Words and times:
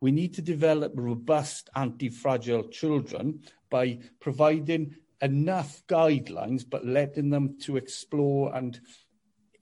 We 0.00 0.12
need 0.12 0.34
to 0.34 0.42
develop 0.42 0.92
robust 0.94 1.70
anti-fragile 1.74 2.68
children 2.68 3.40
by 3.70 3.98
providing 4.20 4.96
enough 5.22 5.82
guidelines, 5.86 6.64
but 6.68 6.86
letting 6.86 7.30
them 7.30 7.56
to 7.62 7.76
explore 7.76 8.54
and 8.54 8.78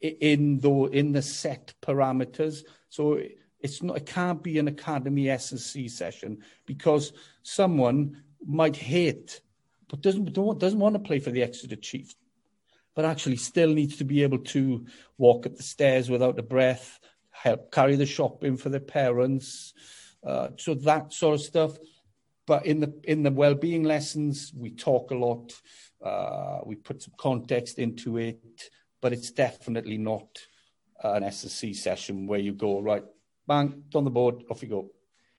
in 0.00 0.58
the 0.60 0.70
in 0.92 1.12
the 1.12 1.22
set 1.22 1.74
parameters. 1.80 2.64
So 2.88 3.20
it's 3.60 3.82
not 3.82 3.96
it 3.96 4.06
can't 4.06 4.42
be 4.42 4.58
an 4.58 4.68
academy 4.68 5.30
S&C 5.30 5.88
session 5.88 6.38
because 6.66 7.12
someone 7.42 8.22
might 8.46 8.76
hate 8.76 9.40
but 9.88 10.02
doesn't 10.02 10.32
doesn't 10.32 10.78
want 10.78 10.94
to 10.94 10.98
play 10.98 11.18
for 11.18 11.30
the 11.30 11.42
Exeter 11.42 11.76
Chiefs, 11.76 12.16
but 12.94 13.04
actually 13.04 13.36
still 13.36 13.72
needs 13.72 13.96
to 13.96 14.04
be 14.04 14.22
able 14.22 14.38
to 14.38 14.86
walk 15.18 15.46
up 15.46 15.56
the 15.56 15.62
stairs 15.62 16.10
without 16.10 16.38
a 16.38 16.42
breath, 16.42 16.98
help 17.30 17.70
carry 17.70 17.96
the 17.96 18.06
shopping 18.06 18.56
for 18.56 18.68
their 18.68 18.80
parents, 18.80 19.72
uh, 20.24 20.48
so 20.56 20.74
that 20.74 21.12
sort 21.12 21.34
of 21.34 21.40
stuff. 21.40 21.78
But 22.46 22.66
in 22.66 22.80
the 22.80 22.94
in 23.04 23.22
the 23.22 23.30
well-being 23.30 23.84
lessons, 23.84 24.52
we 24.54 24.70
talk 24.70 25.10
a 25.10 25.14
lot. 25.14 25.52
Uh, 26.04 26.60
we 26.66 26.76
put 26.76 27.02
some 27.02 27.14
context 27.16 27.78
into 27.78 28.18
it, 28.18 28.70
but 29.00 29.12
it's 29.12 29.30
definitely 29.30 29.96
not 29.96 30.28
an 31.02 31.24
S&C 31.24 31.74
session 31.74 32.26
where 32.26 32.38
you 32.38 32.52
go 32.52 32.80
right, 32.80 33.04
bang, 33.46 33.84
on 33.94 34.04
the 34.04 34.10
board, 34.10 34.44
off 34.50 34.62
you 34.62 34.68
go. 34.68 34.90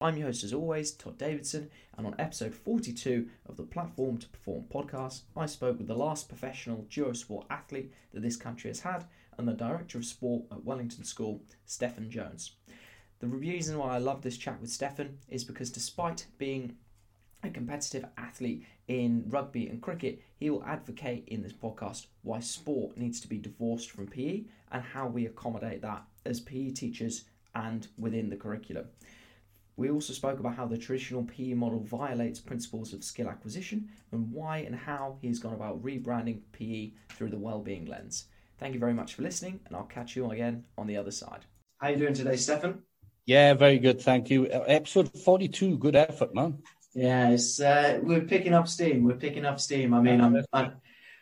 I'm 0.02 0.17
your 0.17 0.27
host, 0.27 0.43
as 0.43 0.53
always, 0.53 0.91
Todd 0.91 1.17
Davidson, 1.17 1.70
and 1.98 2.05
on 2.05 2.15
episode 2.20 2.54
42 2.54 3.29
of 3.48 3.55
the 3.55 3.63
Platform 3.63 4.17
to 4.17 4.27
Perform 4.27 4.65
podcast, 4.71 5.21
I 5.38 5.45
spoke 5.45 5.77
with 5.77 5.88
the 5.88 5.95
last 5.95 6.27
professional 6.27 6.85
dual-sport 6.90 7.48
athlete 7.49 7.93
that 8.13 8.21
this 8.21 8.35
country 8.35 8.70
has 8.70 8.81
had 8.81 9.05
and 9.38 9.48
the 9.48 9.54
Director 9.54 9.98
of 9.98 10.05
Sport 10.05 10.43
at 10.52 10.63
Wellington 10.63 11.05
School, 11.05 11.41
Steffan 11.67 12.09
Jones. 12.09 12.52
The 13.20 13.28
reason 13.28 13.78
why 13.78 13.96
I 13.96 13.98
love 13.98 14.22
this 14.22 14.38
chat 14.38 14.60
with 14.62 14.70
Steffan 14.70 15.16
is 15.30 15.44
because 15.44 15.70
despite 15.70 16.28
being 16.38 16.76
a 17.44 17.50
competitive 17.50 18.05
athlete 18.18 18.66
in 18.88 19.24
rugby 19.30 19.68
and 19.68 19.82
cricket, 19.82 20.22
he 20.38 20.49
will 20.49 20.63
advocate 20.63 21.27
in 21.27 21.41
this 21.41 21.54
podcast 21.54 22.07
why 22.24 22.40
sport 22.40 22.98
needs 22.98 23.22
to 23.22 23.27
be 23.27 23.38
divorced 23.38 23.91
from 23.91 24.07
PE 24.07 24.44
and 24.72 24.84
how 24.84 25.07
we 25.07 25.26
accommodate 25.26 25.82
that 25.82 26.04
as 26.26 26.40
PE 26.41 26.72
teachers 26.72 27.26
and 27.54 27.88
within 27.98 28.30
the 28.30 28.35
curriculum. 28.35 28.85
We 29.77 29.90
also 29.90 30.13
spoke 30.13 30.40
about 30.40 30.55
how 30.55 30.66
the 30.68 30.77
traditional 30.77 31.24
PE 31.24 31.54
model 31.54 31.79
violates 31.79 32.40
principles 32.40 32.94
of 32.94 33.04
skill 33.04 33.29
acquisition 33.29 33.90
and 34.12 34.32
why 34.32 34.60
and 34.60 34.76
how 34.76 35.18
he's 35.22 35.40
gone 35.40 35.54
about 35.54 35.84
rebranding 35.84 36.40
PE 36.54 36.91
through 37.10 37.29
the 37.29 37.38
well-being 37.38 37.85
lens. 37.85 38.26
Thank 38.57 38.74
you 38.74 38.79
very 38.79 38.94
much 38.94 39.16
for 39.16 39.22
listening, 39.22 39.60
and 39.66 39.76
I'll 39.76 39.84
catch 39.84 40.16
you 40.16 40.32
again 40.32 40.63
on 40.77 40.88
the 40.88 40.96
other 40.96 41.12
side. 41.12 41.46
How 41.77 41.88
are 41.88 41.91
you 41.91 41.98
doing 41.98 42.13
today, 42.13 42.34
Steffan? 42.35 42.79
Yeah, 43.26 43.55
very 43.55 43.79
good, 43.79 44.01
thank 44.01 44.29
you. 44.29 44.48
Episode 44.51 45.12
forty-two, 45.23 45.77
good 45.77 45.95
effort, 45.95 46.35
man. 46.35 46.59
Yeah, 46.93 47.32
it's 47.32 47.59
uh, 47.59 47.99
we're 48.01 48.21
picking 48.21 48.54
up 48.54 48.67
steam. 48.67 49.04
We're 49.04 49.15
picking 49.15 49.45
up 49.45 49.59
steam. 49.59 49.93
I 49.93 50.01
mean, 50.01 50.21
I'm, 50.21 50.45
I, 50.54 50.71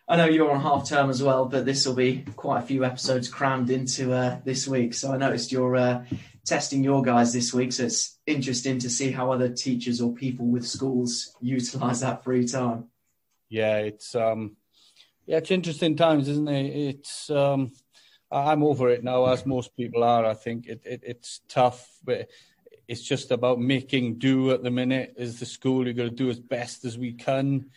I 0.07 0.17
know 0.17 0.25
you're 0.25 0.51
on 0.51 0.61
half 0.61 0.87
term 0.87 1.09
as 1.09 1.23
well, 1.23 1.45
but 1.45 1.65
this 1.65 1.87
will 1.87 1.95
be 1.95 2.25
quite 2.35 2.59
a 2.59 2.65
few 2.65 2.83
episodes 2.83 3.29
crammed 3.29 3.69
into 3.69 4.13
uh, 4.13 4.39
this 4.43 4.67
week. 4.67 4.93
So 4.93 5.13
I 5.13 5.17
noticed 5.17 5.51
you're 5.51 5.77
uh, 5.77 6.05
testing 6.45 6.83
your 6.83 7.01
guys 7.01 7.31
this 7.31 7.53
week, 7.53 7.71
so 7.71 7.85
it's 7.85 8.19
interesting 8.27 8.79
to 8.79 8.89
see 8.89 9.11
how 9.11 9.31
other 9.31 9.49
teachers 9.49 10.01
or 10.01 10.13
people 10.13 10.45
with 10.45 10.67
schools 10.67 11.35
utilize 11.41 12.01
that 12.01 12.23
free 12.23 12.45
time. 12.45 12.89
Yeah, 13.49 13.77
it's 13.77 14.13
um, 14.13 14.57
yeah, 15.25 15.38
it's 15.38 15.51
interesting 15.51 15.95
times, 15.95 16.27
isn't 16.27 16.49
it? 16.49 16.65
It's 16.65 17.29
um, 17.29 17.71
I'm 18.33 18.63
over 18.63 18.89
it 18.89 19.03
now, 19.03 19.25
as 19.25 19.45
most 19.45 19.75
people 19.75 20.03
are. 20.03 20.25
I 20.25 20.33
think 20.33 20.65
it, 20.67 20.81
it 20.85 21.01
it's 21.03 21.41
tough, 21.47 21.87
but 22.03 22.29
it's 22.87 23.03
just 23.03 23.31
about 23.31 23.59
making 23.59 24.17
do 24.17 24.51
at 24.51 24.63
the 24.63 24.71
minute. 24.71 25.13
Is 25.17 25.39
the 25.39 25.45
school 25.45 25.85
you're 25.85 25.93
going 25.93 26.09
to 26.09 26.15
do 26.15 26.29
as 26.29 26.39
best 26.39 26.83
as 26.85 26.97
we 26.97 27.13
can. 27.13 27.69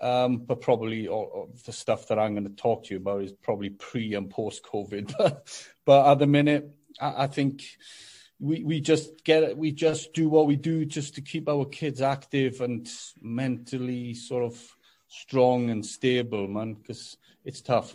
Um, 0.00 0.38
but 0.38 0.62
probably 0.62 1.08
all, 1.08 1.24
all, 1.24 1.54
the 1.66 1.72
stuff 1.72 2.08
that 2.08 2.18
I'm 2.18 2.32
going 2.32 2.48
to 2.48 2.62
talk 2.62 2.84
to 2.84 2.94
you 2.94 2.96
about 2.96 3.22
is 3.22 3.32
probably 3.32 3.68
pre 3.68 4.14
and 4.14 4.30
post 4.30 4.64
COVID. 4.64 5.12
but 5.84 6.10
at 6.10 6.18
the 6.18 6.26
minute, 6.26 6.70
I, 6.98 7.24
I 7.24 7.26
think 7.26 7.62
we 8.38 8.64
we 8.64 8.80
just 8.80 9.22
get 9.24 9.42
it. 9.42 9.58
We 9.58 9.72
just 9.72 10.14
do 10.14 10.30
what 10.30 10.46
we 10.46 10.56
do 10.56 10.86
just 10.86 11.16
to 11.16 11.20
keep 11.20 11.48
our 11.48 11.66
kids 11.66 12.00
active 12.00 12.62
and 12.62 12.90
mentally 13.20 14.14
sort 14.14 14.44
of 14.44 14.76
strong 15.08 15.68
and 15.68 15.84
stable, 15.84 16.48
man. 16.48 16.74
Because 16.74 17.18
it's 17.44 17.60
tough. 17.60 17.94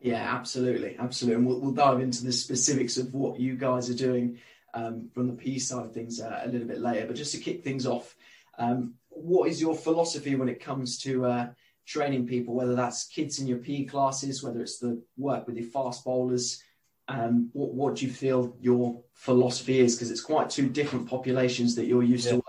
Yeah, 0.00 0.34
absolutely, 0.34 0.96
absolutely. 0.98 1.36
And 1.36 1.46
we'll, 1.46 1.60
we'll, 1.60 1.72
dive 1.72 2.00
into 2.00 2.24
the 2.24 2.32
specifics 2.32 2.96
of 2.96 3.14
what 3.14 3.40
you 3.40 3.56
guys 3.56 3.88
are 3.88 3.94
doing 3.94 4.38
um, 4.74 5.08
from 5.14 5.26
the 5.26 5.32
P 5.32 5.58
side 5.58 5.86
of 5.86 5.92
things 5.92 6.20
uh, 6.20 6.42
a 6.44 6.48
little 6.48 6.68
bit 6.68 6.80
later. 6.80 7.06
But 7.06 7.16
just 7.16 7.34
to 7.34 7.40
kick 7.40 7.64
things 7.64 7.86
off, 7.86 8.14
um, 8.58 8.94
what 9.08 9.48
is 9.48 9.60
your 9.60 9.74
philosophy 9.74 10.34
when 10.34 10.48
it 10.48 10.60
comes 10.60 10.98
to 11.00 11.24
uh, 11.24 11.48
training 11.86 12.26
people? 12.26 12.54
Whether 12.54 12.74
that's 12.74 13.06
kids 13.06 13.38
in 13.38 13.46
your 13.46 13.58
PE 13.58 13.84
classes, 13.84 14.42
whether 14.42 14.60
it's 14.60 14.78
the 14.78 15.02
work 15.16 15.46
with 15.46 15.56
your 15.56 15.66
fast 15.66 16.04
bowlers, 16.04 16.62
um, 17.08 17.50
what, 17.52 17.72
what 17.72 17.96
do 17.96 18.06
you 18.06 18.12
feel 18.12 18.56
your 18.60 19.02
philosophy 19.14 19.78
is? 19.80 19.94
Because 19.94 20.10
it's 20.10 20.20
quite 20.20 20.50
two 20.50 20.68
different 20.68 21.08
populations 21.08 21.74
that 21.76 21.86
you're 21.86 22.02
used 22.02 22.26
yeah. 22.26 22.32
to. 22.32 22.42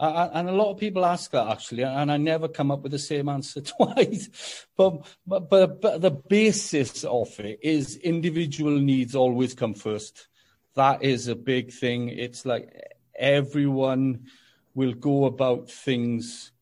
And 0.00 0.48
a 0.48 0.52
lot 0.52 0.70
of 0.70 0.78
people 0.78 1.04
ask 1.04 1.32
that 1.32 1.48
actually, 1.48 1.82
and 1.82 2.10
I 2.12 2.16
never 2.16 2.46
come 2.46 2.70
up 2.70 2.82
with 2.82 2.92
the 2.92 2.98
same 2.98 3.28
answer 3.28 3.60
twice. 3.78 4.66
but, 4.76 5.04
but, 5.26 5.50
but, 5.50 5.80
but 5.80 6.00
the 6.00 6.10
basis 6.10 7.04
of 7.04 7.38
it 7.40 7.58
is 7.62 7.96
individual 7.96 8.78
needs 8.78 9.14
always 9.14 9.54
come 9.54 9.74
first. 9.74 10.28
That 10.74 11.02
is 11.02 11.26
a 11.26 11.34
big 11.34 11.72
thing. 11.72 12.10
It's 12.10 12.46
like 12.46 12.72
everyone 13.16 14.26
will 14.74 14.94
go 14.94 15.24
about 15.24 15.68
things 15.68 16.52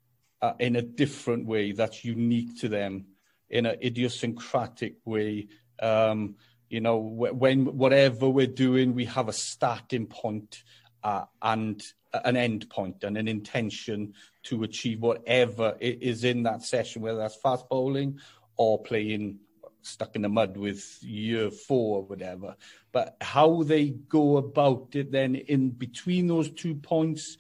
uh, 0.41 0.55
in 0.59 0.77
a 0.77 0.83
different 0.83 1.47
way 1.47 1.73
that's 1.73 2.05
unique 2.05 2.59
to 2.61 2.69
them, 2.69 3.07
in 3.51 3.67
an 3.67 3.77
idiosyncratic 3.83 4.97
way 5.05 5.49
um, 5.81 6.37
you 6.69 6.81
know, 6.81 6.99
when 6.99 7.77
whatever 7.79 8.29
we're 8.29 8.47
doing, 8.47 8.95
we 8.95 9.05
have 9.07 9.29
a 9.29 9.33
starting 9.33 10.07
point, 10.07 10.63
uh, 11.03 11.25
and 11.41 11.83
an 12.13 12.37
end 12.37 12.69
point 12.71 13.05
and 13.05 13.17
an 13.17 13.29
intention 13.29 14.15
to 14.45 14.63
achieve 14.63 15.01
whatever 15.01 15.77
is 15.81 16.25
in 16.25 16.43
that 16.45 16.63
session, 16.63 17.03
whether 17.03 17.19
that's 17.19 17.37
fast 17.37 17.69
bowling 17.69 18.19
or 18.57 18.83
playing 18.83 19.39
stuck 19.83 20.17
in 20.17 20.23
the 20.23 20.29
mud 20.29 20.57
with 20.57 20.99
year 21.03 21.51
four 21.51 21.99
or 21.99 22.03
whatever. 22.03 22.57
But 22.93 23.17
how 23.21 23.63
they 23.63 23.91
go 23.91 24.37
about 24.37 24.89
it 24.95 25.13
then 25.13 25.37
in 25.37 25.71
between 25.71 26.27
those 26.27 26.51
two 26.51 26.75
points, 26.75 27.39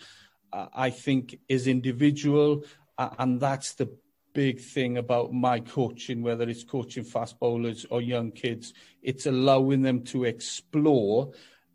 uh, 0.52 0.66
I 0.72 0.90
think 0.90 1.40
is 1.48 1.66
individual. 1.66 2.64
Uh, 2.98 3.10
and 3.18 3.40
that's 3.40 3.74
the 3.74 3.90
big 4.32 4.60
thing 4.60 4.98
about 4.98 5.32
my 5.32 5.60
coaching, 5.60 6.22
whether 6.22 6.48
it's 6.48 6.62
coaching 6.62 7.04
fast 7.04 7.38
bowlers 7.40 7.84
or 7.90 8.00
young 8.00 8.30
kids. 8.30 8.74
It's 9.02 9.26
allowing 9.26 9.82
them 9.82 10.04
to 10.04 10.24
explore 10.24 11.32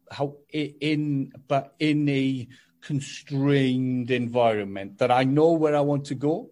how 0.09 0.35
in, 0.51 1.31
but 1.47 1.73
in 1.79 2.07
a 2.09 2.47
constrained 2.81 4.11
environment 4.11 4.97
that 4.97 5.11
I 5.11 5.23
know 5.23 5.51
where 5.53 5.75
I 5.75 5.81
want 5.81 6.05
to 6.05 6.15
go. 6.15 6.49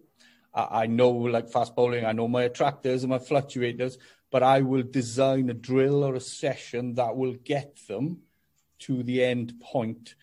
I 0.52 0.86
know, 0.86 1.10
like 1.10 1.48
fast 1.48 1.76
bowling, 1.76 2.04
I 2.04 2.12
know 2.12 2.26
my 2.26 2.42
attractors 2.42 3.04
and 3.04 3.10
my 3.10 3.18
fluctuators, 3.18 3.98
but 4.30 4.42
I 4.42 4.62
will 4.62 4.82
design 4.82 5.48
a 5.48 5.54
drill 5.54 6.02
or 6.02 6.16
a 6.16 6.20
session 6.20 6.94
that 6.94 7.16
will 7.16 7.34
get 7.34 7.78
them 7.86 8.22
to 8.80 9.02
the 9.02 9.22
end 9.22 9.60
point, 9.60 10.14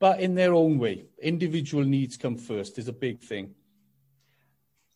but 0.00 0.20
in 0.20 0.34
their 0.34 0.54
own 0.54 0.78
way. 0.78 1.06
Individual 1.22 1.84
needs 1.84 2.16
come 2.16 2.36
first 2.36 2.78
is 2.78 2.88
a 2.88 2.92
big 2.92 3.20
thing. 3.20 3.54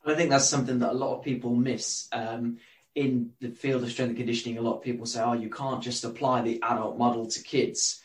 I 0.05 0.15
think 0.15 0.31
that's 0.31 0.49
something 0.49 0.81
that 0.81 0.93
a 0.93 0.95
lot 0.95 1.17
of 1.17 1.25
people 1.25 1.55
miss. 1.55 2.09
Um, 2.13 2.59
in 2.95 3.31
the 3.41 3.51
field 3.51 3.83
of 3.83 3.91
strength 3.91 4.11
and 4.11 4.19
conditioning, 4.19 4.59
a 4.59 4.63
lot 4.63 4.77
of 4.77 4.83
people 4.83 5.07
say, 5.07 5.23
"Oh, 5.23 5.33
you 5.33 5.51
can't 5.51 5.83
just 5.83 6.05
apply 6.05 6.43
the 6.43 6.61
adult 6.63 6.99
model 6.99 7.27
to 7.27 7.43
kids," 7.43 8.01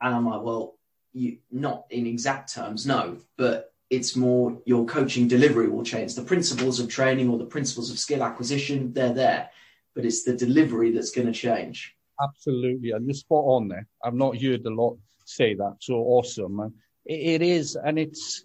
and 0.00 0.14
I'm 0.14 0.26
like, 0.26 0.42
"Well, 0.42 0.78
you 1.12 1.38
not 1.50 1.86
in 1.90 2.06
exact 2.06 2.54
terms, 2.54 2.86
no, 2.86 3.18
but 3.36 3.72
it's 3.90 4.16
more 4.16 4.60
your 4.64 4.84
coaching 4.86 5.28
delivery 5.28 5.68
will 5.68 5.84
change. 5.84 6.14
The 6.14 6.22
principles 6.22 6.80
of 6.80 6.88
training 6.88 7.28
or 7.28 7.38
the 7.38 7.44
principles 7.44 7.90
of 7.90 7.98
skill 7.98 8.22
acquisition, 8.22 8.92
they're 8.92 9.12
there, 9.12 9.50
but 9.94 10.04
it's 10.04 10.24
the 10.24 10.34
delivery 10.34 10.90
that's 10.92 11.10
going 11.10 11.26
to 11.26 11.32
change." 11.32 11.94
Absolutely, 12.20 12.90
and 12.92 13.06
you're 13.06 13.14
spot 13.14 13.44
on 13.44 13.68
there. 13.68 13.86
I've 14.04 14.14
not 14.14 14.40
heard 14.40 14.64
a 14.66 14.70
lot 14.70 14.98
say 15.24 15.54
that. 15.54 15.76
So 15.80 15.94
awesome, 15.94 16.74
it 17.04 17.42
is, 17.42 17.76
and 17.76 17.98
it's 17.98 18.44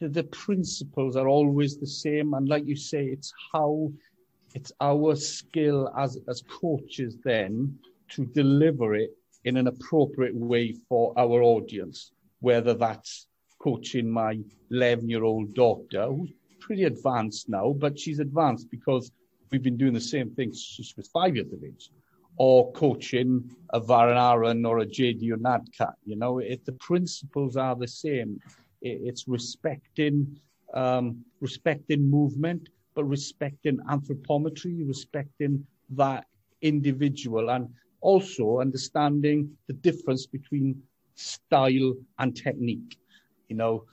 the 0.00 0.24
principles 0.24 1.16
are 1.16 1.28
always 1.28 1.78
the 1.78 1.86
same. 1.86 2.34
And 2.34 2.48
like 2.48 2.66
you 2.66 2.76
say, 2.76 3.06
it's 3.06 3.32
how 3.52 3.92
it's 4.54 4.72
our 4.80 5.16
skill 5.16 5.90
as 5.96 6.18
as 6.28 6.42
coaches 6.42 7.16
then 7.24 7.78
to 8.10 8.26
deliver 8.26 8.94
it 8.94 9.16
in 9.44 9.56
an 9.56 9.66
appropriate 9.66 10.34
way 10.34 10.72
for 10.88 11.12
our 11.18 11.42
audience, 11.42 12.12
whether 12.40 12.74
that's 12.74 13.26
coaching 13.58 14.10
my 14.10 14.38
11 14.70 15.08
year 15.08 15.24
old 15.24 15.54
daughter, 15.54 16.06
who's 16.06 16.32
pretty 16.60 16.84
advanced 16.84 17.48
now, 17.48 17.72
but 17.78 17.98
she's 17.98 18.18
advanced 18.20 18.70
because 18.70 19.10
we've 19.50 19.62
been 19.62 19.76
doing 19.76 19.92
the 19.92 20.00
same 20.00 20.30
thing 20.30 20.52
since 20.52 20.86
she 20.88 20.94
was 20.96 21.08
five 21.08 21.36
years 21.36 21.52
of 21.52 21.62
age. 21.64 21.90
or 22.38 22.72
coaching 22.72 23.50
a 23.70 23.80
Varun 23.80 24.16
Aaron 24.16 24.64
or 24.64 24.78
a 24.80 24.86
JD 24.86 25.22
Unadkat. 25.32 25.92
You 26.06 26.16
know, 26.16 26.38
it, 26.38 26.64
the 26.64 26.72
principles 26.72 27.56
are 27.56 27.76
the 27.76 27.86
same. 27.88 28.40
It, 28.80 29.00
it's 29.04 29.28
respecting, 29.28 30.38
um, 30.74 31.24
respecting 31.40 32.10
movement, 32.10 32.68
but 32.94 33.04
respecting 33.04 33.78
anthropometry, 33.90 34.86
respecting 34.88 35.66
that 35.90 36.24
individual, 36.62 37.50
and 37.50 37.68
also 38.02 38.60
understanding 38.60 39.56
the 39.66 39.72
difference 39.72 40.26
between 40.26 40.82
style 41.14 41.94
and 42.18 42.36
technique. 42.36 42.98
You 43.48 43.56
know, 43.56 43.84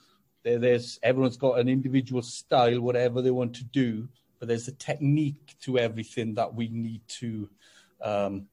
there, 0.42 0.58
there's 0.58 0.98
everyone's 1.02 1.36
got 1.36 1.58
an 1.58 1.68
individual 1.68 2.22
style, 2.22 2.80
whatever 2.80 3.22
they 3.22 3.30
want 3.30 3.54
to 3.54 3.64
do, 3.64 4.08
but 4.38 4.48
there's 4.48 4.68
a 4.68 4.72
technique 4.72 5.56
to 5.62 5.78
everything 5.78 6.34
that 6.34 6.54
we 6.54 6.68
need 6.68 7.02
to 7.20 7.48
um, 8.02 8.46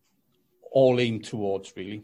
all 0.72 1.00
aim 1.00 1.22
towards, 1.22 1.74
really. 1.76 2.04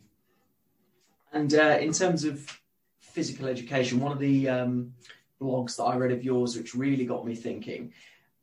And 1.32 1.54
uh, 1.54 1.78
in 1.80 1.94
terms 1.94 2.24
of 2.26 2.60
physical 3.02 3.48
education, 3.48 4.00
one 4.00 4.12
of 4.12 4.20
the 4.20 4.50
um, 4.50 4.94
blogs 5.42 5.78
that 5.78 5.84
I 5.84 5.96
read 5.96 6.12
of 6.12 6.24
yours, 6.24 6.58
which 6.58 6.76
really 6.76 7.06
got 7.06 7.26
me 7.26 7.36
thinking, 7.36 7.94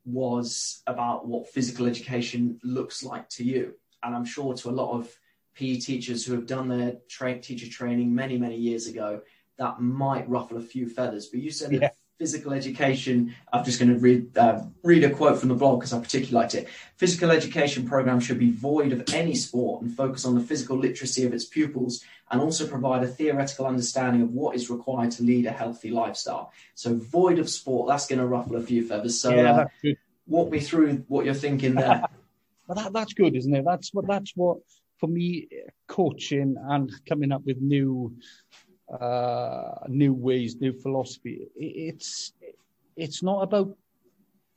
was 0.04 0.82
about 0.86 1.26
what 1.26 1.48
physical 1.48 1.86
education 1.86 2.58
looks 2.62 3.02
like 3.02 3.28
to 3.30 3.44
you. 3.44 3.74
And 4.02 4.14
I'm 4.14 4.24
sure 4.24 4.54
to 4.54 4.70
a 4.70 4.72
lot 4.72 4.92
of 4.92 5.10
PE 5.54 5.76
teachers 5.76 6.24
who 6.24 6.34
have 6.34 6.46
done 6.46 6.68
their 6.68 6.96
tra- 7.08 7.40
teacher 7.40 7.68
training 7.68 8.14
many, 8.14 8.38
many 8.38 8.56
years 8.56 8.86
ago, 8.86 9.20
that 9.58 9.80
might 9.80 10.28
ruffle 10.28 10.56
a 10.56 10.62
few 10.62 10.88
feathers. 10.88 11.26
But 11.26 11.40
you 11.40 11.50
said 11.50 11.72
yeah. 11.72 11.78
that 11.80 11.96
physical 12.18 12.52
education, 12.52 13.34
I'm 13.52 13.64
just 13.64 13.78
going 13.78 13.92
to 13.92 13.98
read, 13.98 14.36
uh, 14.36 14.62
read 14.82 15.04
a 15.04 15.10
quote 15.10 15.38
from 15.38 15.48
the 15.48 15.54
blog 15.54 15.80
because 15.80 15.92
I 15.92 15.98
particularly 16.00 16.34
liked 16.34 16.54
it. 16.54 16.68
Physical 16.96 17.30
education 17.30 17.86
program 17.86 18.20
should 18.20 18.38
be 18.38 18.50
void 18.50 18.92
of 18.92 19.04
any 19.12 19.34
sport 19.34 19.82
and 19.82 19.94
focus 19.94 20.24
on 20.24 20.34
the 20.34 20.42
physical 20.42 20.78
literacy 20.78 21.24
of 21.24 21.32
its 21.32 21.46
pupils 21.46 22.04
and 22.30 22.40
also 22.40 22.66
provide 22.66 23.02
a 23.02 23.06
theoretical 23.06 23.66
understanding 23.66 24.22
of 24.22 24.30
what 24.32 24.54
is 24.54 24.70
required 24.70 25.10
to 25.12 25.22
lead 25.22 25.46
a 25.46 25.50
healthy 25.50 25.90
lifestyle. 25.90 26.52
So 26.74 26.94
void 26.94 27.38
of 27.38 27.48
sport, 27.50 27.88
that's 27.88 28.06
going 28.06 28.18
to 28.18 28.26
ruffle 28.26 28.56
a 28.56 28.62
few 28.62 28.86
feathers. 28.86 29.20
So 29.20 29.34
yeah, 29.34 29.66
uh, 29.84 29.90
walk 30.26 30.50
me 30.50 30.60
through 30.60 31.04
what 31.08 31.24
you're 31.24 31.34
thinking 31.34 31.74
there. 31.74 32.04
well, 32.70 32.84
that, 32.84 32.92
that's 32.92 33.14
good, 33.14 33.34
isn't 33.34 33.52
it? 33.52 33.64
That's 33.64 33.92
what, 33.92 34.06
that's 34.06 34.30
what, 34.36 34.58
for 35.00 35.08
me, 35.08 35.48
coaching 35.88 36.54
and 36.68 36.88
coming 37.08 37.32
up 37.32 37.42
with 37.44 37.60
new 37.60 38.14
uh, 39.00 39.74
new 39.88 40.12
ways, 40.12 40.54
new 40.60 40.72
philosophy. 40.72 41.48
It's 41.56 42.32
it's 42.96 43.24
not 43.24 43.40
about 43.40 43.76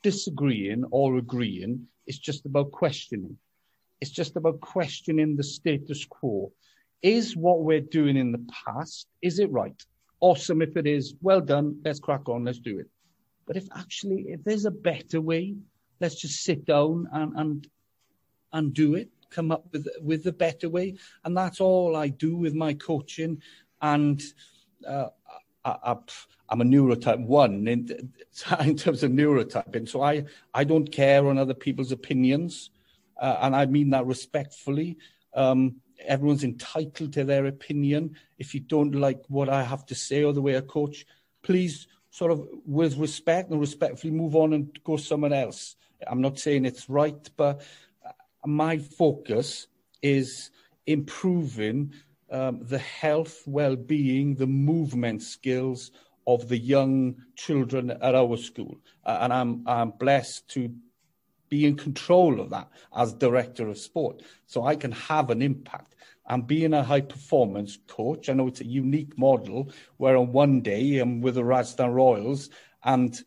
disagreeing 0.03 0.83
or 0.91 1.17
agreeing. 1.17 1.87
It's 2.05 2.19
just 2.19 2.45
about 2.45 2.71
questioning. 2.71 3.35
It's 3.99 4.11
just 4.11 4.35
about 4.35 4.59
questioning 4.61 5.35
the 5.35 5.43
status 5.43 6.05
quo. 6.05 6.51
Is 7.01 7.35
what 7.35 7.63
we're 7.63 7.81
doing 7.81 8.15
in 8.15 8.31
the 8.31 8.45
past, 8.63 9.07
is 9.23 9.39
it 9.39 9.51
right? 9.51 9.81
Awesome 10.19 10.61
if 10.61 10.77
it 10.77 10.85
is. 10.85 11.15
Well 11.19 11.41
done. 11.41 11.79
Let's 11.83 11.99
crack 11.99 12.29
on. 12.29 12.43
Let's 12.43 12.59
do 12.59 12.77
it. 12.77 12.89
But 13.47 13.57
if 13.57 13.67
actually, 13.75 14.25
if 14.29 14.43
there's 14.43 14.65
a 14.65 14.71
better 14.71 15.19
way, 15.19 15.55
let's 15.99 16.21
just 16.21 16.43
sit 16.43 16.63
down 16.65 17.07
and, 17.11 17.33
and, 17.35 17.67
and 18.53 18.73
do 18.73 18.95
it. 18.95 19.09
Come 19.29 19.51
up 19.51 19.65
with, 19.71 19.87
with 20.01 20.25
a 20.27 20.31
better 20.31 20.69
way. 20.69 20.95
And 21.25 21.35
that's 21.35 21.59
all 21.59 21.95
I 21.95 22.09
do 22.09 22.37
with 22.37 22.53
my 22.53 22.73
coaching 22.73 23.41
and 23.83 24.23
uh, 24.87 25.09
I, 25.65 25.95
am 26.49 26.61
a 26.61 26.65
neurotype 26.65 27.23
one 27.25 27.67
in, 27.67 28.11
in, 28.61 28.75
terms 28.77 29.03
of 29.03 29.11
neurotyping. 29.11 29.87
So 29.87 30.01
I, 30.01 30.25
I 30.53 30.63
don't 30.63 30.91
care 30.91 31.27
on 31.27 31.37
other 31.37 31.53
people's 31.53 31.91
opinions, 31.91 32.71
uh, 33.17 33.37
and 33.41 33.55
I 33.55 33.65
mean 33.65 33.91
that 33.91 34.05
respectfully. 34.05 34.97
Um, 35.35 35.75
everyone's 36.05 36.43
entitled 36.43 37.13
to 37.13 37.23
their 37.23 37.45
opinion. 37.45 38.15
If 38.37 38.53
you 38.53 38.61
don't 38.61 38.95
like 38.95 39.21
what 39.27 39.49
I 39.49 39.63
have 39.63 39.85
to 39.87 39.95
say 39.95 40.23
or 40.23 40.33
the 40.33 40.41
way 40.41 40.57
I 40.57 40.61
coach, 40.61 41.05
please 41.43 41.87
sort 42.09 42.31
of 42.31 42.47
with 42.65 42.97
respect 42.97 43.49
and 43.49 43.59
respectfully 43.59 44.11
move 44.11 44.35
on 44.35 44.53
and 44.53 44.79
go 44.83 44.97
somewhere 44.97 45.33
else. 45.33 45.75
I'm 46.05 46.21
not 46.21 46.39
saying 46.39 46.65
it's 46.65 46.89
right, 46.89 47.29
but 47.37 47.61
my 48.45 48.77
focus 48.77 49.67
is 50.01 50.51
improving 50.85 51.93
um, 52.31 52.59
the 52.63 52.79
health, 52.79 53.43
well-being, 53.45 54.35
the 54.35 54.47
movement 54.47 55.21
skills 55.21 55.91
of 56.25 56.47
the 56.47 56.57
young 56.57 57.15
children 57.35 57.91
at 57.91 58.15
our 58.15 58.37
school. 58.37 58.77
Uh, 59.05 59.19
and 59.21 59.33
I'm, 59.33 59.63
I'm 59.67 59.91
blessed 59.91 60.47
to 60.49 60.73
be 61.49 61.65
in 61.65 61.75
control 61.75 62.39
of 62.39 62.49
that 62.49 62.69
as 62.95 63.13
director 63.13 63.67
of 63.67 63.77
sport. 63.77 64.23
So 64.47 64.65
I 64.65 64.75
can 64.75 64.91
have 64.93 65.29
an 65.29 65.41
impact. 65.41 65.95
And 66.27 66.47
being 66.47 66.73
a 66.73 66.83
high 66.83 67.01
performance 67.01 67.77
coach, 67.87 68.29
I 68.29 68.33
know 68.33 68.47
it's 68.47 68.61
a 68.61 68.65
unique 68.65 69.17
model 69.17 69.69
where 69.97 70.15
on 70.15 70.31
one 70.31 70.61
day 70.61 70.99
I'm 70.99 71.21
with 71.21 71.35
the 71.35 71.43
Rajasthan 71.43 71.91
Royals 71.91 72.49
and 72.83 73.21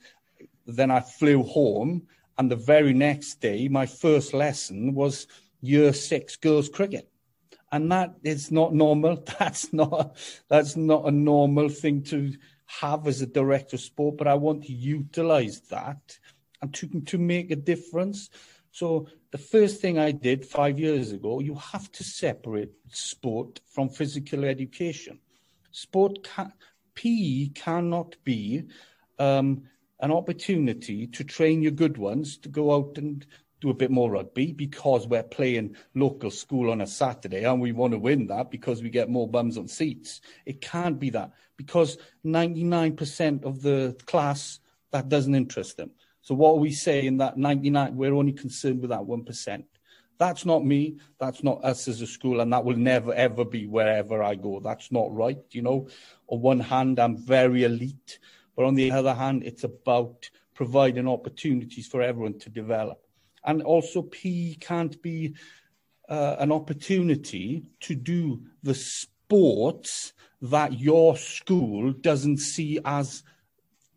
then 0.67 0.91
I 0.91 1.01
flew 1.01 1.43
home. 1.43 2.07
And 2.39 2.51
the 2.51 2.57
very 2.57 2.93
next 2.93 3.41
day, 3.41 3.69
my 3.69 3.87
first 3.87 4.35
lesson 4.35 4.95
was 4.95 5.27
year 5.61 5.93
six 5.93 6.37
girls 6.37 6.69
cricket 6.69 7.11
and 7.73 7.91
that 7.91 8.15
is 8.23 8.51
not 8.51 8.75
normal. 8.75 9.17
That's 9.39 9.73
not 9.73 10.17
that's 10.49 10.77
not 10.77 11.07
a 11.07 11.11
normal 11.11 11.69
thing 11.69 12.03
to 12.05 12.33
have 12.67 13.07
as 13.07 13.23
a 13.23 13.27
director 13.27 13.77
of 13.77 13.81
sport. 13.81 14.17
But 14.17 14.29
I 14.29 14.35
want 14.35 14.65
to 14.65 14.73
utilize 14.73 15.61
that 15.69 16.19
and 16.63 16.73
to 16.75 17.01
to 17.01 17.19
make 17.19 17.51
a 17.51 17.57
difference. 17.57 18.31
So 18.71 19.09
the 19.31 19.39
first 19.39 19.81
thing 19.81 19.99
I 19.99 20.13
did 20.13 20.45
five 20.45 20.79
years 20.79 21.13
ago, 21.13 21.41
you 21.41 21.55
have 21.55 21.91
to 21.93 22.05
separate 22.05 22.73
sport 22.91 23.61
from 23.67 23.89
physical 23.89 24.45
education. 24.45 25.19
Sport 25.71 26.23
can, 26.23 26.53
PE 26.95 27.49
cannot 27.55 28.17
be 28.23 28.65
um, 29.19 29.63
an 30.01 30.13
opportunity 30.13 31.07
to 31.07 31.25
train 31.25 31.63
your 31.63 31.73
good 31.73 31.99
ones 31.99 32.37
to 32.39 32.49
go 32.49 32.75
out 32.75 32.99
and 32.99 33.27
do 33.61 33.71
a 33.71 33.75
bit 33.75 33.91
more 33.91 34.11
rugby 34.11 34.53
because 34.53 35.07
we're 35.07 35.23
playing 35.23 35.77
local 35.95 36.31
school 36.31 36.71
on 36.71 36.83
a 36.83 36.87
Saturday 36.87 37.45
and 37.45 37.61
we 37.61 37.73
want 37.73 37.93
to 37.93 37.99
win 37.99 38.27
that 38.27 38.51
because 38.51 38.83
we 38.83 38.91
get 38.91 39.09
more 39.09 39.29
bums 39.29 39.57
on 39.57 39.67
seats. 39.67 40.21
It 40.45 40.61
can't 40.61 40.99
be 40.99 41.11
that 41.11 41.33
because 41.57 41.97
99% 42.25 43.45
of 43.45 43.63
the 43.63 43.97
class 44.07 44.61
that 44.91 45.09
doesn't 45.09 45.35
interest 45.35 45.79
them. 45.79 45.91
So 46.21 46.35
what 46.35 46.51
are 46.51 46.59
we 46.59 46.73
saying 46.73 47.19
that 47.19 47.39
99 47.39 47.97
we're 47.97 48.15
only 48.15 48.33
concerned 48.33 48.81
with 48.81 48.91
that 48.91 49.01
1%. 49.01 49.65
That's 50.19 50.47
not 50.47 50.65
me. 50.65 50.97
That's 51.19 51.43
not 51.45 51.65
us 51.65 51.89
as 51.89 52.01
a 52.01 52.07
school, 52.07 52.41
and 52.41 52.53
that 52.53 52.65
will 52.65 52.77
never 52.77 53.13
ever 53.13 53.45
be 53.45 53.67
wherever 53.67 54.23
I 54.23 54.35
go. 54.35 54.61
That's 54.61 54.91
not 54.91 55.15
right. 55.15 55.39
You 55.51 55.63
know, 55.63 55.89
on 56.29 56.41
one 56.41 56.61
hand, 56.61 56.99
I'm 56.99 57.17
very 57.17 57.65
elite, 57.65 58.19
but 58.57 58.65
on 58.65 58.75
the 58.75 58.91
other 58.91 59.15
hand, 59.15 59.45
it's 59.45 59.65
about 59.65 60.29
providing 60.55 61.07
opportunities 61.07 61.87
for 61.87 62.01
everyone 62.03 62.39
to 62.39 62.51
develop 62.51 63.07
and 63.47 63.63
also 63.63 64.03
PE 64.03 64.57
can't 64.57 65.01
be 65.01 65.35
uh, 66.09 66.37
an 66.39 66.53
opportunity 66.53 67.63
to 67.81 67.95
do 67.95 68.43
the 68.63 68.75
sports 68.75 70.13
that 70.43 70.79
your 70.79 71.17
school 71.17 71.93
doesn't 71.93 72.39
see 72.39 72.79
as 72.85 73.23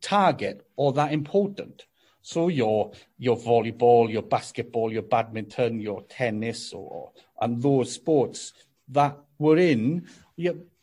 target 0.01 0.65
or 0.75 0.93
that 0.93 1.11
important. 1.11 1.85
So 2.21 2.47
your 2.47 2.91
your 3.17 3.37
volleyball, 3.37 4.09
your 4.11 4.21
basketball, 4.21 4.93
your 4.93 5.01
badminton, 5.01 5.79
your 5.79 6.03
tennis, 6.03 6.73
or 6.73 7.11
and 7.41 7.61
those 7.61 7.93
sports 7.93 8.53
that 8.89 9.17
we're 9.37 9.57
in, 9.57 10.07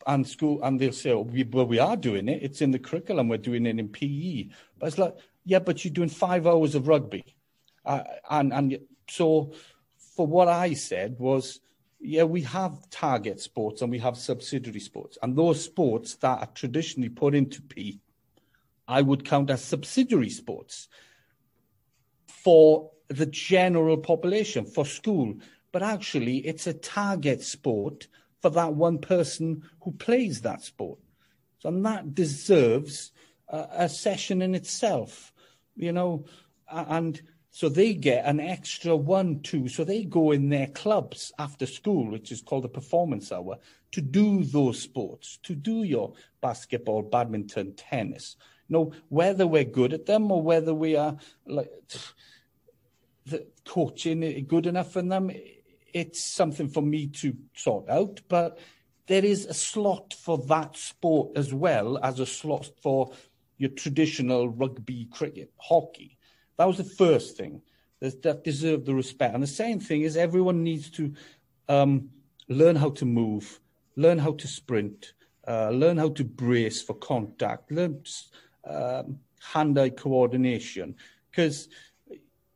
and 0.07 0.27
school, 0.27 0.63
and 0.63 0.81
they'll 0.81 0.93
say, 0.93 1.11
oh, 1.11 1.23
we, 1.23 1.43
well, 1.45 1.67
we 1.67 1.79
are 1.79 1.97
doing 1.97 2.29
it. 2.29 2.43
It's 2.43 2.63
in 2.63 2.71
the 2.71 2.79
curriculum. 2.79 3.29
We're 3.29 3.39
doing 3.39 3.67
it 3.67 3.79
in 3.79 3.89
PE. 3.89 4.49
But 4.79 4.87
it's 4.87 4.99
like, 4.99 5.17
yeah, 5.45 5.59
but 5.59 5.85
you're 5.85 5.95
doing 5.95 6.09
five 6.09 6.47
hours 6.47 6.75
of 6.75 6.89
rugby. 6.89 7.25
Uh, 7.85 8.03
and 8.31 8.53
and 8.53 8.79
so 9.09 9.53
for 10.17 10.27
what 10.27 10.49
I 10.49 10.75
said 10.75 11.17
was, 11.19 11.61
yeah, 12.01 12.25
we 12.25 12.43
have 12.43 12.89
target 12.91 13.41
sports 13.41 13.83
and 13.83 13.91
we 13.91 13.99
have 13.99 14.17
subsidiary 14.17 14.81
sports, 14.81 15.19
and 15.23 15.37
those 15.37 15.63
sports 15.63 16.15
that 16.17 16.41
are 16.41 16.49
traditionally 16.55 17.09
put 17.09 17.35
into 17.35 17.63
P, 17.63 18.01
I 18.89 19.03
would 19.03 19.25
count 19.25 19.51
as 19.51 19.63
subsidiary 19.63 20.31
sports 20.31 20.89
for 22.27 22.91
the 23.09 23.27
general 23.27 23.97
population 23.97 24.67
for 24.67 24.85
school, 24.85 25.35
but 25.73 25.83
actually 25.83 26.39
it's 26.39 26.67
a 26.67 26.73
target 26.73 27.43
sport 27.43 28.09
for 28.47 28.51
that 28.51 28.75
one 28.75 28.99
person 28.99 29.61
who 29.83 29.91
plays 29.91 30.43
that 30.43 30.63
sport. 30.63 31.01
So 31.59 31.69
and 31.69 31.85
that 31.85 32.15
deserves 32.15 33.11
a, 33.49 33.67
a 33.73 33.89
session 33.89 34.41
in 34.41 34.55
itself, 34.55 35.33
you 35.75 35.91
know, 35.91 36.27
and 36.71 37.21
so 37.51 37.69
they 37.69 37.95
get 37.95 38.25
an 38.25 38.39
extra 38.39 38.95
one, 38.95 39.41
two. 39.41 39.67
So 39.67 39.83
they 39.83 40.05
go 40.05 40.31
in 40.31 40.49
their 40.49 40.69
clubs 40.69 41.33
after 41.41 41.67
school, 41.67 42.09
which 42.09 42.31
is 42.31 42.41
called 42.41 42.65
a 42.67 42.69
performance 42.69 43.33
hour, 43.33 43.59
to 43.91 44.01
do 44.01 44.45
those 44.45 44.81
sports, 44.81 45.41
to 45.43 45.57
do 45.57 45.83
your 45.83 46.13
basketball, 46.41 47.03
badminton, 47.03 47.75
tennis. 47.75 48.37
You 48.69 48.75
know, 48.75 48.93
whether 49.09 49.45
we're 49.49 49.65
good 49.65 49.93
at 49.93 50.07
them 50.07 50.31
or 50.31 50.41
whether 50.41 50.73
we 50.73 50.95
are 50.95 51.17
like 51.47 51.73
the 53.25 53.45
coaching 53.65 54.47
good 54.47 54.67
enough 54.67 54.97
in 54.97 55.09
them, 55.09 55.33
it's 55.97 56.23
something 56.23 56.69
for 56.69 56.83
me 56.83 57.07
to 57.07 57.35
sort 57.55 57.89
out, 57.89 58.21
but 58.29 58.59
there 59.07 59.25
is 59.25 59.47
a 59.47 59.55
slot 59.55 60.13
for 60.13 60.37
that 60.37 60.77
sport 60.77 61.31
as 61.39 61.55
well 61.55 61.99
as 62.03 62.21
a 62.21 62.27
slot 62.27 62.69
for 62.83 63.13
your 63.57 63.71
traditional 63.71 64.51
rugby, 64.51 65.07
cricket, 65.11 65.51
hockey. 65.57 66.19
That 66.59 66.67
was 66.67 66.77
the 66.77 66.85
first 66.85 67.39
thing 67.39 67.63
that, 68.01 68.45
deserved 68.45 68.85
the 68.85 68.95
respect. 68.95 69.33
And 69.33 69.43
the 69.43 69.47
same 69.47 69.81
thing 69.81 70.03
is 70.03 70.19
everyone 70.19 70.63
needs 70.63 70.91
to 70.91 71.15
um, 71.71 72.11
learn 72.49 72.77
how 72.77 72.91
to 72.91 73.07
move, 73.07 73.59
learn 73.97 74.19
how 74.19 74.33
to 74.33 74.47
sprint, 74.47 75.15
uh, 75.49 75.71
learn 75.71 75.97
how 75.97 76.11
to 76.11 76.25
brace 76.25 76.83
for 76.83 76.93
contact, 76.93 77.73
learn 77.73 78.03
um, 78.69 79.19
hand-eye 79.41 79.91
coordination. 79.91 80.95
Because 81.31 81.69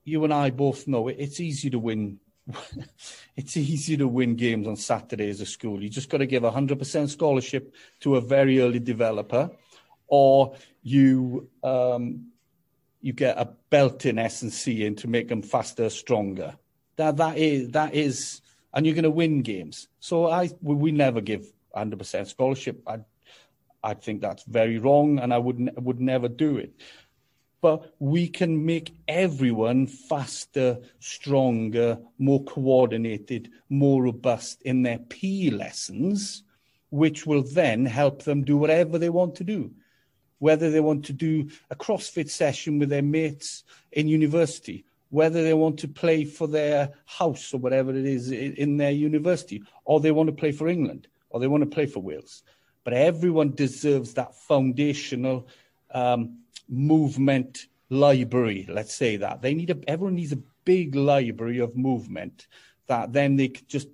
you 0.04 0.25
and 0.25 0.35
I 0.35 0.50
both 0.50 0.87
know 0.87 1.09
it, 1.09 1.16
it's 1.18 1.40
easy 1.40 1.70
to 1.70 1.78
win. 1.78 2.18
it's 3.37 3.57
easy 3.57 3.97
to 3.97 4.09
win 4.09 4.37
games 4.37 4.66
on 4.66 4.76
Saturdays 4.76 5.40
at 5.40 5.49
school. 5.49 5.83
You 5.83 5.88
just 5.88 6.09
got 6.09 6.19
to 6.19 6.26
give 6.26 6.45
a 6.45 6.50
hundred 6.50 6.78
percent 6.78 7.11
scholarship 7.11 7.75
to 8.00 8.16
a 8.16 8.21
very 8.21 8.61
early 8.61 8.78
developer, 8.78 9.50
or 10.07 10.57
you 10.83 11.49
um, 11.62 12.26
you 13.00 13.12
get 13.12 13.38
a 13.38 13.47
belt 13.71 14.07
in 14.07 14.19
S 14.19 14.42
and 14.42 14.52
C 14.52 14.85
in 14.85 14.95
to 14.97 15.09
make 15.09 15.28
them 15.28 15.42
faster, 15.42 15.88
stronger. 15.90 16.57
That 16.97 17.16
that 17.16 17.38
is 17.38 17.71
that 17.71 17.95
is, 17.95 18.40
and 18.75 18.85
you're 18.85 18.95
going 18.95 19.04
to 19.04 19.11
win 19.11 19.42
games. 19.42 19.88
So 20.00 20.28
I 20.28 20.50
we 20.61 20.92
never 20.92 21.21
give 21.21 21.50
100% 21.76 22.26
scholarship. 22.26 22.83
I 22.87 23.00
I 23.83 23.95
think 23.95 24.21
that's 24.21 24.45
very 24.45 24.78
wrong, 24.78 25.19
and 25.19 25.33
I 25.33 25.38
would 25.38 25.71
would 25.76 26.00
never 26.00 26.28
do 26.28 26.59
it. 26.59 26.75
But 27.60 27.94
we 27.98 28.28
can 28.28 28.64
make 28.64 28.94
everyone 29.06 29.86
faster, 29.86 30.78
stronger, 30.98 31.98
more 32.18 32.42
coordinated, 32.44 33.50
more 33.68 34.02
robust 34.02 34.62
in 34.62 34.82
their 34.82 34.98
PE 34.98 35.50
lessons, 35.50 36.42
which 36.90 37.26
will 37.26 37.42
then 37.42 37.84
help 37.84 38.22
them 38.22 38.44
do 38.44 38.56
whatever 38.56 38.98
they 38.98 39.10
want 39.10 39.34
to 39.36 39.44
do 39.44 39.72
whether 40.40 40.70
they 40.70 40.80
want 40.80 41.04
to 41.04 41.12
do 41.12 41.48
a 41.70 41.76
CrossFit 41.76 42.28
session 42.28 42.78
with 42.78 42.88
their 42.88 43.02
mates 43.02 43.62
in 43.92 44.08
university, 44.08 44.84
whether 45.10 45.44
they 45.44 45.54
want 45.54 45.78
to 45.78 45.88
play 45.88 46.24
for 46.24 46.48
their 46.48 46.90
house 47.04 47.54
or 47.54 47.58
whatever 47.58 47.92
it 47.92 48.06
is 48.06 48.30
in 48.32 48.76
their 48.76 48.90
university, 48.90 49.62
or 49.84 50.00
they 50.00 50.10
want 50.10 50.26
to 50.26 50.34
play 50.34 50.50
for 50.50 50.66
England, 50.66 51.06
or 51.28 51.38
they 51.38 51.46
want 51.46 51.62
to 51.62 51.70
play 51.70 51.86
for 51.86 52.00
Wales. 52.00 52.42
But 52.84 52.94
everyone 52.94 53.54
deserves 53.54 54.14
that 54.14 54.34
foundational 54.34 55.46
um, 55.92 56.38
movement 56.70 57.66
library. 57.90 58.66
Let's 58.68 58.94
say 58.94 59.16
that 59.16 59.42
they 59.42 59.54
need 59.54 59.70
a. 59.70 59.78
Everyone 59.88 60.14
needs 60.14 60.32
a 60.32 60.42
big 60.64 60.94
library 60.94 61.58
of 61.58 61.76
movement 61.76 62.46
that 62.86 63.12
then 63.12 63.36
they 63.36 63.48
can 63.48 63.66
just 63.68 63.88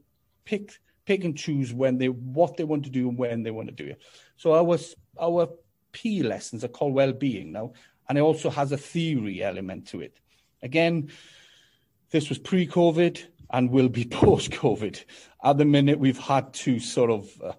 pick 0.44 0.78
pick 1.04 1.24
and 1.24 1.36
choose 1.36 1.72
when 1.72 1.98
they 1.98 2.08
what 2.08 2.56
they 2.56 2.64
want 2.64 2.84
to 2.84 2.90
do 2.90 3.08
and 3.08 3.18
when 3.18 3.42
they 3.42 3.50
want 3.50 3.68
to 3.68 3.74
do 3.74 3.90
it. 3.90 4.02
So 4.36 4.54
our 4.54 4.78
our 5.18 5.48
P 5.92 6.22
lessons 6.22 6.62
are 6.64 6.68
called 6.68 6.94
well-being 6.94 7.52
now, 7.52 7.72
and 8.08 8.18
it 8.18 8.20
also 8.20 8.50
has 8.50 8.72
a 8.72 8.76
theory 8.76 9.42
element 9.42 9.88
to 9.88 10.02
it. 10.02 10.18
Again, 10.62 11.10
this 12.10 12.28
was 12.28 12.38
pre-COVID 12.38 13.22
and 13.50 13.70
will 13.70 13.88
be 13.88 14.04
post-COVID. 14.22 15.02
At 15.42 15.58
the 15.58 15.64
minute, 15.64 15.98
we've 15.98 16.18
had 16.18 16.52
to 16.54 16.78
sort 16.78 17.10
of 17.10 17.30
uh, 17.42 17.52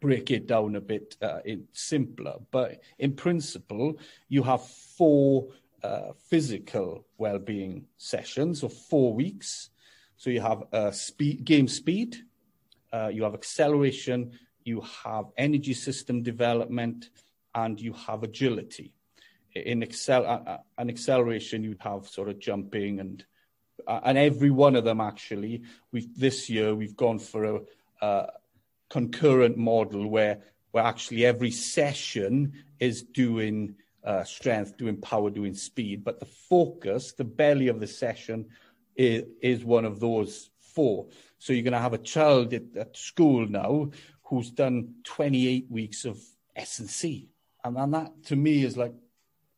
break 0.00 0.30
it 0.30 0.46
down 0.46 0.76
a 0.76 0.80
bit 0.80 1.16
uh, 1.22 1.40
in 1.44 1.68
simpler, 1.72 2.34
but 2.50 2.80
in 2.98 3.12
principle, 3.12 3.98
you 4.28 4.42
have 4.42 4.62
four 4.66 5.48
uh, 5.82 6.12
physical 6.28 7.06
well-being 7.18 7.86
sessions 7.96 8.62
of 8.62 8.72
four 8.72 9.14
weeks. 9.14 9.70
So 10.16 10.30
you 10.30 10.40
have 10.40 10.64
uh, 10.72 10.90
speed, 10.90 11.44
game 11.44 11.68
speed, 11.68 12.16
uh, 12.92 13.08
you 13.08 13.22
have 13.24 13.34
acceleration, 13.34 14.32
you 14.64 14.82
have 15.04 15.26
energy 15.36 15.74
system 15.74 16.22
development, 16.22 17.10
and 17.54 17.80
you 17.80 17.92
have 17.92 18.22
agility. 18.22 18.92
In 19.54 19.82
excel, 19.82 20.26
uh, 20.26 20.58
an 20.78 20.90
acceleration, 20.90 21.64
you'd 21.64 21.82
have 21.82 22.06
sort 22.06 22.28
of 22.28 22.38
jumping 22.38 23.00
and 23.00 23.24
uh, 23.86 24.00
and 24.04 24.18
every 24.18 24.50
one 24.50 24.76
of 24.76 24.84
them 24.84 25.00
actually. 25.00 25.62
We 25.92 26.08
this 26.16 26.50
year 26.50 26.74
we've 26.74 26.96
gone 26.96 27.18
for 27.18 27.44
a, 27.44 27.60
a 28.02 28.28
concurrent 28.90 29.56
model 29.56 30.06
where 30.06 30.40
where 30.72 30.84
actually 30.84 31.24
every 31.24 31.50
session 31.50 32.52
is 32.78 33.02
doing 33.02 33.74
uh, 34.04 34.24
strength, 34.24 34.76
doing 34.76 34.96
power, 34.96 35.30
doing 35.30 35.54
speed, 35.54 36.04
but 36.04 36.20
the 36.20 36.26
focus, 36.26 37.12
the 37.12 37.24
belly 37.24 37.68
of 37.68 37.80
the 37.80 37.86
session, 37.86 38.46
is, 38.96 39.24
is 39.42 39.64
one 39.64 39.84
of 39.84 40.00
those 40.00 40.50
four. 40.60 41.06
So 41.38 41.52
you're 41.52 41.62
going 41.62 41.72
to 41.72 41.78
have 41.78 41.92
a 41.92 41.98
child 41.98 42.54
at, 42.54 42.76
at 42.76 42.96
school 42.96 43.46
now 43.48 43.90
who's 44.22 44.50
done 44.50 44.94
28 45.04 45.66
weeks 45.70 46.04
of 46.04 46.20
S 46.54 46.78
and 46.78 46.88
C. 46.88 47.28
And, 47.64 47.92
that 47.94 48.24
to 48.26 48.36
me 48.36 48.64
is 48.64 48.76
like 48.76 48.94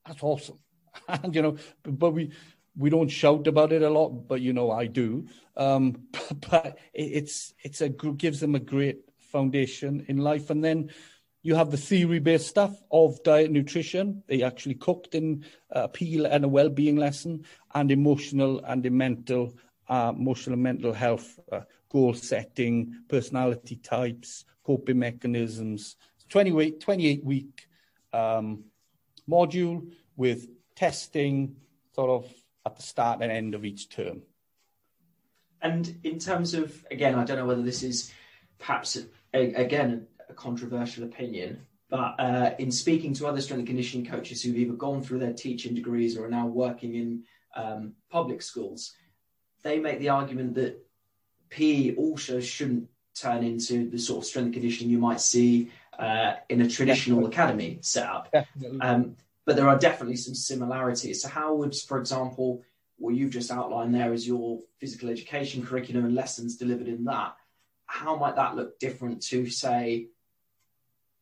that's 0.07 0.23
awesome. 0.23 0.59
And 1.09 1.35
you 1.35 1.43
know 1.43 1.57
but, 1.83 1.99
but, 1.99 2.11
we 2.11 2.33
we 2.77 2.91
don't 2.91 3.09
shout 3.09 3.47
about 3.47 3.73
it 3.73 3.83
a 3.83 3.91
lot 3.91 4.09
but 4.27 4.41
you 4.41 4.53
know 4.53 4.71
i 4.71 4.87
do. 4.87 5.27
Um 5.57 6.05
but, 6.13 6.51
but 6.51 6.79
it's 6.93 7.55
it's 7.63 7.81
a 7.81 7.89
gives 7.89 8.41
them 8.41 8.55
a 8.55 8.61
great 8.61 9.01
foundation 9.33 10.05
in 10.09 10.19
life. 10.19 10.51
And 10.51 10.63
then 10.63 10.91
you 11.43 11.57
have 11.57 11.71
the 11.71 11.77
theory 11.77 12.21
based 12.21 12.47
stuff 12.47 12.75
of 12.91 13.23
diet 13.25 13.47
and 13.47 13.55
nutrition. 13.55 14.23
They 14.29 14.43
actually 14.43 14.77
cooked 14.77 15.15
in 15.15 15.45
a 15.71 15.89
peel 15.89 16.27
and 16.27 16.45
a 16.45 16.49
well-being 16.49 16.97
lesson 16.97 17.45
and 17.75 17.91
emotional 17.91 18.61
and 18.65 18.89
mental 18.93 19.55
uh, 19.89 20.13
emotional 20.17 20.55
and 20.55 20.63
mental 20.63 20.93
health 20.93 21.41
uh, 21.51 21.63
goal 21.91 22.15
setting 22.15 23.03
personality 23.09 23.77
types 23.77 24.45
coping 24.65 24.99
mechanisms. 24.99 25.97
20 26.29 26.53
week 26.53 26.81
28 26.81 27.25
week 27.25 27.67
um, 28.13 28.65
module 29.29 29.91
with 30.17 30.47
testing 30.77 31.57
sort 31.95 32.11
of 32.11 32.33
at 32.65 32.77
the 32.77 32.83
start 32.83 33.21
and 33.23 33.33
end 33.33 33.55
of 33.55 33.65
each 33.65 33.89
term. 33.89 34.23
And 35.61 36.01
in 36.03 36.19
terms 36.19 36.55
of, 36.55 36.85
again, 36.91 37.15
I 37.15 37.25
don't 37.25 37.37
know 37.37 37.47
whether 37.47 37.63
this 37.63 37.83
is 37.83 38.13
perhaps, 38.59 38.99
a, 39.35 39.53
again, 39.55 40.07
a 40.29 40.35
controversial 40.35 41.05
opinion, 41.05 41.67
but 41.89 42.15
uh, 42.19 42.55
in 42.59 42.71
speaking 42.71 43.13
to 43.15 43.27
other 43.27 43.41
strength 43.41 43.61
and 43.61 43.69
conditioning 43.69 44.07
coaches 44.07 44.43
who've 44.43 44.57
either 44.57 44.73
gone 44.73 45.03
through 45.03 45.19
their 45.19 45.33
teaching 45.33 45.75
degrees 45.75 46.17
or 46.17 46.27
are 46.27 46.31
now 46.31 46.47
working 46.47 46.95
in 46.95 47.23
um, 47.55 47.93
public 48.11 48.43
schools, 48.43 48.95
they 49.63 49.79
make 49.79 49.99
the 49.99 50.09
argument 50.09 50.55
that 50.55 50.85
PE 51.51 51.95
also 51.97 52.41
shouldn't 52.41 52.89
turn 53.15 53.45
into 53.45 53.91
the 53.91 53.99
sort 53.99 54.25
of 54.25 54.27
strength 54.27 54.47
and 54.47 54.55
conditioning 54.55 54.91
you 54.91 54.99
might 54.99 55.21
see 55.21 55.71
uh, 55.99 56.35
in 56.49 56.63
a 56.63 56.69
traditional 56.69 57.21
definitely. 57.29 57.35
academy 57.35 57.79
setup. 57.83 58.35
Um, 58.81 59.17
but 59.45 59.57
there 59.57 59.69
are 59.69 59.79
definitely 59.79 60.17
some 60.17 60.35
similarities. 60.35 61.23
So, 61.23 61.29
how 61.29 61.55
would, 61.55 61.75
for 61.75 61.99
example, 61.99 62.63
what 62.97 63.15
you've 63.15 63.33
just 63.33 63.51
outlined 63.51 63.95
there 63.95 64.13
as 64.13 64.27
your 64.27 64.61
physical 64.79 65.11
education 65.11 65.67
curriculum 65.67 66.05
and 66.05 66.15
lessons 66.15 66.57
delivered 66.57 66.89
in 66.89 67.05
that, 67.05 67.35
how 67.93 68.17
might 68.17 68.37
that 68.37 68.57
look 68.57 68.79
different 68.79 69.23
to, 69.23 69.51
say, 69.51 70.07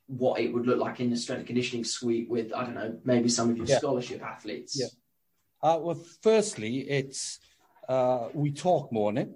what 0.07 0.41
it 0.41 0.55
would 0.55 0.67
look 0.67 0.79
like 0.79 1.01
in 1.01 1.11
the 1.11 1.17
strength 1.17 1.41
and 1.41 1.47
conditioning 1.49 1.85
suite 1.85 2.31
with, 2.31 2.53
I 2.55 2.65
don't 2.65 2.77
know, 2.77 2.97
maybe 3.05 3.29
some 3.29 3.51
of 3.51 3.57
your 3.57 3.67
yeah. 3.67 3.79
scholarship 3.79 4.23
athletes? 4.23 4.79
Yeah. 4.81 4.87
Uh, 5.63 5.79
well, 5.79 6.01
firstly, 6.23 6.89
it's 6.89 7.41
uh, 7.89 8.29
we 8.33 8.53
talk 8.53 8.93
more 8.93 9.09
on 9.09 9.19
it. 9.19 9.31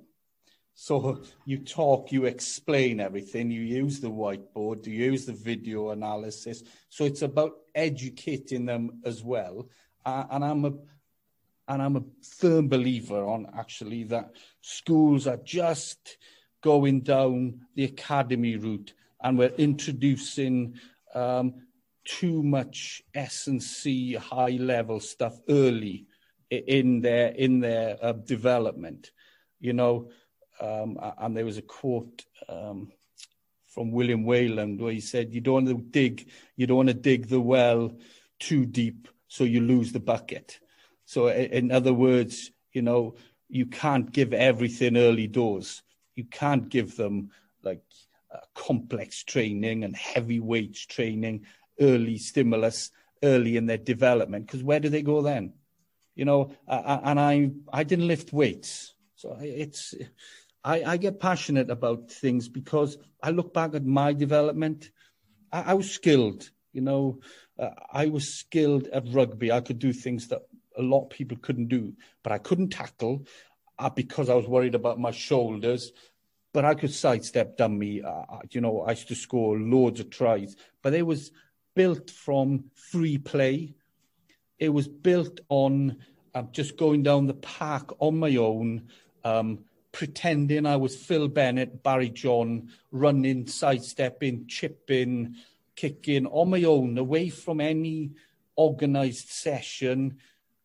So 0.74 1.22
you 1.44 1.58
talk, 1.58 2.12
you 2.12 2.24
explain 2.26 3.00
everything, 3.00 3.50
you 3.50 3.62
use 3.62 3.98
the 4.00 4.10
whiteboard, 4.10 4.86
you 4.86 4.92
use 4.92 5.26
the 5.26 5.32
video 5.32 5.90
analysis. 5.90 6.62
So 6.88 7.04
it's 7.04 7.22
about 7.22 7.52
educating 7.74 8.64
them 8.64 9.02
as 9.04 9.24
well. 9.24 9.68
Uh, 10.06 10.24
and 10.30 10.44
I'm 10.44 10.64
a 10.64 10.72
and 11.66 11.82
I'm 11.82 11.96
a 11.96 12.04
firm 12.38 12.68
believer 12.68 13.24
on 13.24 13.46
actually 13.56 14.04
that 14.04 14.30
schools 14.60 15.26
are 15.26 15.38
just 15.38 16.18
going 16.64 17.00
down 17.00 17.60
the 17.74 17.84
academy 17.84 18.56
route 18.56 18.94
and 19.22 19.36
we're 19.36 19.52
introducing 19.58 20.74
um, 21.14 21.52
too 22.06 22.42
much 22.42 23.02
S 23.14 23.48
and 23.48 23.62
C 23.62 24.14
high 24.14 24.56
level 24.58 24.98
stuff 24.98 25.38
early 25.50 26.06
in 26.50 27.02
their 27.02 27.28
in 27.28 27.60
their 27.60 27.98
uh, 28.02 28.12
development. 28.12 29.10
You 29.60 29.74
know, 29.74 30.10
um, 30.58 30.98
and 31.18 31.36
there 31.36 31.44
was 31.44 31.58
a 31.58 31.62
quote 31.62 32.24
um, 32.48 32.90
from 33.66 33.92
William 33.92 34.24
Wayland 34.24 34.80
where 34.80 34.92
he 34.92 35.00
said, 35.00 35.34
"You 35.34 35.42
don't 35.42 35.66
want 35.66 35.68
to 35.68 35.74
dig, 35.74 36.30
you 36.56 36.66
don't 36.66 36.78
want 36.78 36.88
to 36.88 36.94
dig 36.94 37.28
the 37.28 37.40
well 37.40 37.92
too 38.40 38.64
deep, 38.64 39.08
so 39.28 39.44
you 39.44 39.60
lose 39.60 39.92
the 39.92 40.00
bucket." 40.00 40.60
So, 41.04 41.28
in 41.28 41.70
other 41.70 41.92
words, 41.92 42.50
you 42.72 42.80
know, 42.80 43.16
you 43.50 43.66
can't 43.66 44.10
give 44.10 44.32
everything 44.32 44.96
early 44.96 45.26
doors. 45.26 45.82
You 46.14 46.24
can't 46.24 46.68
give 46.68 46.96
them 46.96 47.30
like 47.62 47.82
uh, 48.32 48.38
complex 48.54 49.24
training 49.24 49.84
and 49.84 49.96
heavy 49.96 50.40
weights 50.40 50.84
training, 50.86 51.46
early 51.80 52.18
stimulus, 52.18 52.90
early 53.22 53.56
in 53.56 53.66
their 53.66 53.78
development, 53.78 54.46
because 54.46 54.62
where 54.62 54.80
do 54.80 54.88
they 54.88 55.02
go 55.02 55.22
then? 55.22 55.54
You 56.14 56.24
know, 56.24 56.52
uh, 56.68 57.00
and 57.02 57.18
I 57.18 57.50
I 57.72 57.82
didn't 57.84 58.06
lift 58.06 58.32
weights, 58.32 58.94
so 59.16 59.36
it's 59.40 59.94
I, 60.62 60.82
I 60.84 60.96
get 60.96 61.20
passionate 61.20 61.70
about 61.70 62.10
things 62.10 62.48
because 62.48 62.96
I 63.22 63.30
look 63.30 63.52
back 63.52 63.74
at 63.74 63.84
my 63.84 64.12
development. 64.12 64.90
I, 65.52 65.62
I 65.62 65.74
was 65.74 65.90
skilled, 65.90 66.50
you 66.72 66.80
know, 66.80 67.20
uh, 67.58 67.70
I 67.92 68.06
was 68.06 68.28
skilled 68.28 68.86
at 68.88 69.12
rugby. 69.12 69.52
I 69.52 69.60
could 69.60 69.78
do 69.78 69.92
things 69.92 70.28
that 70.28 70.42
a 70.76 70.82
lot 70.82 71.04
of 71.04 71.10
people 71.10 71.36
couldn't 71.40 71.68
do, 71.68 71.94
but 72.22 72.32
I 72.32 72.38
couldn't 72.38 72.70
tackle 72.70 73.26
because 73.94 74.28
I 74.28 74.34
was 74.34 74.46
worried 74.46 74.74
about 74.74 75.00
my 75.00 75.10
shoulders. 75.10 75.92
But 76.52 76.64
I 76.64 76.74
could 76.74 76.92
sidestep 76.92 77.56
dummy. 77.56 78.02
Uh, 78.02 78.08
uh, 78.08 78.38
you 78.50 78.60
know, 78.60 78.82
I 78.82 78.90
used 78.90 79.08
to 79.08 79.14
score 79.14 79.58
loads 79.58 80.00
of 80.00 80.10
tries, 80.10 80.56
but 80.82 80.94
it 80.94 81.02
was 81.02 81.32
built 81.74 82.10
from 82.10 82.64
free 82.74 83.18
play. 83.18 83.74
It 84.58 84.68
was 84.68 84.86
built 84.86 85.40
on 85.48 85.96
um, 86.34 86.48
just 86.52 86.76
going 86.76 87.02
down 87.02 87.26
the 87.26 87.34
park 87.34 87.94
on 87.98 88.18
my 88.18 88.36
own, 88.36 88.88
um, 89.24 89.60
pretending 89.92 90.66
I 90.66 90.76
was 90.76 90.96
Phil 90.96 91.28
Bennett, 91.28 91.82
Barry 91.82 92.10
John, 92.10 92.70
running, 92.90 93.46
sidestepping, 93.46 94.46
chipping, 94.46 95.36
kicking 95.76 96.26
on 96.26 96.50
my 96.50 96.64
own, 96.64 96.98
away 96.98 97.28
from 97.28 97.60
any 97.60 98.12
organised 98.56 99.32
session. 99.32 100.18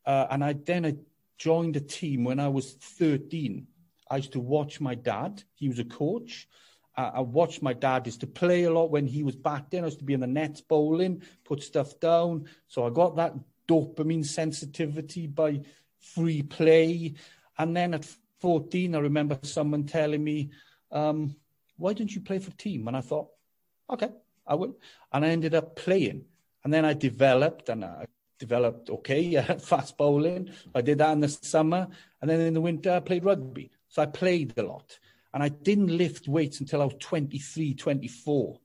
Uh, 0.05 0.27
and 0.31 0.43
I 0.43 0.53
then 0.53 0.85
I 0.85 0.95
joined 1.39 1.75
a 1.75 1.81
team 1.81 2.23
when 2.23 2.39
I 2.39 2.49
was 2.49 2.73
13. 2.73 3.65
I 4.11 4.17
used 4.17 4.33
to 4.33 4.39
watch 4.39 4.79
my 4.79 4.93
dad. 4.93 5.43
He 5.55 5.69
was 5.69 5.79
a 5.79 5.85
coach. 5.85 6.47
I 6.95 7.21
watched 7.21 7.61
my 7.61 7.71
dad 7.71 8.05
used 8.07 8.19
to 8.21 8.27
play 8.27 8.63
a 8.63 8.73
lot 8.73 8.91
when 8.91 9.07
he 9.07 9.23
was 9.23 9.37
back 9.37 9.69
then. 9.69 9.83
I 9.83 9.87
used 9.87 9.99
to 9.99 10.03
be 10.03 10.13
in 10.13 10.19
the 10.19 10.27
nets 10.27 10.59
bowling, 10.59 11.23
put 11.45 11.63
stuff 11.63 11.97
down. 12.01 12.49
So 12.67 12.85
I 12.85 12.89
got 12.89 13.15
that 13.15 13.35
dopamine 13.69 14.25
sensitivity 14.25 15.25
by 15.27 15.61
free 15.97 16.41
play. 16.41 17.13
And 17.57 17.75
then 17.75 17.93
at 17.93 18.05
14, 18.41 18.95
I 18.95 18.99
remember 18.99 19.39
someone 19.43 19.85
telling 19.85 20.21
me, 20.21 20.49
um, 20.91 21.37
why 21.77 21.93
don't 21.93 22.13
you 22.13 22.19
play 22.19 22.39
for 22.39 22.51
team? 22.51 22.89
And 22.89 22.97
I 22.97 23.01
thought, 23.01 23.29
okay, 23.89 24.09
I 24.45 24.55
will. 24.55 24.75
And 25.13 25.23
I 25.23 25.29
ended 25.29 25.55
up 25.55 25.77
playing. 25.77 26.25
And 26.65 26.73
then 26.73 26.83
I 26.83 26.93
developed 26.93 27.69
and 27.69 27.85
I 27.85 28.07
developed 28.39 28.89
okay 28.89 29.41
fast 29.59 29.97
bowling. 29.97 30.49
I 30.73 30.81
did 30.81 30.97
that 30.97 31.11
in 31.11 31.19
the 31.19 31.29
summer. 31.29 31.87
And 32.21 32.29
then 32.29 32.41
in 32.41 32.53
the 32.53 32.61
winter, 32.61 32.91
I 32.91 32.99
played 32.99 33.25
rugby. 33.25 33.71
So 33.89 34.01
I 34.01 34.07
played 34.07 34.57
a 34.57 34.63
lot. 34.63 34.97
And 35.33 35.43
I 35.43 35.49
didn't 35.49 35.95
lift 35.95 36.27
weights 36.27 36.59
until 36.59 36.81
I 36.81 36.85
was 36.85 36.95
23, 36.99 37.75
24. 37.75 38.59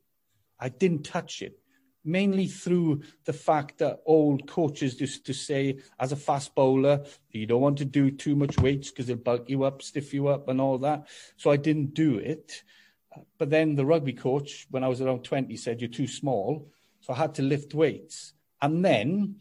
I 0.59 0.69
didn't 0.71 1.02
touch 1.02 1.43
it 1.43 1.59
mainly 2.04 2.47
through 2.47 3.02
the 3.25 3.33
fact 3.33 3.78
that 3.78 4.02
old 4.04 4.47
coaches 4.47 5.00
used 5.00 5.25
to 5.26 5.33
say, 5.33 5.78
as 5.99 6.12
a 6.12 6.16
fast 6.16 6.54
bowler, 6.54 7.04
you 7.31 7.47
don't 7.47 7.62
want 7.62 7.78
to 7.78 7.85
do 7.85 8.11
too 8.11 8.37
much 8.37 8.59
weights 8.59 8.90
because 8.90 9.09
it'll 9.09 9.23
bulk 9.23 9.49
you 9.49 9.64
up, 9.64 9.83
stiff 9.83 10.12
you 10.12 10.28
up, 10.28 10.49
and 10.49 10.61
all 10.61 10.78
that. 10.78 11.09
So 11.37 11.50
I 11.50 11.57
didn't 11.57 11.95
do 11.95 12.19
it. 12.19 12.62
But 13.38 13.50
then 13.50 13.75
the 13.75 13.87
rugby 13.87 14.12
coach, 14.12 14.66
when 14.71 14.85
I 14.85 14.88
was 14.88 15.00
around 15.00 15.25
20, 15.25 15.57
said, 15.57 15.81
You're 15.81 15.90
too 15.90 16.07
small. 16.07 16.69
So 17.00 17.12
I 17.12 17.16
had 17.16 17.35
to 17.37 17.43
lift 17.43 17.75
weights. 17.75 18.35
And 18.61 18.85
then 18.85 19.37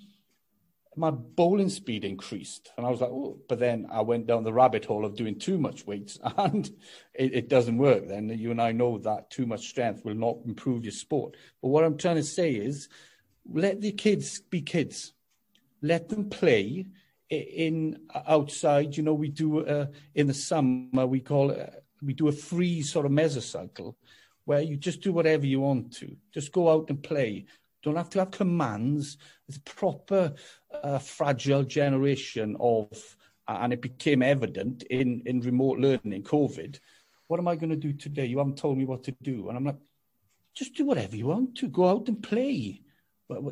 my 0.95 1.11
bowling 1.11 1.69
speed 1.69 2.05
increased. 2.05 2.71
And 2.77 2.85
I 2.85 2.89
was 2.89 3.01
like, 3.01 3.09
oh, 3.09 3.39
but 3.47 3.59
then 3.59 3.87
I 3.91 4.01
went 4.01 4.27
down 4.27 4.43
the 4.43 4.53
rabbit 4.53 4.85
hole 4.85 5.05
of 5.05 5.15
doing 5.15 5.39
too 5.39 5.57
much 5.57 5.85
weights 5.85 6.19
and 6.37 6.69
it, 7.13 7.33
it, 7.33 7.49
doesn't 7.49 7.77
work. 7.77 8.07
Then 8.07 8.29
you 8.29 8.51
and 8.51 8.61
I 8.61 8.71
know 8.71 8.97
that 8.99 9.29
too 9.29 9.45
much 9.45 9.67
strength 9.67 10.05
will 10.05 10.15
not 10.15 10.37
improve 10.45 10.83
your 10.83 10.91
sport. 10.91 11.35
But 11.61 11.69
what 11.69 11.83
I'm 11.83 11.97
trying 11.97 12.17
to 12.17 12.23
say 12.23 12.51
is 12.51 12.89
let 13.49 13.81
the 13.81 13.91
kids 13.91 14.39
be 14.41 14.61
kids, 14.61 15.13
let 15.81 16.09
them 16.09 16.29
play 16.29 16.85
in 17.29 17.99
outside. 18.27 18.95
You 18.95 19.03
know, 19.03 19.13
we 19.13 19.29
do 19.29 19.65
uh, 19.65 19.87
in 20.15 20.27
the 20.27 20.33
summer, 20.33 21.05
we 21.05 21.19
call 21.19 21.51
it, 21.51 21.83
we 22.01 22.13
do 22.13 22.27
a 22.27 22.33
free 22.33 22.81
sort 22.81 23.05
of 23.05 23.11
mesocycle 23.11 23.95
where 24.45 24.61
you 24.61 24.75
just 24.75 25.01
do 25.01 25.13
whatever 25.13 25.45
you 25.45 25.61
want 25.61 25.93
to. 25.93 26.15
Just 26.33 26.51
go 26.51 26.69
out 26.69 26.89
and 26.89 27.01
play. 27.01 27.45
Don't 27.83 27.97
have 27.97 28.09
to 28.11 28.19
have 28.19 28.31
commands. 28.31 29.17
It's 29.47 29.57
a 29.57 29.61
proper 29.61 30.33
uh, 30.83 30.99
fragile 30.99 31.63
generation 31.63 32.55
of, 32.59 33.17
and 33.47 33.73
it 33.73 33.81
became 33.81 34.23
evident 34.23 34.83
in, 34.83 35.21
in 35.25 35.41
remote 35.41 35.79
learning, 35.79 36.23
COVID. 36.23 36.79
What 37.27 37.39
am 37.39 37.47
I 37.47 37.55
going 37.55 37.69
to 37.71 37.75
do 37.75 37.93
today? 37.93 38.25
You 38.25 38.37
haven't 38.37 38.57
told 38.57 38.77
me 38.77 38.85
what 38.85 39.03
to 39.03 39.15
do. 39.21 39.49
And 39.49 39.57
I'm 39.57 39.65
like, 39.65 39.79
just 40.53 40.75
do 40.75 40.85
whatever 40.85 41.15
you 41.15 41.27
want 41.27 41.55
to. 41.57 41.67
Go 41.67 41.89
out 41.89 42.07
and 42.07 42.21
play. 42.21 42.81
But 43.27 43.43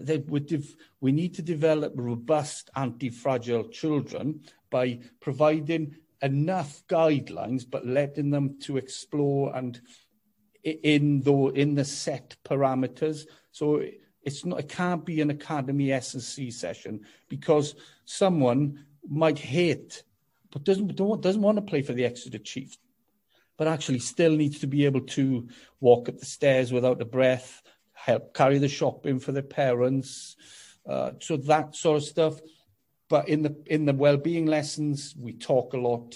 We 1.01 1.11
need 1.11 1.33
to 1.35 1.41
develop 1.41 1.93
robust, 1.95 2.69
anti-fragile 2.75 3.69
children 3.69 4.41
by 4.69 4.99
providing 5.19 5.95
enough 6.21 6.83
guidelines, 6.87 7.65
but 7.69 7.85
letting 7.85 8.29
them 8.29 8.59
to 8.61 8.77
explore 8.77 9.55
and 9.55 9.81
in 10.63 11.21
the 11.21 11.33
in 11.55 11.73
the 11.73 11.85
set 11.85 12.35
parameters. 12.43 13.25
So 13.51 13.81
it's 14.23 14.45
not, 14.45 14.59
it 14.59 14.69
can't 14.69 15.05
be 15.05 15.21
an 15.21 15.29
academy 15.29 15.91
S&C 15.91 16.51
session 16.51 17.01
because 17.27 17.75
someone 18.05 18.85
might 19.07 19.39
hate, 19.39 20.03
but 20.51 20.63
doesn't, 20.63 20.95
doesn't 20.95 21.41
want 21.41 21.57
to 21.57 21.61
play 21.61 21.81
for 21.81 21.93
the 21.93 22.05
Exeter 22.05 22.37
Chiefs, 22.37 22.77
but 23.57 23.67
actually 23.67 23.99
still 23.99 24.35
needs 24.35 24.59
to 24.59 24.67
be 24.67 24.85
able 24.85 25.01
to 25.01 25.47
walk 25.79 26.09
up 26.09 26.19
the 26.19 26.25
stairs 26.25 26.71
without 26.71 27.01
a 27.01 27.05
breath, 27.05 27.61
help 27.93 28.33
carry 28.33 28.57
the 28.57 28.67
shopping 28.67 29.19
for 29.19 29.31
their 29.31 29.43
parents. 29.43 30.35
Uh, 30.87 31.11
so 31.19 31.37
that 31.37 31.75
sort 31.75 31.97
of 31.97 32.03
stuff. 32.03 32.39
But 33.09 33.27
in 33.27 33.43
the 33.43 33.61
in 33.65 33.85
the 33.85 33.93
well-being 33.93 34.45
lessons, 34.45 35.13
we 35.19 35.33
talk 35.33 35.73
a 35.73 35.77
lot. 35.77 36.15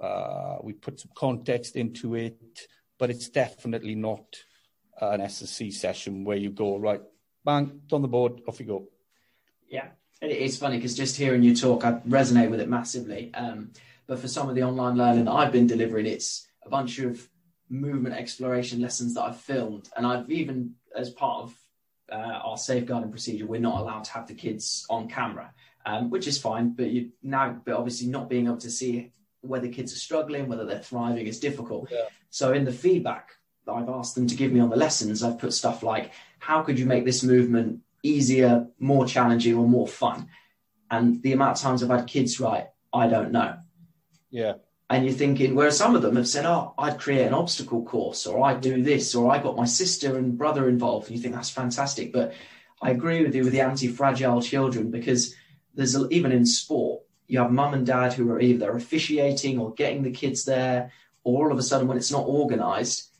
Uh, 0.00 0.58
we 0.62 0.74
put 0.74 1.00
some 1.00 1.10
context 1.14 1.74
into 1.74 2.14
it, 2.14 2.68
but 2.98 3.10
it's 3.10 3.28
definitely 3.28 3.96
not 3.96 4.24
an 5.00 5.20
S&C 5.20 5.70
session 5.72 6.24
where 6.24 6.36
you 6.36 6.50
go 6.50 6.78
right 6.78 7.02
bang, 7.46 7.80
it's 7.84 7.92
on 7.94 8.02
the 8.02 8.08
board, 8.08 8.42
off 8.46 8.60
you 8.60 8.66
go. 8.66 8.88
Yeah, 9.68 9.88
it's 10.20 10.58
funny 10.58 10.76
because 10.76 10.94
just 10.94 11.16
hearing 11.16 11.42
you 11.42 11.56
talk, 11.56 11.84
I 11.84 11.92
resonate 12.06 12.50
with 12.50 12.60
it 12.60 12.68
massively. 12.68 13.32
Um, 13.32 13.70
but 14.06 14.18
for 14.18 14.28
some 14.28 14.50
of 14.50 14.54
the 14.54 14.62
online 14.64 14.96
learning 14.96 15.24
that 15.24 15.32
I've 15.32 15.52
been 15.52 15.66
delivering, 15.66 16.06
it's 16.06 16.46
a 16.62 16.68
bunch 16.68 16.98
of 16.98 17.26
movement 17.70 18.14
exploration 18.14 18.80
lessons 18.80 19.14
that 19.14 19.22
I've 19.22 19.40
filmed, 19.40 19.88
and 19.96 20.06
I've 20.06 20.30
even, 20.30 20.74
as 20.94 21.10
part 21.10 21.44
of 21.44 21.54
uh, 22.12 22.40
our 22.44 22.58
safeguarding 22.58 23.10
procedure, 23.10 23.46
we're 23.46 23.60
not 23.60 23.80
allowed 23.80 24.04
to 24.04 24.12
have 24.12 24.26
the 24.26 24.34
kids 24.34 24.84
on 24.90 25.08
camera, 25.08 25.52
um, 25.86 26.10
which 26.10 26.26
is 26.26 26.38
fine. 26.38 26.70
But 26.70 26.90
you 26.90 27.12
now, 27.22 27.60
but 27.64 27.74
obviously, 27.74 28.08
not 28.08 28.28
being 28.28 28.46
able 28.46 28.58
to 28.58 28.70
see 28.70 29.12
whether 29.40 29.68
kids 29.68 29.92
are 29.92 29.98
struggling, 29.98 30.48
whether 30.48 30.64
they're 30.64 30.78
thriving, 30.78 31.26
is 31.26 31.40
difficult. 31.40 31.88
Yeah. 31.90 32.04
So 32.30 32.52
in 32.52 32.64
the 32.64 32.72
feedback 32.72 33.30
that 33.66 33.72
I've 33.72 33.88
asked 33.88 34.14
them 34.14 34.26
to 34.28 34.34
give 34.34 34.52
me 34.52 34.60
on 34.60 34.70
the 34.70 34.76
lessons, 34.76 35.22
I've 35.22 35.38
put 35.38 35.52
stuff 35.52 35.82
like, 35.82 36.12
how 36.38 36.62
could 36.62 36.78
you 36.78 36.86
make 36.86 37.04
this 37.04 37.22
movement 37.22 37.80
easier, 38.02 38.68
more 38.78 39.06
challenging, 39.06 39.54
or 39.56 39.68
more 39.68 39.88
fun? 39.88 40.28
And 40.90 41.20
the 41.22 41.32
amount 41.32 41.58
of 41.58 41.62
times 41.62 41.82
I've 41.82 41.90
had 41.90 42.06
kids 42.06 42.38
write, 42.38 42.68
I 42.92 43.08
don't 43.08 43.32
know. 43.32 43.56
Yeah. 44.30 44.54
And 44.88 45.04
you're 45.04 45.14
thinking, 45.14 45.56
whereas 45.56 45.76
some 45.76 45.96
of 45.96 46.02
them 46.02 46.14
have 46.14 46.28
said, 46.28 46.46
oh, 46.46 46.72
I'd 46.78 47.00
create 47.00 47.26
an 47.26 47.34
obstacle 47.34 47.82
course, 47.84 48.24
or 48.24 48.44
I'd 48.46 48.60
do 48.60 48.82
this, 48.82 49.16
or 49.16 49.32
I 49.32 49.42
got 49.42 49.56
my 49.56 49.64
sister 49.64 50.16
and 50.16 50.38
brother 50.38 50.68
involved. 50.68 51.08
And 51.08 51.16
you 51.16 51.22
think 51.22 51.34
that's 51.34 51.50
fantastic. 51.50 52.12
But 52.12 52.34
I 52.80 52.90
agree 52.90 53.24
with 53.24 53.34
you 53.34 53.42
with 53.42 53.52
the 53.52 53.62
anti 53.62 53.88
fragile 53.88 54.40
children 54.40 54.92
because 54.92 55.34
there's 55.74 55.96
a, 55.96 56.08
even 56.10 56.30
in 56.30 56.46
sport, 56.46 57.02
you 57.26 57.40
have 57.40 57.50
mum 57.50 57.74
and 57.74 57.84
dad 57.84 58.12
who 58.12 58.30
are 58.30 58.40
either 58.40 58.76
officiating 58.76 59.58
or 59.58 59.74
getting 59.74 60.04
the 60.04 60.12
kids 60.12 60.44
there, 60.44 60.92
or 61.24 61.46
all 61.46 61.52
of 61.52 61.58
a 61.58 61.62
sudden, 61.62 61.88
when 61.88 61.96
it's 61.96 62.12
not 62.12 62.24
organized, 62.24 63.10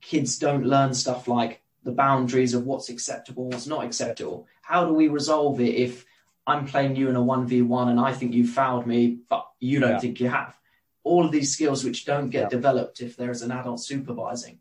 kids 0.00 0.38
don't 0.38 0.64
learn 0.64 0.94
stuff 0.94 1.28
like 1.28 1.62
the 1.82 1.92
boundaries 1.92 2.54
of 2.54 2.66
what's 2.66 2.88
acceptable, 2.88 3.48
what's 3.48 3.66
not 3.66 3.84
acceptable. 3.84 4.46
How 4.62 4.84
do 4.84 4.92
we 4.92 5.08
resolve 5.08 5.60
it 5.60 5.74
if 5.74 6.04
I'm 6.46 6.66
playing 6.66 6.96
you 6.96 7.08
in 7.08 7.16
a 7.16 7.22
1v1 7.22 7.88
and 7.88 8.00
I 8.00 8.12
think 8.12 8.34
you 8.34 8.46
fouled 8.46 8.86
me, 8.86 9.18
but 9.28 9.46
you 9.60 9.80
don't 9.80 9.92
yeah. 9.92 9.98
think 9.98 10.20
you 10.20 10.28
have? 10.28 10.56
All 11.02 11.24
of 11.24 11.32
these 11.32 11.52
skills 11.52 11.84
which 11.84 12.04
don't 12.04 12.30
get 12.30 12.42
yeah. 12.44 12.48
developed 12.48 13.00
if 13.00 13.16
there's 13.16 13.42
an 13.42 13.50
adult 13.50 13.80
supervising. 13.80 14.58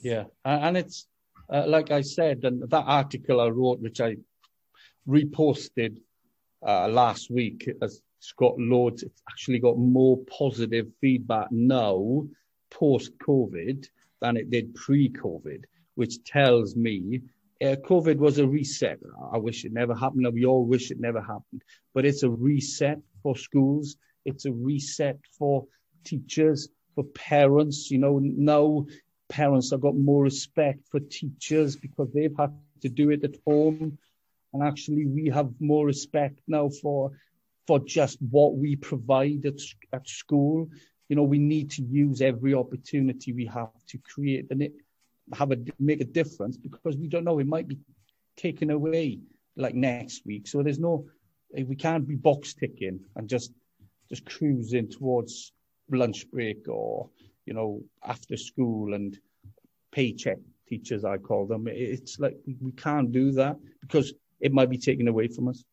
Yeah, 0.00 0.24
and 0.44 0.76
it's 0.76 1.06
uh, 1.48 1.64
like 1.66 1.90
I 1.90 2.02
said, 2.02 2.44
and 2.44 2.68
that 2.70 2.84
article 2.86 3.40
I 3.40 3.48
wrote, 3.48 3.80
which 3.80 4.00
I 4.00 4.16
reposted 5.08 5.98
uh, 6.66 6.88
last 6.88 7.30
week, 7.30 7.68
has 7.80 8.02
got 8.36 8.58
loads. 8.58 9.02
It's 9.02 9.22
actually 9.28 9.58
got 9.58 9.78
more 9.78 10.18
positive 10.24 10.88
feedback 11.00 11.50
now, 11.50 12.26
post 12.70 13.12
COVID, 13.18 13.86
than 14.24 14.38
it 14.38 14.48
did 14.48 14.74
pre 14.74 15.10
COVID, 15.10 15.64
which 15.96 16.24
tells 16.24 16.74
me 16.74 17.20
uh, 17.62 17.76
COVID 17.90 18.16
was 18.16 18.38
a 18.38 18.46
reset. 18.46 18.98
I 19.32 19.36
wish 19.36 19.66
it 19.66 19.72
never 19.72 19.94
happened. 19.94 20.26
We 20.32 20.46
all 20.46 20.64
wish 20.64 20.90
it 20.90 20.98
never 20.98 21.20
happened, 21.20 21.62
but 21.94 22.06
it's 22.06 22.22
a 22.22 22.30
reset 22.30 23.00
for 23.22 23.36
schools. 23.36 23.96
It's 24.24 24.46
a 24.46 24.52
reset 24.52 25.18
for 25.38 25.66
teachers, 26.04 26.68
for 26.94 27.04
parents. 27.04 27.90
You 27.90 27.98
know, 27.98 28.18
now 28.22 28.86
parents 29.28 29.70
have 29.72 29.82
got 29.82 29.94
more 29.94 30.22
respect 30.22 30.80
for 30.90 31.00
teachers 31.00 31.76
because 31.76 32.08
they've 32.12 32.38
had 32.38 32.52
to 32.80 32.88
do 32.88 33.10
it 33.10 33.24
at 33.24 33.36
home. 33.46 33.98
And 34.54 34.62
actually, 34.62 35.04
we 35.06 35.28
have 35.28 35.50
more 35.60 35.84
respect 35.84 36.40
now 36.48 36.70
for 36.80 37.12
for 37.66 37.78
just 37.78 38.18
what 38.30 38.56
we 38.56 38.76
provide 38.76 39.44
at, 39.46 39.60
at 39.92 40.08
school 40.08 40.68
you 41.08 41.16
know, 41.16 41.22
we 41.22 41.38
need 41.38 41.70
to 41.72 41.82
use 41.82 42.20
every 42.20 42.54
opportunity 42.54 43.32
we 43.32 43.46
have 43.46 43.70
to 43.88 43.98
create 43.98 44.46
and 44.50 44.62
it, 44.62 44.72
have 45.32 45.52
a 45.52 45.56
make 45.78 46.00
a 46.00 46.04
difference 46.04 46.56
because 46.56 46.96
we 46.96 47.08
don't 47.08 47.24
know 47.24 47.38
it 47.38 47.46
might 47.46 47.66
be 47.66 47.78
taken 48.36 48.70
away 48.70 49.20
like 49.56 49.74
next 49.74 50.26
week. 50.26 50.46
So 50.46 50.62
there's 50.62 50.78
no 50.78 51.06
eh, 51.56 51.64
we 51.66 51.76
can't 51.76 52.06
be 52.06 52.14
box 52.14 52.54
ticking 52.54 53.00
and 53.16 53.28
just 53.28 53.52
just 54.08 54.24
cruising 54.26 54.88
towards 54.88 55.52
lunch 55.90 56.30
break 56.30 56.68
or 56.68 57.08
you 57.46 57.54
know 57.54 57.82
after 58.02 58.36
school 58.36 58.94
and 58.94 59.18
paycheck 59.92 60.38
teachers 60.68 61.04
I 61.04 61.18
call 61.18 61.46
them. 61.46 61.68
It's 61.68 62.18
like 62.18 62.36
we 62.46 62.72
can't 62.72 63.12
do 63.12 63.32
that 63.32 63.56
because 63.80 64.12
it 64.40 64.52
might 64.52 64.70
be 64.70 64.78
taken 64.78 65.08
away 65.08 65.28
from 65.28 65.48
us. 65.48 65.64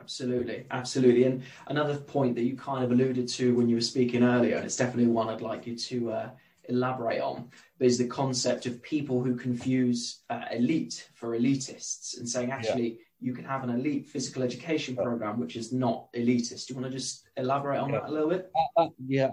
Absolutely, 0.00 0.64
absolutely. 0.70 1.24
And 1.24 1.42
another 1.66 1.96
point 1.96 2.34
that 2.36 2.42
you 2.42 2.56
kind 2.56 2.84
of 2.84 2.90
alluded 2.90 3.28
to 3.28 3.54
when 3.54 3.68
you 3.68 3.76
were 3.76 3.82
speaking 3.82 4.24
earlier, 4.24 4.56
and 4.56 4.64
it's 4.64 4.76
definitely 4.76 5.12
one 5.12 5.28
I'd 5.28 5.42
like 5.42 5.66
you 5.66 5.76
to 5.76 6.12
uh, 6.12 6.30
elaborate 6.68 7.20
on, 7.20 7.50
is 7.78 7.98
the 7.98 8.06
concept 8.06 8.66
of 8.66 8.82
people 8.82 9.22
who 9.22 9.36
confuse 9.36 10.22
uh, 10.30 10.44
elite 10.52 11.08
for 11.14 11.38
elitists 11.38 12.18
and 12.18 12.28
saying 12.28 12.50
actually 12.50 12.88
yeah. 12.88 12.96
you 13.20 13.34
can 13.34 13.44
have 13.44 13.62
an 13.62 13.70
elite 13.70 14.08
physical 14.08 14.42
education 14.42 14.96
program 14.96 15.38
which 15.38 15.56
is 15.56 15.72
not 15.72 16.10
elitist. 16.14 16.66
Do 16.66 16.74
you 16.74 16.80
want 16.80 16.90
to 16.90 16.98
just 16.98 17.28
elaborate 17.36 17.80
on 17.80 17.90
yeah. 17.90 18.00
that 18.00 18.08
a 18.08 18.12
little 18.12 18.30
bit? 18.30 18.50
Uh, 18.76 18.84
uh 18.84 18.88
yeah, 19.06 19.30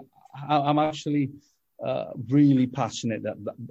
I'm 0.48 0.78
actually 0.78 1.30
uh, 1.84 2.10
really 2.28 2.66
passionate 2.66 3.22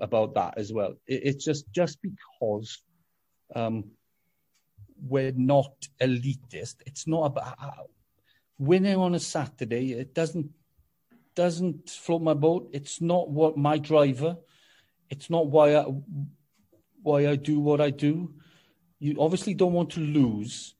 about 0.01 0.33
that 0.33 0.57
as 0.57 0.73
well. 0.73 0.95
it's 1.07 1.43
just 1.45 1.71
just 1.71 1.99
because 2.01 2.81
um, 3.55 3.85
we're 5.01 5.33
not 5.33 5.87
elitist. 6.01 6.75
It's 6.85 7.07
not 7.07 7.25
about 7.25 7.55
uh, 7.61 7.83
winning 8.57 8.95
on 8.97 9.15
a 9.15 9.19
Saturday. 9.19 9.93
It 9.93 10.13
doesn't 10.13 10.49
doesn't 11.35 11.89
float 11.89 12.21
my 12.23 12.33
boat. 12.33 12.69
It's 12.73 12.99
not 12.99 13.29
what 13.29 13.57
my 13.57 13.77
driver. 13.77 14.37
It's 15.09 15.29
not 15.29 15.47
why 15.47 15.75
I 15.75 15.85
why 17.01 17.27
I 17.27 17.35
do 17.35 17.59
what 17.59 17.79
I 17.79 17.91
do. 17.91 18.33
You 18.99 19.15
obviously 19.19 19.53
don't 19.53 19.73
want 19.73 19.91
to 19.91 19.99
lose 19.99 20.75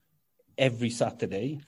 every 0.56 0.90
Saturday, 0.90 1.60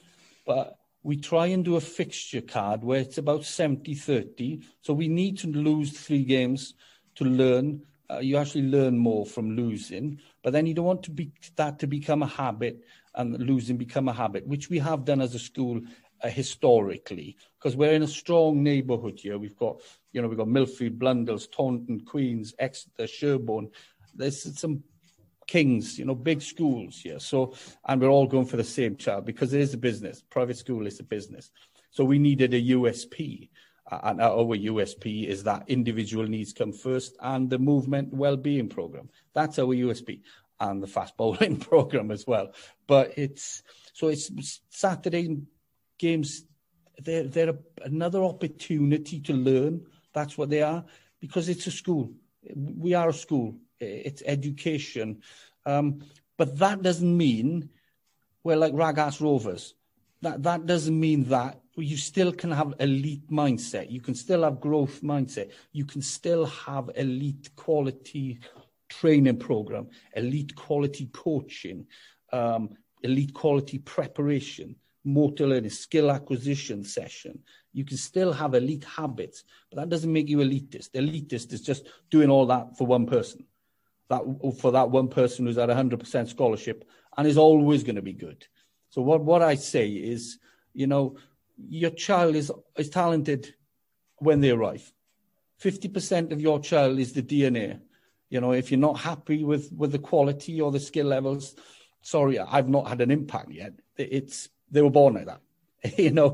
but 0.44 0.76
we 1.02 1.16
try 1.16 1.46
and 1.46 1.64
do 1.64 1.76
a 1.76 1.80
fixture 1.80 2.40
card 2.40 2.82
where 2.82 3.00
it's 3.00 3.18
about 3.18 3.44
70 3.44 3.94
30. 3.94 4.60
So 4.82 4.92
we 4.92 5.08
need 5.08 5.38
to 5.38 5.46
lose 5.46 5.92
three 5.92 6.24
games 6.24 6.74
to 7.14 7.24
learn 7.24 7.82
uh, 8.10 8.18
you 8.18 8.36
actually 8.36 8.62
learn 8.62 8.98
more 8.98 9.24
from 9.24 9.56
losing. 9.56 10.18
But 10.42 10.52
then 10.52 10.66
you 10.66 10.74
don't 10.74 10.84
want 10.84 11.02
to 11.04 11.10
be 11.10 11.32
that 11.56 11.78
to 11.80 11.86
become 11.86 12.22
a 12.22 12.26
habit 12.26 12.84
and 13.14 13.38
losing 13.38 13.76
become 13.76 14.08
a 14.08 14.12
habit, 14.12 14.46
which 14.46 14.70
we 14.70 14.78
have 14.78 15.04
done 15.04 15.20
as 15.20 15.34
a 15.34 15.38
school 15.38 15.80
uh, 16.22 16.28
historically, 16.28 17.36
because 17.58 17.76
we're 17.76 17.92
in 17.92 18.02
a 18.02 18.08
strong 18.08 18.62
neighbourhood 18.62 19.18
here. 19.18 19.38
We've 19.38 19.56
got, 19.56 19.80
you 20.12 20.20
know, 20.20 20.28
we've 20.28 20.38
got 20.38 20.48
Millfield, 20.48 20.98
Blundells, 20.98 21.50
Taunton, 21.50 22.00
Queens, 22.00 22.54
Exeter, 22.58 23.06
Sherborne. 23.06 23.68
There's 24.14 24.58
some 24.58 24.82
kings, 25.46 25.98
you 25.98 26.04
know, 26.04 26.14
big 26.14 26.42
schools 26.42 27.00
here. 27.00 27.18
So, 27.18 27.54
and 27.86 28.00
we're 28.00 28.08
all 28.08 28.26
going 28.26 28.46
for 28.46 28.56
the 28.56 28.64
same 28.64 28.96
child 28.96 29.24
because 29.24 29.52
it 29.52 29.60
is 29.60 29.74
a 29.74 29.78
business. 29.78 30.22
Private 30.30 30.56
school 30.56 30.86
is 30.86 31.00
a 31.00 31.04
business. 31.04 31.50
So 31.90 32.04
we 32.04 32.18
needed 32.18 32.54
a 32.54 32.62
USP 32.62 33.48
and 33.90 34.20
our 34.20 34.56
USP 34.56 35.26
is 35.26 35.44
that 35.44 35.64
individual 35.68 36.26
needs 36.26 36.52
come 36.52 36.72
first 36.72 37.16
and 37.20 37.50
the 37.50 37.58
movement 37.58 38.12
well-being 38.14 38.68
program. 38.68 39.08
That's 39.34 39.58
our 39.58 39.66
USP 39.66 40.20
and 40.60 40.82
the 40.82 40.86
fast 40.86 41.16
bowling 41.16 41.56
program 41.70 42.10
as 42.10 42.26
well. 42.26 42.52
But 42.86 43.18
it's 43.18 43.62
so 43.92 44.08
it's 44.08 44.60
Saturday 44.68 45.38
games. 45.98 46.44
They're 46.98 47.24
they're 47.24 47.58
another 47.82 48.22
opportunity 48.22 49.20
to 49.20 49.32
learn. 49.32 49.86
That's 50.12 50.36
what 50.36 50.50
they 50.50 50.62
are 50.62 50.84
because 51.20 51.48
it's 51.48 51.66
a 51.66 51.70
school. 51.70 52.12
We 52.54 52.94
are 52.94 53.08
a 53.08 53.14
school. 53.14 53.56
It's 53.78 54.22
education, 54.26 55.22
um, 55.64 56.04
but 56.36 56.58
that 56.58 56.82
doesn't 56.82 57.16
mean 57.16 57.70
we're 58.44 58.56
like 58.56 58.74
Raggas 58.74 59.20
Rovers. 59.20 59.74
That 60.22 60.42
that 60.42 60.66
doesn't 60.66 60.98
mean 60.98 61.24
that 61.24 61.59
you 61.76 61.96
still 61.96 62.32
can 62.32 62.50
have 62.50 62.74
elite 62.80 63.30
mindset. 63.30 63.90
You 63.90 64.00
can 64.00 64.14
still 64.14 64.42
have 64.42 64.60
growth 64.60 65.02
mindset. 65.02 65.50
You 65.72 65.84
can 65.84 66.02
still 66.02 66.46
have 66.46 66.90
elite 66.96 67.50
quality 67.56 68.40
training 68.88 69.38
program, 69.38 69.88
elite 70.16 70.54
quality 70.56 71.08
coaching, 71.12 71.86
um, 72.32 72.70
elite 73.02 73.32
quality 73.32 73.78
preparation, 73.78 74.74
motor 75.04 75.46
learning, 75.46 75.70
skill 75.70 76.10
acquisition 76.10 76.84
session. 76.84 77.38
You 77.72 77.84
can 77.84 77.96
still 77.96 78.32
have 78.32 78.54
elite 78.54 78.84
habits, 78.84 79.44
but 79.70 79.78
that 79.78 79.88
doesn't 79.88 80.12
make 80.12 80.28
you 80.28 80.38
elitist. 80.38 80.90
Elitist 80.90 81.52
is 81.52 81.62
just 81.62 81.86
doing 82.10 82.30
all 82.30 82.46
that 82.46 82.76
for 82.76 82.86
one 82.86 83.06
person, 83.06 83.44
that 84.08 84.22
for 84.58 84.72
that 84.72 84.90
one 84.90 85.08
person 85.08 85.46
who's 85.46 85.58
at 85.58 85.68
100% 85.68 86.28
scholarship 86.28 86.84
and 87.16 87.26
is 87.26 87.38
always 87.38 87.84
going 87.84 87.96
to 87.96 88.02
be 88.02 88.12
good. 88.12 88.46
So 88.90 89.02
what, 89.02 89.22
what 89.22 89.40
I 89.40 89.54
say 89.54 89.88
is, 89.88 90.38
you 90.74 90.88
know, 90.88 91.16
your 91.68 91.90
child 91.90 92.36
is, 92.36 92.52
is 92.76 92.90
talented 92.90 93.54
when 94.16 94.40
they 94.40 94.50
arrive. 94.50 94.92
50% 95.62 96.32
of 96.32 96.40
your 96.40 96.60
child 96.60 96.98
is 96.98 97.12
the 97.12 97.22
DNA. 97.22 97.80
You 98.28 98.40
know, 98.40 98.52
if 98.52 98.70
you're 98.70 98.80
not 98.80 99.00
happy 99.00 99.44
with, 99.44 99.70
with 99.72 99.92
the 99.92 99.98
quality 99.98 100.60
or 100.60 100.70
the 100.70 100.80
skill 100.80 101.06
levels, 101.06 101.56
sorry, 102.02 102.38
I've 102.38 102.68
not 102.68 102.88
had 102.88 103.00
an 103.00 103.10
impact 103.10 103.50
yet. 103.50 103.74
It's, 103.96 104.48
they 104.70 104.82
were 104.82 104.90
born 104.90 105.14
like 105.14 105.26
that. 105.26 105.40
you 105.98 106.10
know, 106.10 106.30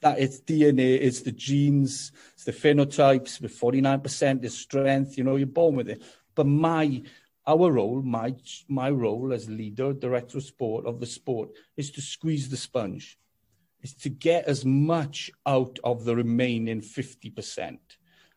that 0.00 0.18
it's 0.18 0.40
DNA, 0.40 1.00
it's 1.00 1.20
the 1.20 1.32
genes, 1.32 2.12
it's 2.34 2.44
the 2.44 2.52
phenotypes 2.52 3.40
with 3.40 3.58
49% 3.58 4.44
is 4.44 4.56
strength, 4.56 5.16
you 5.16 5.24
know, 5.24 5.36
you're 5.36 5.46
born 5.46 5.76
with 5.76 5.88
it. 5.88 6.02
But 6.34 6.46
my, 6.46 7.02
our 7.46 7.72
role, 7.72 8.02
my, 8.02 8.34
my 8.68 8.90
role 8.90 9.32
as 9.32 9.48
leader, 9.48 9.92
director 9.92 10.38
of 10.38 10.44
sport 10.44 10.86
of 10.86 11.00
the 11.00 11.06
sport 11.06 11.50
is 11.76 11.90
to 11.92 12.02
squeeze 12.02 12.48
the 12.48 12.56
sponge 12.56 13.18
is 13.82 13.94
to 13.94 14.08
get 14.08 14.46
as 14.46 14.64
much 14.64 15.30
out 15.46 15.78
of 15.84 16.04
the 16.04 16.16
remaining 16.16 16.80
50%. 16.80 17.78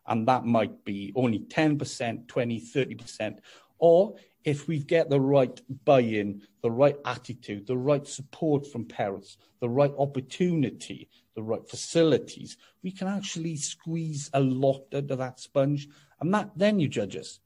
And 0.08 0.28
that 0.28 0.46
might 0.46 0.84
be 0.84 1.14
only 1.16 1.40
10%, 1.40 2.28
20, 2.28 2.62
30%. 2.62 3.38
Or 3.78 4.16
if 4.44 4.68
we 4.68 4.80
get 4.80 5.10
the 5.10 5.20
right 5.20 5.60
buy 5.84 6.02
in, 6.02 6.44
the 6.62 6.70
right 6.72 6.98
attitude, 7.06 7.66
the 7.66 7.78
right 7.78 8.08
support 8.08 8.66
from 8.68 8.86
parents, 8.86 9.38
the 9.60 9.70
right 9.70 9.94
opportunity, 9.98 11.10
the 11.36 11.42
right 11.42 11.68
facilities, 11.68 12.58
we 12.84 12.92
can 12.92 13.08
actually 13.08 13.56
squeeze 13.56 14.30
a 14.34 14.40
lot 14.40 14.84
out 14.94 15.10
of 15.10 15.18
that 15.18 15.40
sponge. 15.40 15.90
And 16.20 16.34
that 16.34 16.52
then 16.56 16.80
you 16.80 16.88
judge 16.88 17.16
us. 17.16 17.40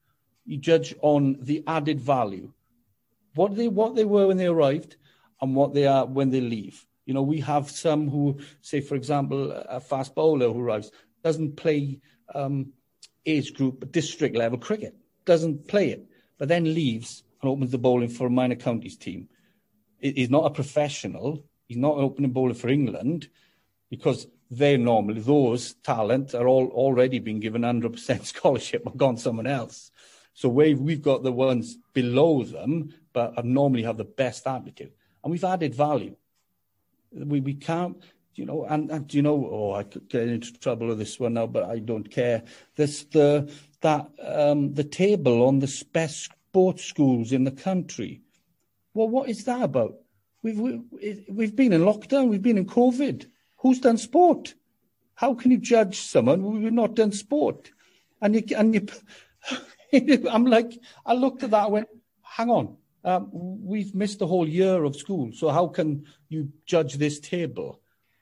You 0.46 0.58
judge 0.58 0.94
on 1.02 1.38
the 1.42 1.64
added 1.68 2.02
value, 2.02 2.52
what 3.36 3.56
they 3.56 3.68
what 3.68 3.96
they 3.96 4.06
were 4.06 4.28
when 4.28 4.38
they 4.38 4.48
arrived, 4.48 4.96
and 5.42 5.56
what 5.56 5.74
they 5.74 5.86
are 5.86 6.06
when 6.06 6.32
they 6.32 6.42
leave. 6.42 6.86
You 7.10 7.16
know, 7.16 7.24
we 7.24 7.40
have 7.40 7.72
some 7.72 8.08
who, 8.08 8.38
say, 8.62 8.82
for 8.82 8.94
example, 8.94 9.52
a 9.52 9.80
fast 9.80 10.14
bowler 10.14 10.54
who 10.54 10.62
arrives 10.62 10.92
doesn't 11.24 11.56
play 11.56 12.02
um, 12.36 12.72
age 13.26 13.56
group 13.56 13.92
district 13.92 14.36
level 14.36 14.60
cricket, 14.60 14.96
doesn't 15.26 15.68
play 15.68 15.90
it, 15.90 16.06
but 16.38 16.50
then 16.50 16.76
leaves 16.76 17.24
and 17.42 17.50
opens 17.50 17.72
the 17.72 17.80
bowling 17.80 18.10
for 18.10 18.28
a 18.28 18.30
minor 18.30 18.54
counties 18.54 18.96
team. 18.96 19.28
He's 19.98 20.30
not 20.30 20.46
a 20.46 20.52
professional. 20.52 21.44
He's 21.66 21.80
not 21.80 21.98
opening 21.98 22.32
bowler 22.32 22.54
for 22.54 22.70
England 22.70 23.28
because 23.90 24.28
they 24.52 24.78
normally 24.78 25.22
those 25.22 25.74
talent 25.82 26.36
are 26.36 26.48
all 26.48 26.68
already 26.68 27.18
been 27.18 27.40
given 27.40 27.64
100% 27.64 28.24
scholarship 28.34 28.84
or 28.86 28.94
gone 28.94 29.18
someone 29.18 29.48
else. 29.48 29.90
So 30.36 30.48
we've, 30.48 30.80
we've 30.80 31.02
got 31.02 31.24
the 31.24 31.32
ones 31.32 31.76
below 31.92 32.44
them, 32.44 32.94
but 33.14 33.44
normally 33.44 33.82
have 33.82 33.98
the 33.98 34.06
best 34.06 34.46
aptitude. 34.46 34.92
And 35.24 35.32
we've 35.32 35.44
added 35.44 35.74
value. 35.74 36.16
We, 37.12 37.40
we 37.40 37.54
can't, 37.54 37.98
you 38.36 38.46
know, 38.46 38.66
and, 38.66 38.90
and 38.92 39.14
you 39.14 39.22
know, 39.22 39.50
oh, 39.52 39.74
I 39.74 39.84
could 39.84 40.10
get 40.10 40.28
into 40.28 40.54
trouble 40.54 40.88
with 40.88 41.00
this 41.00 41.20
one 41.20 41.34
now, 41.34 41.48
but 41.48 41.64
I 41.64 41.80
don't 41.80 42.10
care. 42.10 42.44
This 42.76 43.04
the 43.04 43.52
that 43.82 44.10
um, 44.24 44.74
the 44.74 44.84
table 44.84 45.46
on 45.46 45.60
the 45.60 45.86
best 45.92 46.30
sports 46.50 46.84
schools 46.86 47.32
in 47.32 47.44
the 47.44 47.52
country. 47.52 48.22
Well, 48.94 49.10
what 49.10 49.30
is 49.30 49.46
that 49.46 49.62
about? 49.62 49.96
We've 50.42 50.60
we, 50.60 51.26
we've 51.30 51.56
been 51.56 51.74
in 51.74 51.82
lockdown. 51.82 52.30
We've 52.30 52.42
been 52.42 52.58
in 52.58 52.66
COVID. 52.66 53.26
Who's 53.58 53.80
done 53.80 53.98
sport? 53.98 54.56
How 55.16 55.34
can 55.34 55.52
you 55.52 55.58
judge 55.58 56.00
someone 56.00 56.42
who's 56.42 56.72
not 56.72 56.96
done 56.96 57.12
sport? 57.12 57.72
And 58.22 58.36
you 58.36 58.56
and 58.56 58.74
you, 58.74 58.88
I'm 60.30 60.46
like, 60.46 60.80
I 61.06 61.14
looked 61.14 61.44
at 61.44 61.52
that. 61.52 61.66
and 61.66 61.74
went, 61.74 61.90
hang 62.22 62.50
on 62.50 62.78
um, 63.04 63.30
we've 63.32 63.96
missed 63.96 64.22
a 64.22 64.26
whole 64.26 64.48
year 64.48 64.84
of 64.84 64.96
school. 64.96 65.32
So 65.34 65.50
how 65.50 65.68
can 65.68 66.06
you 66.28 66.52
judge 66.66 66.96
this 66.96 67.20
table? 67.20 67.80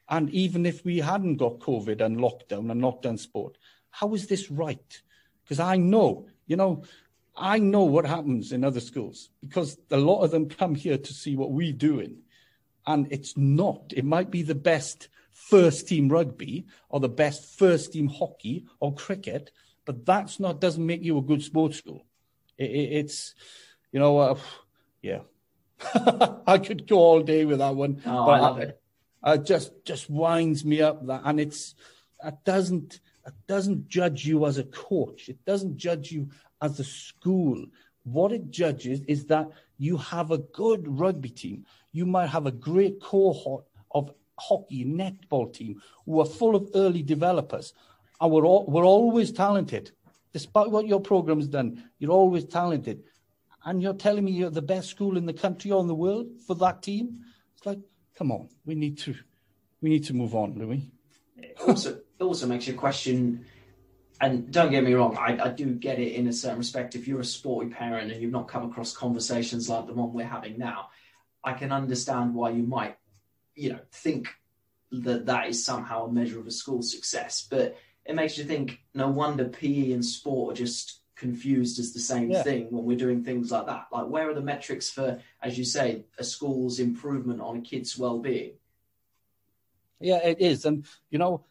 And 0.10 0.30
even 0.30 0.66
if 0.66 0.86
we 0.86 1.00
hadn't 1.00 1.38
got 1.38 1.60
COVID 1.60 2.02
and 2.02 2.18
lockdown 2.18 2.72
and 2.72 2.80
not 2.80 3.02
done 3.02 3.18
sport, 3.18 3.58
how 3.90 4.14
is 4.14 4.28
this 4.28 4.50
right? 4.52 5.02
Because 5.44 5.60
I 5.60 5.78
know, 5.78 6.28
you 6.46 6.56
know, 6.56 6.84
I 7.36 7.60
know 7.60 7.84
what 7.84 8.06
happens 8.06 8.52
in 8.52 8.64
other 8.64 8.80
schools 8.80 9.30
because 9.42 9.78
a 9.92 9.98
lot 9.98 10.22
of 10.22 10.32
them 10.32 10.50
come 10.50 10.76
here 10.76 10.98
to 10.98 11.14
see 11.14 11.36
what 11.36 11.52
we're 11.52 11.74
doing. 11.74 12.20
And 12.86 13.12
it's 13.12 13.36
not, 13.36 13.92
it 13.96 14.06
might 14.06 14.32
be 14.32 14.44
the 14.44 14.56
best 14.56 15.10
first 15.32 15.88
team 15.88 16.10
rugby 16.10 16.66
or 16.90 17.00
the 17.00 17.10
best 17.10 17.58
first 17.58 17.94
team 17.94 18.08
hockey 18.08 18.66
or 18.80 18.94
cricket, 18.94 19.52
but 19.86 20.06
that's 20.06 20.40
not 20.40 20.62
doesn't 20.62 20.86
make 20.86 21.04
you 21.04 21.18
a 21.18 21.22
good 21.22 21.44
sports 21.44 21.78
school. 21.78 22.06
It, 22.58 22.72
it, 22.72 22.92
it's 22.94 23.36
you 23.92 24.00
know, 24.00 24.18
uh, 24.20 24.38
yeah. 25.08 26.38
I 26.48 26.58
could 26.58 26.88
go 26.88 26.98
all 26.98 27.22
day 27.22 27.46
with 27.46 27.60
that 27.60 27.76
one. 27.76 28.02
Oh, 28.06 28.30
I 28.30 28.40
love 28.40 28.60
it. 28.60 28.82
It 29.26 29.46
just 29.46 29.72
just 29.86 30.10
winds 30.10 30.66
me 30.66 30.82
up 30.82 31.06
that, 31.08 31.22
and 31.26 31.40
it's 31.40 31.76
it 32.24 32.36
doesn't 32.46 33.00
it 33.26 33.34
doesn't 33.48 33.88
judge 33.88 34.26
you 34.26 34.46
as 34.46 34.58
a 34.58 34.64
coach. 34.64 35.30
It 35.30 35.44
doesn't 35.46 35.78
judge 35.78 36.12
you 36.12 36.30
as 36.62 36.80
a 36.80 36.84
school. 36.84 37.66
What 38.04 38.32
it 38.32 38.50
judges 38.50 39.02
is 39.08 39.26
that 39.26 39.50
you 39.78 39.98
have 39.98 40.32
a 40.32 40.38
good 40.38 40.88
rugby 40.88 41.30
team. 41.30 41.66
You 41.92 42.06
might 42.06 42.28
have 42.28 42.46
a 42.46 42.52
great 42.52 43.02
cohort 43.02 43.66
of 43.92 44.12
hockey 44.40 44.86
netball 44.86 45.54
team 45.54 45.82
who 46.06 46.22
are 46.22 46.26
full 46.26 46.56
of 46.56 46.70
early 46.76 47.04
developers. 47.04 47.74
And 48.22 48.32
we're, 48.32 48.46
all, 48.46 48.66
we're 48.66 48.86
always 48.86 49.32
talented. 49.32 49.92
Despite 50.34 50.72
what 50.72 50.88
your 50.88 51.02
program's 51.02 51.48
done, 51.48 51.84
you're 52.00 52.12
always 52.12 52.46
talented. 52.46 53.04
And 53.68 53.82
you're 53.82 53.94
telling 53.94 54.24
me 54.24 54.32
you're 54.32 54.50
the 54.50 54.62
best 54.62 54.90
school 54.90 55.18
in 55.18 55.26
the 55.26 55.34
country 55.34 55.72
or 55.72 55.82
in 55.82 55.88
the 55.88 55.94
world 55.96 56.28
for 56.48 56.56
that 56.56 56.82
team? 56.82 57.20
It's 57.58 57.66
like, 57.66 57.80
come 58.16 58.32
on, 58.32 58.48
we 58.66 58.76
need 58.76 58.98
to 59.00 59.14
we 59.82 59.90
need 59.90 60.06
to 60.06 60.14
move 60.14 60.34
on, 60.36 60.58
Louis. 60.58 60.90
Also 61.68 61.96
it 61.96 62.24
also 62.24 62.48
makes 62.48 62.66
you 62.66 62.76
question 62.76 63.46
and 64.22 64.50
don't 64.52 64.72
get 64.72 64.86
me 64.86 64.94
wrong, 64.94 65.18
I, 65.18 65.38
I, 65.38 65.50
do 65.50 65.76
get 65.76 66.00
it 66.00 66.14
in 66.14 66.28
a 66.28 66.34
certain 66.34 66.58
respect. 66.58 66.96
If 66.96 67.08
you're 67.08 67.20
a 67.20 67.26
sporty 67.26 67.70
parent 67.70 68.12
and 68.12 68.20
you've 68.20 68.32
not 68.32 68.48
come 68.48 68.64
across 68.64 68.96
conversations 68.96 69.70
like 69.70 69.86
the 69.86 69.94
one 69.94 70.12
we're 70.12 70.26
having 70.26 70.58
now, 70.58 70.90
I 71.44 71.54
can 71.54 71.72
understand 71.72 72.34
why 72.34 72.50
you 72.52 72.64
might, 72.64 72.98
you 73.54 73.74
know, 73.74 73.80
think 73.92 74.30
that 74.92 75.28
that 75.28 75.50
is 75.50 75.64
somehow 75.64 76.06
a 76.06 76.12
measure 76.12 76.40
of 76.40 76.48
a 76.48 76.52
school 76.52 76.82
success. 76.82 77.46
But 77.48 77.78
it 78.06 78.16
makes 78.16 78.40
you 78.40 78.46
think, 78.46 78.80
no 78.96 79.10
wonder 79.10 79.46
PE 79.46 79.92
and 79.92 80.04
sport 80.04 80.54
are 80.54 80.58
just 80.58 81.02
confused 81.18 81.80
as 81.80 81.94
the 81.94 82.00
same 82.00 82.32
yeah. 82.32 82.44
thing 82.44 82.68
when 82.70 82.86
we're 82.86 82.98
doing 82.98 83.24
things 83.24 83.52
like 83.52 83.66
that. 83.66 83.88
Like, 83.92 84.08
where 84.08 84.30
are 84.30 84.34
the 84.34 84.42
metrics 84.42 84.90
for, 84.90 85.20
as 85.42 85.58
you 85.58 85.66
say, 85.66 86.06
a 86.18 86.24
school's 86.24 86.80
improvement 86.80 87.42
on 87.42 87.58
a 87.58 87.62
kid's 87.62 87.98
well-being? 87.98 88.54
Yeah, 90.00 90.18
it 90.18 90.40
is, 90.40 90.66
and 90.66 90.86
you 91.10 91.18
know, 91.18 91.44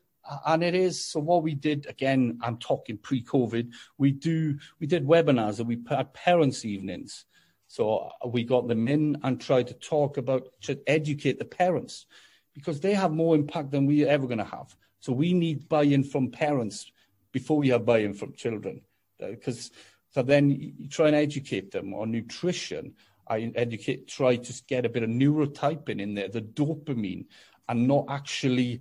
and 0.47 0.63
it 0.63 0.75
is 0.75 1.03
so 1.03 1.21
what 1.21 1.43
we 1.43 1.55
did 1.55 1.87
again 1.87 2.39
i'm 2.43 2.57
talking 2.57 2.97
pre-covid 2.99 3.73
we 3.99 4.11
do 4.11 4.59
we 4.81 4.87
did 4.87 5.07
webinars 5.07 5.59
and 5.59 5.69
we 5.69 5.79
had 5.89 6.13
parents 6.15 6.65
evenings 6.65 7.27
so 7.69 8.11
uh, 8.25 8.29
we 8.29 8.45
got 8.45 8.69
them 8.69 8.89
in 8.89 9.17
and 9.23 9.41
tried 9.41 9.67
to 9.67 9.75
talk 9.75 10.17
about 10.17 10.49
to 10.61 10.79
educate 10.87 11.39
the 11.39 11.45
parents 11.45 12.07
because 12.55 12.81
they 12.81 12.95
have 12.95 13.13
more 13.13 13.35
impact 13.35 13.71
than 13.71 13.87
we're 13.87 14.09
ever 14.09 14.27
going 14.27 14.39
to 14.39 14.45
have 14.45 14.75
so 15.01 15.13
we 15.13 15.33
need 15.33 15.69
buy-in 15.69 16.03
from 16.03 16.31
parents 16.31 16.91
before 17.33 17.59
we 17.59 17.69
have 17.69 17.85
buy-in 17.85 18.15
from 18.15 18.33
children 18.33 18.81
because 19.19 19.71
so 20.11 20.23
then 20.23 20.51
you 20.51 20.89
try 20.89 21.07
and 21.07 21.17
educate 21.17 21.71
them 21.71 21.95
on 21.95 22.11
nutrition 22.11 22.95
i 23.29 23.53
educate 23.55 24.07
try 24.09 24.37
to 24.37 24.63
get 24.67 24.85
a 24.85 24.89
bit 24.89 25.03
of 25.03 25.11
neurotyping 25.11 26.01
in 26.01 26.15
there 26.15 26.29
the 26.29 26.43
dopamine 26.43 27.27
and 27.69 27.87
not 27.87 28.05
actually 28.09 28.81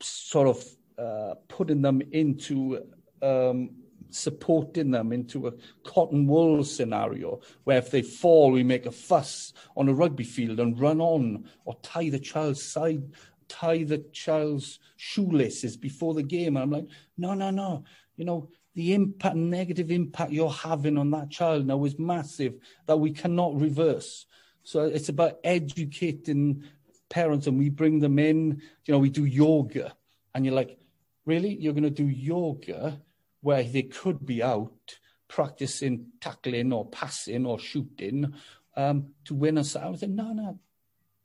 sort 0.00 0.48
of 0.48 0.64
uh, 0.98 1.34
putting 1.48 1.82
them 1.82 2.02
into 2.12 2.80
um, 3.22 3.70
supporting 4.10 4.90
them 4.90 5.12
into 5.12 5.48
a 5.48 5.52
cotton 5.84 6.26
wool 6.26 6.62
scenario 6.62 7.40
where 7.64 7.78
if 7.78 7.90
they 7.90 8.02
fall, 8.02 8.52
we 8.52 8.62
make 8.62 8.86
a 8.86 8.92
fuss 8.92 9.52
on 9.76 9.88
a 9.88 9.94
rugby 9.94 10.24
field 10.24 10.60
and 10.60 10.80
run 10.80 11.00
on 11.00 11.48
or 11.64 11.74
tie 11.82 12.08
the 12.10 12.18
child's 12.18 12.62
side, 12.62 13.02
tie 13.48 13.82
the 13.82 13.98
child's 14.12 14.78
shoelaces 14.96 15.76
before 15.76 16.14
the 16.14 16.22
game. 16.22 16.56
And 16.56 16.62
I'm 16.62 16.70
like, 16.70 16.86
no, 17.18 17.34
no, 17.34 17.50
no. 17.50 17.84
You 18.16 18.24
know, 18.24 18.50
the 18.74 18.94
impact, 18.94 19.36
negative 19.36 19.90
impact 19.90 20.32
you're 20.32 20.50
having 20.50 20.98
on 20.98 21.10
that 21.12 21.30
child 21.30 21.66
now 21.66 21.84
is 21.84 21.98
massive 21.98 22.54
that 22.86 22.96
we 22.96 23.12
cannot 23.12 23.58
reverse. 23.58 24.26
So 24.64 24.82
it's 24.82 25.08
about 25.08 25.38
educating 25.44 26.64
parents 27.08 27.46
and 27.46 27.58
we 27.58 27.68
bring 27.68 28.00
them 28.00 28.18
in, 28.18 28.62
you 28.84 28.92
know, 28.92 28.98
we 28.98 29.10
do 29.10 29.24
yoga. 29.24 29.94
And 30.34 30.44
you're 30.44 30.54
like, 30.54 30.78
really? 31.24 31.54
You're 31.54 31.74
going 31.74 31.84
to 31.84 31.90
do 31.90 32.08
yoga 32.08 33.00
where 33.40 33.62
they 33.62 33.82
could 33.82 34.24
be 34.26 34.42
out 34.42 34.98
practicing 35.28 36.06
tackling 36.20 36.72
or 36.72 36.88
passing 36.88 37.46
or 37.46 37.58
shooting 37.58 38.34
um, 38.76 39.08
to 39.24 39.34
win 39.34 39.58
us 39.58 39.76
out? 39.76 39.94
I 39.94 39.96
said, 39.96 40.10
no, 40.10 40.32
no. 40.32 40.58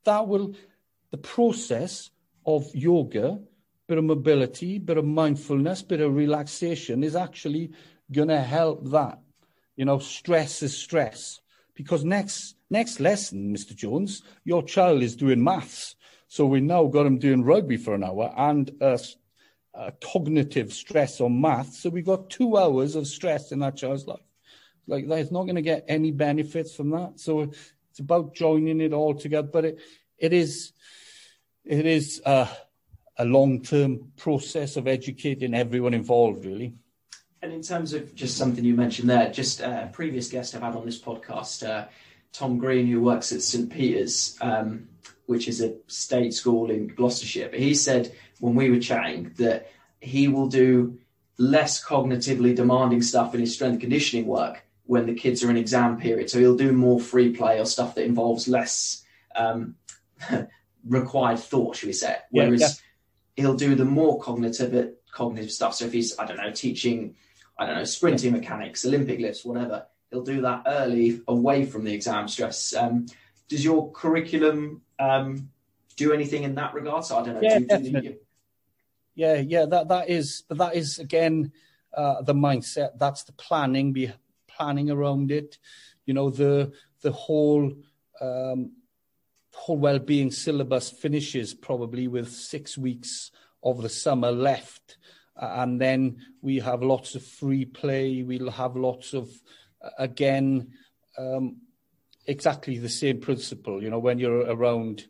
That 0.04 0.28
will, 0.28 0.56
the 1.12 1.18
process 1.18 2.10
of 2.46 2.74
yoga, 2.76 3.40
bit 3.90 3.98
of 3.98 4.04
mobility, 4.04 4.78
bit 4.78 5.00
of 5.00 5.06
mindfulness, 5.06 5.82
bit 5.82 6.00
of 6.00 6.16
relaxation 6.16 7.04
is 7.04 7.16
actually 7.16 7.72
going 8.12 8.28
to 8.28 8.40
help 8.40 8.88
that. 8.92 9.20
You 9.76 9.86
know, 9.86 9.98
stress 9.98 10.62
is 10.62 10.78
stress. 10.78 11.42
Because 11.74 12.06
next 12.06 12.56
next 12.70 13.00
lesson, 13.00 13.52
Mr. 13.52 13.76
Jones, 13.76 14.22
your 14.44 14.62
child 14.62 15.02
is 15.02 15.16
doing 15.16 15.44
maths. 15.44 15.96
So 16.28 16.46
we 16.46 16.62
now 16.62 16.86
got 16.86 17.08
him 17.08 17.18
doing 17.18 17.44
rugby 17.44 17.78
for 17.78 17.96
an 17.96 18.04
hour 18.04 18.32
and 18.38 18.70
a, 18.80 19.00
a 19.74 19.92
cognitive 20.04 20.72
stress 20.72 21.20
on 21.20 21.42
maths. 21.42 21.82
So 21.82 21.90
we've 21.90 22.06
got 22.06 22.30
two 22.30 22.58
hours 22.58 22.96
of 22.96 23.08
stress 23.08 23.52
in 23.52 23.60
that 23.60 23.78
child's 23.78 24.06
life. 24.06 24.20
Like 24.86 25.08
that's 25.08 25.32
not 25.32 25.46
going 25.46 25.56
to 25.56 25.64
get 25.64 25.86
any 25.88 26.12
benefits 26.12 26.76
from 26.76 26.92
that. 26.92 27.14
So 27.20 27.42
it's 27.90 28.00
about 28.00 28.36
joining 28.36 28.82
it 28.82 28.94
all 28.94 29.16
together. 29.16 29.48
But 29.52 29.66
it, 29.66 29.80
it 30.20 30.34
is, 30.34 30.74
it 31.66 31.88
is 31.88 32.22
uh, 32.24 32.48
a, 33.20 33.24
a 33.24 33.26
long-term 33.26 34.12
process 34.18 34.78
of 34.78 34.88
educating 34.88 35.54
everyone 35.54 35.94
involved, 35.94 36.46
really. 36.46 36.74
And 37.42 37.54
in 37.54 37.62
terms 37.62 37.94
of 37.94 38.14
just 38.16 38.38
something 38.38 38.66
you 38.66 38.76
mentioned 38.76 39.10
there, 39.10 39.32
just 39.32 39.62
uh, 39.62 39.86
a 39.86 39.90
previous 39.94 40.30
guest 40.30 40.56
I've 40.56 40.62
had 40.62 40.76
on 40.76 40.86
this 40.86 41.00
podcast, 41.00 41.68
uh, 41.68 41.88
Tom 42.34 42.58
Green, 42.58 42.88
who 42.88 43.02
works 43.02 43.32
at 43.32 43.42
St 43.42 43.72
Peter's, 43.72 44.38
um, 44.42 44.90
which 45.26 45.48
is 45.48 45.62
a 45.62 45.76
state 45.88 46.34
school 46.34 46.70
in 46.70 46.88
Gloucestershire, 46.88 47.50
but 47.50 47.60
he 47.60 47.74
said 47.74 48.14
when 48.40 48.56
we 48.56 48.70
were 48.70 48.80
chatting 48.80 49.34
that 49.38 49.72
he 50.02 50.28
will 50.28 50.48
do 50.48 51.00
less 51.38 51.84
cognitively 51.84 52.56
demanding 52.56 53.02
stuff 53.02 53.34
in 53.34 53.40
his 53.40 53.54
strength 53.54 53.80
conditioning 53.80 54.26
work 54.26 54.66
when 54.86 55.06
the 55.06 55.14
kids 55.14 55.44
are 55.44 55.50
in 55.50 55.58
exam 55.58 55.98
period. 55.98 56.30
So 56.30 56.40
he'll 56.40 56.58
do 56.58 56.72
more 56.72 57.00
free 57.00 57.34
play 57.36 57.60
or 57.60 57.66
stuff 57.66 57.96
that 57.96 58.06
involves 58.06 58.48
less 58.48 59.04
um, 59.36 59.76
required 60.86 61.40
thought, 61.40 61.76
should 61.76 61.88
we 61.88 61.94
say? 61.94 62.18
Whereas 62.32 62.62
yeah. 62.62 62.68
He'll 63.40 63.56
do 63.56 63.76
the 63.76 63.86
more 63.86 64.20
cognitive 64.20 64.94
cognitive 65.12 65.52
stuff. 65.52 65.76
So 65.76 65.86
if 65.86 65.94
he's 65.94 66.18
I 66.20 66.26
don't 66.26 66.38
know 66.38 66.52
teaching 66.52 67.16
I 67.60 67.66
don't 67.66 67.76
know, 67.76 67.84
sprinting 67.84 68.32
mechanics, 68.32 68.86
Olympic 68.86 69.20
lifts, 69.20 69.44
whatever. 69.44 69.86
He'll 70.10 70.24
do 70.24 70.42
that 70.42 70.64
early, 70.66 71.22
away 71.28 71.66
from 71.66 71.84
the 71.84 71.94
exam 71.94 72.28
stress. 72.30 72.74
Um, 72.74 73.06
does 73.50 73.64
your 73.64 73.92
curriculum 73.92 74.82
um, 74.98 75.50
do 75.98 76.14
anything 76.14 76.44
in 76.44 76.56
that 76.56 76.74
regard? 76.74 77.04
So 77.04 77.18
I 77.18 77.26
don't 77.26 77.36
know. 77.36 77.42
Yeah, 77.42 77.60
do, 77.60 77.66
definitely. 77.66 78.02
Do 78.02 78.16
yeah, 79.16 79.36
yeah. 79.36 79.66
That 79.66 79.90
that 79.90 80.10
is, 80.10 80.44
but 80.48 80.58
that 80.58 80.76
is 80.76 81.00
again 81.00 81.52
uh, 81.94 82.22
the 82.22 82.34
mindset. 82.34 82.98
That's 82.98 83.24
the 83.24 83.34
planning, 83.34 83.92
be 83.92 84.12
planning 84.48 84.90
around 84.90 85.30
it. 85.30 85.58
You 86.06 86.14
know, 86.14 86.30
the 86.30 86.72
the 87.02 87.12
whole 87.12 87.74
um, 88.22 88.72
whole 89.54 89.78
well-being 89.78 90.32
syllabus 90.32 90.90
finishes 90.90 91.54
probably 91.54 92.08
with 92.08 92.32
six 92.32 92.78
weeks 92.78 93.32
of 93.64 93.82
the 93.82 93.90
summer 93.90 94.32
left. 94.32 94.98
Uh, 95.36 95.56
and 95.58 95.80
then 95.80 96.18
we 96.42 96.60
have 96.60 96.82
lots 96.82 97.16
of 97.16 97.24
free 97.24 97.66
play. 97.66 98.24
We'll 98.24 98.52
have 98.52 98.76
lots 98.76 99.14
of, 99.14 99.30
uh, 99.84 99.90
again, 99.98 100.74
um, 101.18 101.58
exactly 102.26 102.78
the 102.78 102.90
same 102.90 103.20
principle. 103.20 103.82
You 103.82 103.90
know, 103.90 104.00
when 104.00 104.20
you're 104.20 104.42
around, 104.42 105.06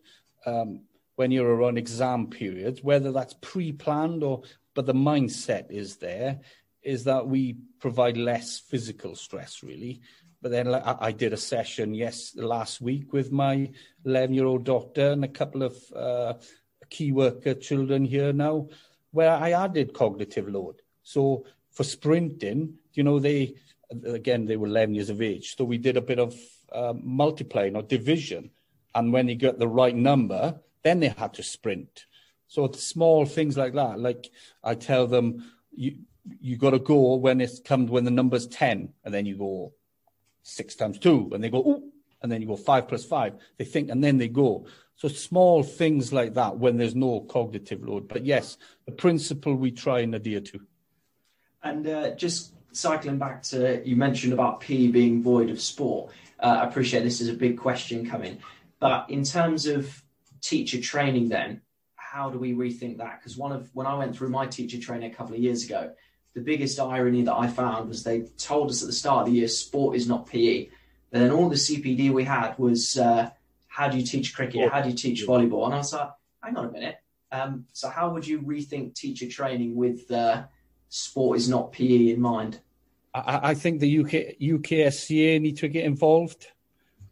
um, 0.45 0.81
when 1.15 1.31
you're 1.31 1.53
around 1.53 1.77
exam 1.77 2.27
periods, 2.27 2.83
whether 2.83 3.11
that's 3.11 3.35
pre-planned 3.41 4.23
or, 4.23 4.43
but 4.73 4.85
the 4.85 4.93
mindset 4.93 5.69
is 5.71 5.97
there, 5.97 6.39
is 6.81 7.03
that 7.03 7.27
we 7.27 7.57
provide 7.79 8.15
less 8.15 8.59
physical 8.59 9.15
stress 9.15 9.61
really, 9.63 10.01
But 10.41 10.51
then 10.51 10.73
I 10.73 11.11
did 11.11 11.33
a 11.33 11.37
session 11.37 11.93
yes 11.93 12.33
last 12.35 12.79
week 12.79 13.11
with 13.11 13.31
my 13.31 13.69
11 14.05 14.33
year 14.33 14.45
old 14.45 14.63
daughter 14.63 15.11
and 15.11 15.23
a 15.25 15.27
couple 15.27 15.63
of 15.63 15.75
uh, 15.93 16.33
key 16.89 17.11
worker 17.11 17.53
children 17.53 18.05
here 18.05 18.31
now 18.31 18.69
where 19.11 19.31
I 19.31 19.51
added 19.51 19.93
cognitive 19.93 20.47
load. 20.47 20.81
So 21.03 21.45
for 21.71 21.83
sprinting, 21.83 22.75
you 22.93 23.03
know, 23.03 23.19
they, 23.19 23.55
again, 24.05 24.45
they 24.45 24.55
were 24.55 24.67
11 24.67 24.95
years 24.95 25.09
of 25.09 25.21
age. 25.21 25.55
So 25.57 25.65
we 25.65 25.77
did 25.77 25.97
a 25.97 26.01
bit 26.01 26.19
of 26.19 26.35
uh, 26.71 26.93
multiplying 26.95 27.75
or 27.75 27.81
division. 27.81 28.51
And 28.95 29.11
when 29.11 29.27
they 29.27 29.35
got 29.35 29.59
the 29.59 29.67
right 29.67 29.95
number, 29.95 30.59
then 30.83 30.99
they 30.99 31.09
had 31.09 31.33
to 31.35 31.43
sprint. 31.43 32.05
So 32.47 32.71
small 32.71 33.25
things 33.25 33.57
like 33.57 33.73
that. 33.73 33.99
Like 33.99 34.29
I 34.63 34.75
tell 34.75 35.07
them, 35.07 35.51
you, 35.71 35.97
you 36.39 36.57
got 36.57 36.71
to 36.71 36.79
go 36.79 37.15
when 37.15 37.41
it 37.41 37.61
comes 37.65 37.89
when 37.89 38.05
the 38.05 38.11
number's 38.11 38.47
10 38.47 38.93
and 39.03 39.13
then 39.13 39.25
you 39.25 39.37
go 39.37 39.73
six 40.43 40.75
times 40.75 40.99
two 40.99 41.29
and 41.33 41.43
they 41.43 41.49
go, 41.49 41.59
Ooh, 41.59 41.91
and 42.21 42.31
then 42.31 42.41
you 42.41 42.47
go 42.47 42.55
five 42.55 42.87
plus 42.87 43.05
five. 43.05 43.33
They 43.57 43.65
think, 43.65 43.89
and 43.89 44.03
then 44.03 44.17
they 44.17 44.27
go. 44.27 44.65
So 44.95 45.07
small 45.07 45.63
things 45.63 46.11
like 46.11 46.33
that 46.33 46.57
when 46.57 46.77
there's 46.77 46.95
no 46.95 47.21
cognitive 47.21 47.83
load. 47.83 48.09
But 48.09 48.25
yes, 48.25 48.57
the 48.85 48.91
principle 48.91 49.55
we 49.55 49.71
try 49.71 49.99
and 49.99 50.13
adhere 50.13 50.41
to. 50.41 50.59
And 51.63 51.87
uh, 51.87 52.15
just 52.15 52.53
cycling 52.73 53.17
back 53.17 53.41
to 53.43 53.81
you 53.87 53.95
mentioned 53.95 54.33
about 54.33 54.59
PE 54.59 54.87
being 54.87 55.23
void 55.23 55.49
of 55.49 55.61
sport. 55.61 56.11
Uh, 56.39 56.59
I 56.61 56.67
appreciate 56.67 57.03
this 57.03 57.21
is 57.21 57.29
a 57.29 57.33
big 57.33 57.57
question 57.57 58.09
coming, 58.09 58.39
but 58.79 59.09
in 59.09 59.23
terms 59.23 59.65
of 59.65 60.03
teacher 60.41 60.79
training, 60.81 61.29
then 61.29 61.61
how 61.95 62.29
do 62.29 62.39
we 62.39 62.53
rethink 62.53 62.97
that? 62.97 63.19
Because 63.19 63.37
one 63.37 63.51
of 63.51 63.69
when 63.73 63.87
I 63.87 63.93
went 63.95 64.15
through 64.15 64.29
my 64.29 64.47
teacher 64.47 64.79
training 64.79 65.11
a 65.11 65.15
couple 65.15 65.35
of 65.35 65.41
years 65.41 65.63
ago, 65.63 65.91
the 66.33 66.41
biggest 66.41 66.79
irony 66.79 67.23
that 67.23 67.33
I 67.33 67.47
found 67.47 67.89
was 67.89 68.03
they 68.03 68.21
told 68.37 68.69
us 68.69 68.81
at 68.81 68.87
the 68.87 68.93
start 68.93 69.27
of 69.27 69.33
the 69.33 69.39
year 69.39 69.47
sport 69.47 69.95
is 69.95 70.07
not 70.07 70.27
PE, 70.27 70.69
but 71.11 71.19
then 71.19 71.31
all 71.31 71.49
the 71.49 71.55
CPD 71.55 72.11
we 72.11 72.23
had 72.23 72.57
was 72.57 72.97
uh, 72.97 73.29
how 73.67 73.87
do 73.87 73.97
you 73.97 74.05
teach 74.05 74.35
cricket, 74.35 74.71
how 74.71 74.81
do 74.81 74.89
you 74.89 74.95
teach 74.95 75.25
volleyball, 75.25 75.65
and 75.65 75.73
I 75.73 75.77
was 75.77 75.93
like, 75.93 76.11
hang 76.41 76.57
on 76.57 76.65
a 76.65 76.71
minute. 76.71 76.97
Um, 77.31 77.65
so 77.73 77.89
how 77.89 78.11
would 78.13 78.27
you 78.27 78.41
rethink 78.41 78.95
teacher 78.95 79.27
training 79.27 79.75
with 79.75 80.09
uh, 80.11 80.43
sport 80.89 81.37
is 81.37 81.49
not 81.49 81.71
PE 81.71 82.09
in 82.09 82.21
mind? 82.21 82.59
I, 83.13 83.49
I 83.49 83.53
think 83.53 83.79
the 83.79 83.99
UK 83.99 84.39
UKSCA 84.39 85.41
need 85.41 85.57
to 85.57 85.67
get 85.67 85.85
involved. 85.85 86.47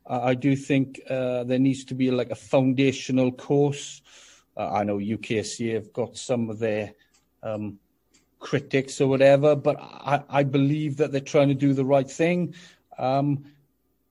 I 0.10 0.36
do 0.36 0.56
think 0.56 1.01
uh, 1.10 1.43
there 1.43 1.60
needs 1.60 1.84
to 1.86 1.93
be 1.93 2.12
like 2.12 2.30
a 2.30 2.36
foundational 2.36 3.32
course. 3.32 4.01
Uh, 4.56 4.69
I 4.71 4.84
know 4.84 4.97
UKSCA 4.97 5.73
have 5.73 5.91
got 5.91 6.15
some 6.15 6.49
of 6.49 6.60
their 6.60 6.93
um, 7.43 7.80
critics 8.39 9.02
or 9.02 9.08
whatever, 9.08 9.56
but 9.56 9.78
I, 9.80 10.23
I, 10.30 10.43
believe 10.43 10.97
that 10.97 11.12
they're 11.12 11.21
trying 11.21 11.47
to 11.50 11.54
do 11.54 11.73
the 11.73 11.86
right 11.86 12.10
thing. 12.10 12.54
Um, 12.97 13.45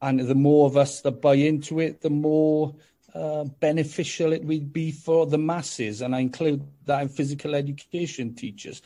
and 0.02 0.20
the 0.20 0.34
more 0.34 0.66
of 0.66 0.76
us 0.76 1.00
that 1.02 1.22
buy 1.22 1.34
into 1.34 1.80
it, 1.80 2.00
the 2.00 2.10
more 2.10 2.74
uh, 3.14 3.44
beneficial 3.44 4.32
it 4.32 4.44
will 4.44 4.60
be 4.60 4.90
for 4.90 5.26
the 5.26 5.38
masses. 5.38 6.02
And 6.02 6.14
I 6.14 6.20
include 6.20 6.66
that 6.84 7.02
in 7.02 7.08
physical 7.08 7.54
education 7.54 8.34
teachers. 8.34 8.82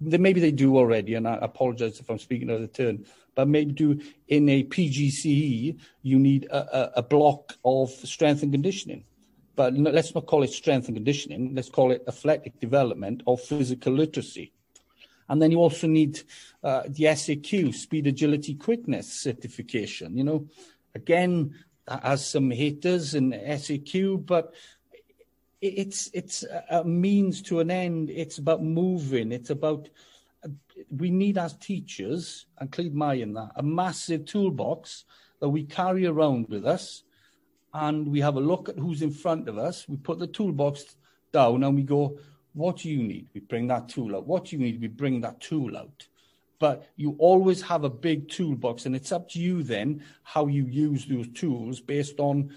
Maybe 0.00 0.40
they 0.40 0.50
do 0.50 0.76
already, 0.76 1.14
and 1.14 1.28
I 1.28 1.38
apologize 1.40 2.00
if 2.00 2.10
I'm 2.10 2.18
speaking 2.18 2.50
out 2.50 2.60
of 2.60 2.72
turn, 2.72 3.06
but 3.36 3.46
maybe 3.46 3.72
do 3.72 4.00
in 4.26 4.48
a 4.48 4.64
PGCE, 4.64 5.78
you 6.02 6.18
need 6.18 6.46
a, 6.46 6.98
a 6.98 7.02
block 7.02 7.54
of 7.64 7.90
strength 7.90 8.42
and 8.42 8.52
conditioning. 8.52 9.04
But 9.54 9.74
let's 9.74 10.14
not 10.14 10.26
call 10.26 10.42
it 10.42 10.50
strength 10.50 10.88
and 10.88 10.96
conditioning, 10.96 11.54
let's 11.54 11.68
call 11.68 11.92
it 11.92 12.02
athletic 12.08 12.58
development 12.60 13.22
or 13.26 13.38
physical 13.38 13.92
literacy. 13.92 14.52
And 15.30 15.40
then 15.40 15.52
you 15.52 15.58
also 15.58 15.86
need 15.86 16.20
uh, 16.64 16.82
the 16.88 17.04
SAQ, 17.04 17.72
speed, 17.72 18.08
agility, 18.08 18.56
quickness 18.56 19.10
certification. 19.10 20.18
You 20.18 20.24
know, 20.24 20.48
again, 20.94 21.54
has 21.88 22.28
some 22.28 22.50
haters 22.50 23.14
in 23.14 23.30
SAQ, 23.30 24.26
but 24.26 24.52
it's 25.60 26.10
it's 26.12 26.44
a 26.70 26.82
means 26.84 27.42
to 27.42 27.60
an 27.60 27.70
end. 27.70 28.10
It's 28.10 28.38
about 28.38 28.62
moving. 28.62 29.30
It's 29.30 29.50
about 29.50 29.88
we 30.90 31.10
need 31.10 31.38
as 31.38 31.54
teachers, 31.58 32.46
and 32.58 32.72
Cleve 32.72 32.94
my 32.94 33.14
in 33.14 33.34
that, 33.34 33.52
a 33.54 33.62
massive 33.62 34.24
toolbox 34.24 35.04
that 35.38 35.48
we 35.48 35.62
carry 35.64 36.06
around 36.06 36.48
with 36.48 36.66
us, 36.66 37.04
and 37.72 38.08
we 38.08 38.20
have 38.20 38.36
a 38.36 38.40
look 38.40 38.68
at 38.68 38.78
who's 38.78 39.02
in 39.02 39.12
front 39.12 39.48
of 39.48 39.58
us. 39.58 39.88
We 39.88 39.96
put 39.96 40.18
the 40.18 40.26
toolbox 40.26 40.96
down 41.32 41.62
and 41.62 41.76
we 41.76 41.82
go, 41.82 42.18
what 42.54 42.78
do 42.78 42.90
you 42.90 43.02
need? 43.02 43.28
We 43.34 43.40
bring 43.40 43.68
that 43.68 43.88
tool 43.88 44.16
out. 44.16 44.26
What 44.26 44.46
do 44.46 44.56
you 44.56 44.62
need? 44.62 44.80
We 44.80 44.88
bring 44.88 45.20
that 45.20 45.40
tool 45.40 45.76
out. 45.76 46.06
But 46.58 46.88
you 46.96 47.16
always 47.18 47.62
have 47.62 47.84
a 47.84 47.90
big 47.90 48.28
toolbox, 48.28 48.84
and 48.84 48.94
it's 48.94 49.12
up 49.12 49.30
to 49.30 49.38
you 49.38 49.62
then 49.62 50.04
how 50.22 50.46
you 50.46 50.66
use 50.66 51.06
those 51.06 51.28
tools 51.28 51.80
based 51.80 52.20
on 52.20 52.54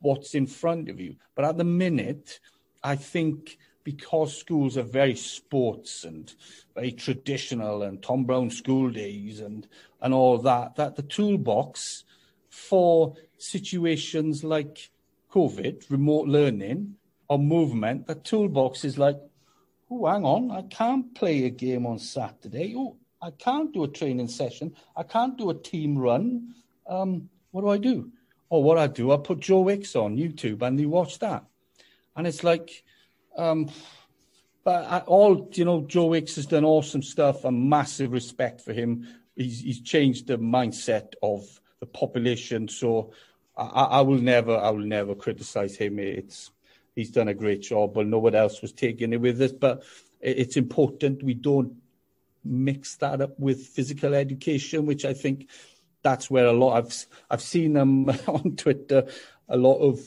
what's 0.00 0.34
in 0.34 0.46
front 0.46 0.88
of 0.88 1.00
you. 1.00 1.16
But 1.34 1.44
at 1.44 1.56
the 1.56 1.64
minute, 1.64 2.38
I 2.82 2.96
think 2.96 3.58
because 3.82 4.38
schools 4.38 4.76
are 4.76 4.82
very 4.82 5.16
sports 5.16 6.04
and 6.04 6.32
very 6.74 6.92
traditional 6.92 7.82
and 7.82 8.02
Tom 8.02 8.24
Brown 8.24 8.50
school 8.50 8.90
days 8.90 9.40
and, 9.40 9.66
and 10.00 10.14
all 10.14 10.38
that, 10.38 10.76
that 10.76 10.96
the 10.96 11.02
toolbox 11.02 12.04
for 12.50 13.14
situations 13.38 14.44
like 14.44 14.90
COVID, 15.32 15.90
remote 15.90 16.28
learning, 16.28 16.96
or 17.28 17.38
movement, 17.38 18.06
the 18.06 18.16
toolbox 18.16 18.84
is 18.84 18.98
like, 18.98 19.16
oh, 19.90 20.06
hang 20.06 20.24
on, 20.24 20.50
I 20.50 20.62
can't 20.62 21.14
play 21.14 21.44
a 21.44 21.50
game 21.50 21.86
on 21.86 21.98
Saturday. 21.98 22.74
Oh, 22.76 22.96
I 23.22 23.30
can't 23.30 23.72
do 23.72 23.84
a 23.84 23.88
training 23.88 24.28
session. 24.28 24.74
I 24.96 25.02
can't 25.02 25.36
do 25.36 25.50
a 25.50 25.54
team 25.54 25.98
run. 25.98 26.54
Um, 26.86 27.28
what 27.50 27.62
do 27.62 27.68
I 27.68 27.78
do? 27.78 28.10
Oh, 28.50 28.60
what 28.60 28.78
I 28.78 28.86
do, 28.86 29.12
I 29.12 29.16
put 29.16 29.40
Joe 29.40 29.60
Wicks 29.60 29.94
on 29.94 30.16
YouTube 30.16 30.62
and 30.62 30.80
you 30.80 30.88
watch 30.88 31.18
that. 31.20 31.44
And 32.16 32.26
it's 32.26 32.42
like, 32.42 32.82
um, 33.36 33.70
but 34.64 34.84
I, 34.86 34.98
all, 35.00 35.48
you 35.52 35.64
know, 35.64 35.82
Joe 35.82 36.06
Wicks 36.06 36.36
has 36.36 36.46
done 36.46 36.64
awesome 36.64 37.02
stuff 37.02 37.44
and 37.44 37.70
massive 37.70 38.12
respect 38.12 38.60
for 38.60 38.72
him. 38.72 39.06
He's, 39.36 39.60
he's 39.60 39.80
changed 39.80 40.26
the 40.26 40.38
mindset 40.38 41.12
of 41.22 41.60
the 41.78 41.86
population. 41.86 42.68
So 42.68 43.12
I, 43.56 43.64
I 43.64 44.00
will 44.00 44.18
never, 44.18 44.56
I 44.56 44.70
will 44.70 44.84
never 44.84 45.14
criticize 45.14 45.76
him. 45.76 45.98
It's, 45.98 46.50
he's 46.94 47.10
done 47.10 47.28
a 47.28 47.34
great 47.34 47.62
job, 47.62 47.94
but 47.94 48.06
no 48.06 48.18
one 48.18 48.34
else 48.34 48.62
was 48.62 48.72
taking 48.72 49.12
it 49.12 49.20
with 49.20 49.40
us. 49.40 49.52
But 49.52 49.82
it's 50.20 50.56
important 50.56 51.22
we 51.22 51.34
don't 51.34 51.74
mix 52.44 52.96
that 52.96 53.20
up 53.20 53.38
with 53.38 53.66
physical 53.66 54.14
education, 54.14 54.86
which 54.86 55.04
I 55.04 55.14
think 55.14 55.48
that's 56.02 56.30
where 56.30 56.46
a 56.46 56.52
lot 56.52 56.76
I've 56.76 57.06
I've 57.30 57.42
seen 57.42 57.74
them 57.74 58.08
on 58.26 58.56
Twitter. 58.56 59.06
A 59.48 59.56
lot 59.56 59.78
of 59.78 60.00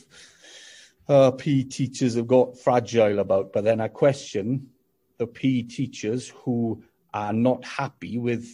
uh, 1.08 1.32
PE 1.32 1.64
teachers 1.64 2.16
have 2.16 2.28
got 2.28 2.58
fragile 2.58 3.20
about, 3.20 3.54
but 3.54 3.64
then 3.64 3.82
I 3.82 3.88
question 3.90 4.70
the 5.18 5.28
PE 5.28 5.64
teachers 5.64 6.30
who 6.30 6.84
are 7.14 7.34
not 7.34 7.64
happy 7.64 8.18
with 8.18 8.48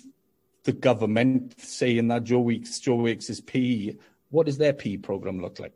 the 0.64 0.74
government 0.74 1.60
saying 1.60 2.10
that 2.10 2.26
Joe 2.26 2.40
Wicks 2.40 2.80
Joe 2.80 2.96
Wicks 2.96 3.30
is 3.30 3.42
PE. 3.42 3.96
What 4.30 4.46
does 4.46 4.58
their 4.58 4.74
PE 4.74 4.98
program 4.98 5.42
look 5.42 5.60
like? 5.60 5.74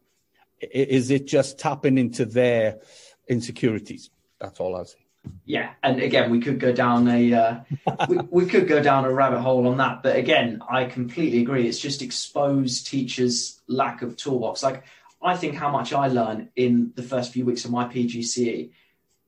Is 0.71 1.11
it 1.11 1.27
just 1.27 1.59
tapping 1.59 1.97
into 1.97 2.25
their 2.25 2.79
insecurities? 3.27 4.09
That's 4.39 4.59
all 4.59 4.75
I'll 4.75 4.85
say. 4.85 4.97
Yeah, 5.45 5.71
and 5.81 6.01
again, 6.01 6.29
we 6.31 6.41
could 6.41 6.59
go 6.59 6.73
down 6.73 7.07
a 7.07 7.33
uh, 7.33 7.59
we, 8.09 8.17
we 8.29 8.45
could 8.45 8.67
go 8.67 8.83
down 8.83 9.05
a 9.05 9.11
rabbit 9.11 9.39
hole 9.39 9.67
on 9.67 9.77
that. 9.77 10.03
But 10.03 10.17
again, 10.17 10.61
I 10.69 10.85
completely 10.85 11.41
agree. 11.41 11.67
It's 11.67 11.79
just 11.79 12.01
exposed 12.01 12.87
teachers' 12.87 13.61
lack 13.67 14.01
of 14.01 14.17
toolbox. 14.17 14.63
Like 14.63 14.83
I 15.21 15.37
think 15.37 15.55
how 15.55 15.71
much 15.71 15.93
I 15.93 16.07
learned 16.07 16.49
in 16.55 16.91
the 16.95 17.03
first 17.03 17.31
few 17.31 17.45
weeks 17.45 17.63
of 17.63 17.71
my 17.71 17.85
PGCE, 17.85 18.71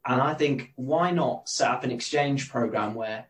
and 0.06 0.22
I 0.22 0.34
think 0.34 0.74
why 0.76 1.12
not 1.12 1.48
set 1.48 1.72
up 1.72 1.84
an 1.84 1.92
exchange 1.92 2.50
program 2.50 2.94
where 2.94 3.28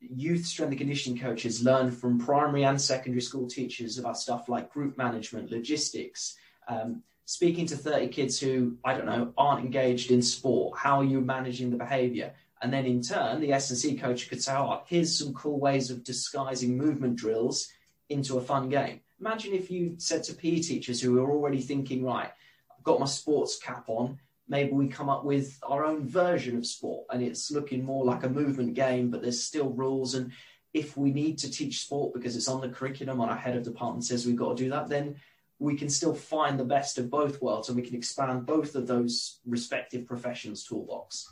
youth 0.00 0.46
strength 0.46 0.70
and 0.70 0.78
conditioning 0.78 1.20
coaches 1.20 1.62
learn 1.62 1.90
from 1.90 2.18
primary 2.18 2.64
and 2.64 2.80
secondary 2.80 3.20
school 3.20 3.46
teachers 3.46 3.98
about 3.98 4.18
stuff 4.18 4.48
like 4.48 4.72
group 4.72 4.96
management, 4.96 5.50
logistics, 5.50 6.36
um, 6.68 7.02
speaking 7.30 7.64
to 7.64 7.76
30 7.76 8.08
kids 8.08 8.40
who, 8.40 8.76
I 8.84 8.92
don't 8.92 9.06
know, 9.06 9.32
aren't 9.38 9.64
engaged 9.64 10.10
in 10.10 10.20
sport, 10.20 10.76
how 10.76 10.98
are 10.98 11.04
you 11.04 11.20
managing 11.20 11.70
the 11.70 11.76
behavior? 11.76 12.34
And 12.60 12.72
then 12.72 12.86
in 12.86 13.02
turn, 13.02 13.40
the 13.40 13.52
S&C 13.52 13.96
coach 13.98 14.28
could 14.28 14.42
say, 14.42 14.52
oh, 14.52 14.82
here's 14.88 15.16
some 15.16 15.32
cool 15.32 15.60
ways 15.60 15.92
of 15.92 16.02
disguising 16.02 16.76
movement 16.76 17.14
drills 17.14 17.68
into 18.08 18.36
a 18.38 18.40
fun 18.40 18.68
game. 18.68 19.02
Imagine 19.20 19.52
if 19.52 19.70
you 19.70 19.94
said 19.98 20.24
to 20.24 20.34
PE 20.34 20.58
teachers 20.62 21.00
who 21.00 21.22
are 21.22 21.30
already 21.30 21.60
thinking, 21.60 22.04
right, 22.04 22.32
I've 22.76 22.82
got 22.82 22.98
my 22.98 23.06
sports 23.06 23.60
cap 23.60 23.84
on, 23.86 24.18
maybe 24.48 24.72
we 24.72 24.88
come 24.88 25.08
up 25.08 25.24
with 25.24 25.56
our 25.62 25.84
own 25.84 26.08
version 26.08 26.56
of 26.56 26.66
sport 26.66 27.06
and 27.10 27.22
it's 27.22 27.52
looking 27.52 27.84
more 27.84 28.04
like 28.04 28.24
a 28.24 28.28
movement 28.28 28.74
game, 28.74 29.08
but 29.08 29.22
there's 29.22 29.40
still 29.40 29.68
rules. 29.68 30.16
And 30.16 30.32
if 30.74 30.96
we 30.96 31.12
need 31.12 31.38
to 31.38 31.50
teach 31.50 31.82
sport 31.82 32.12
because 32.12 32.34
it's 32.34 32.48
on 32.48 32.60
the 32.60 32.70
curriculum 32.70 33.20
and 33.20 33.30
our 33.30 33.36
head 33.36 33.56
of 33.56 33.62
department 33.62 34.04
says 34.04 34.26
we've 34.26 34.34
got 34.34 34.56
to 34.56 34.64
do 34.64 34.70
that, 34.70 34.88
then 34.88 35.14
we 35.60 35.76
can 35.76 35.90
still 35.90 36.14
find 36.14 36.58
the 36.58 36.64
best 36.64 36.98
of 36.98 37.10
both 37.10 37.40
worlds 37.40 37.68
and 37.68 37.76
we 37.76 37.86
can 37.86 37.94
expand 37.94 38.46
both 38.46 38.74
of 38.74 38.86
those 38.86 39.40
respective 39.46 40.06
professions 40.06 40.64
toolbox. 40.64 41.30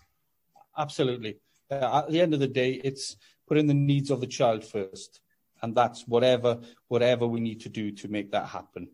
Absolutely. 0.77 1.39
Uh, 1.71 2.03
at 2.05 2.11
the 2.11 2.21
end 2.21 2.35
of 2.35 2.41
the 2.41 2.47
day 2.47 2.73
it's 2.85 3.17
putting 3.49 3.67
the 3.67 3.75
needs 3.75 4.11
of 4.11 4.21
the 4.21 4.27
child 4.27 4.65
first. 4.65 5.21
And 5.61 5.75
that's 5.75 6.07
whatever 6.07 6.61
whatever 6.87 7.27
we 7.27 7.41
need 7.41 7.63
to 7.63 7.69
do 7.69 7.91
to 7.91 8.09
make 8.09 8.31
that 8.31 8.47
happen. 8.47 8.89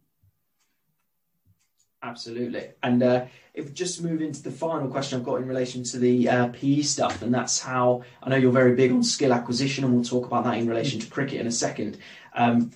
Absolutely. 2.03 2.71
And 2.83 3.03
uh, 3.03 3.27
if 3.55 3.75
just 3.75 4.03
move 4.03 4.23
into 4.23 4.43
the 4.43 4.51
final 4.51 4.89
question 4.89 5.19
i've 5.19 5.25
got 5.25 5.37
in 5.37 5.49
relation 5.49 5.83
to 5.85 5.99
the 5.99 6.29
uh, 6.29 6.49
pe 6.49 6.83
stuff 6.83 7.23
and 7.23 7.33
that's 7.33 7.59
how 7.59 8.03
i 8.23 8.29
know 8.29 8.37
you're 8.37 8.53
very 8.53 8.75
big 8.75 8.93
on 8.93 9.03
skill 9.03 9.33
acquisition 9.33 9.85
and 9.85 9.95
we'll 9.95 10.05
talk 10.05 10.27
about 10.27 10.45
that 10.45 10.59
in 10.59 10.69
relation 10.69 11.01
to 11.01 11.07
cricket 11.09 11.41
in 11.41 11.47
a 11.47 11.53
second. 11.53 11.99
Um, 12.35 12.71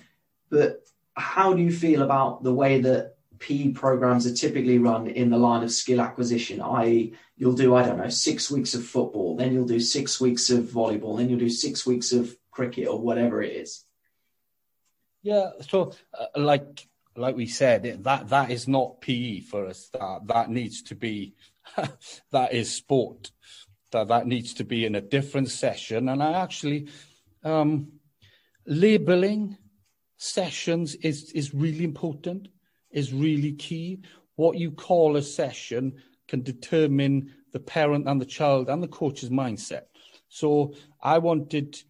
but 0.49 0.83
how 1.19 1.53
do 1.53 1.61
you 1.61 1.71
feel 1.71 2.01
about 2.01 2.43
the 2.43 2.53
way 2.53 2.81
that 2.81 3.15
PE 3.39 3.69
programs 3.71 4.27
are 4.27 4.33
typically 4.33 4.77
run 4.77 5.07
in 5.07 5.29
the 5.29 5.37
line 5.37 5.63
of 5.63 5.71
skill 5.71 6.01
acquisition, 6.01 6.61
i.e., 6.61 7.13
you'll 7.37 7.53
do, 7.53 7.75
I 7.75 7.83
don't 7.83 7.97
know, 7.97 8.09
six 8.09 8.51
weeks 8.51 8.73
of 8.73 8.85
football, 8.85 9.35
then 9.37 9.53
you'll 9.53 9.65
do 9.65 9.79
six 9.79 10.19
weeks 10.19 10.49
of 10.49 10.65
volleyball, 10.65 11.17
then 11.17 11.29
you'll 11.29 11.39
do 11.39 11.49
six 11.49 11.85
weeks 11.85 12.11
of 12.11 12.35
cricket 12.51 12.87
or 12.87 12.99
whatever 12.99 13.41
it 13.41 13.53
is? 13.53 13.85
Yeah, 15.21 15.51
so 15.69 15.93
uh, 16.17 16.27
like 16.35 16.87
like 17.15 17.35
we 17.35 17.47
said, 17.47 18.03
that 18.03 18.29
that 18.29 18.51
is 18.51 18.67
not 18.67 19.01
PE 19.01 19.41
for 19.41 19.65
us. 19.65 19.89
That 19.89 20.21
that 20.27 20.49
needs 20.49 20.81
to 20.83 20.95
be 20.95 21.35
that 22.31 22.53
is 22.53 22.73
sport. 22.73 23.31
That 23.91 24.07
that 24.07 24.27
needs 24.27 24.53
to 24.55 24.63
be 24.63 24.85
in 24.85 24.95
a 24.95 25.01
different 25.01 25.49
session. 25.49 26.07
And 26.09 26.23
I 26.23 26.41
actually 26.41 26.87
um, 27.43 27.93
labeling 28.65 29.57
sessions 30.19 30.95
is 30.95 31.31
is 31.31 31.53
really 31.53 31.83
important. 31.83 32.49
Is 32.91 33.13
really 33.13 33.53
key. 33.53 34.01
What 34.35 34.57
you 34.57 34.71
call 34.71 35.15
a 35.15 35.21
session 35.21 35.93
can 36.27 36.43
determine 36.43 37.33
the 37.51 37.59
parent 37.59 38.07
and 38.07 38.21
the 38.21 38.25
child 38.25 38.69
and 38.69 38.83
the 38.83 38.87
coach's 38.87 39.29
mindset. 39.29 39.83
So 40.27 40.75
I 41.01 41.17
wanted. 41.17 41.81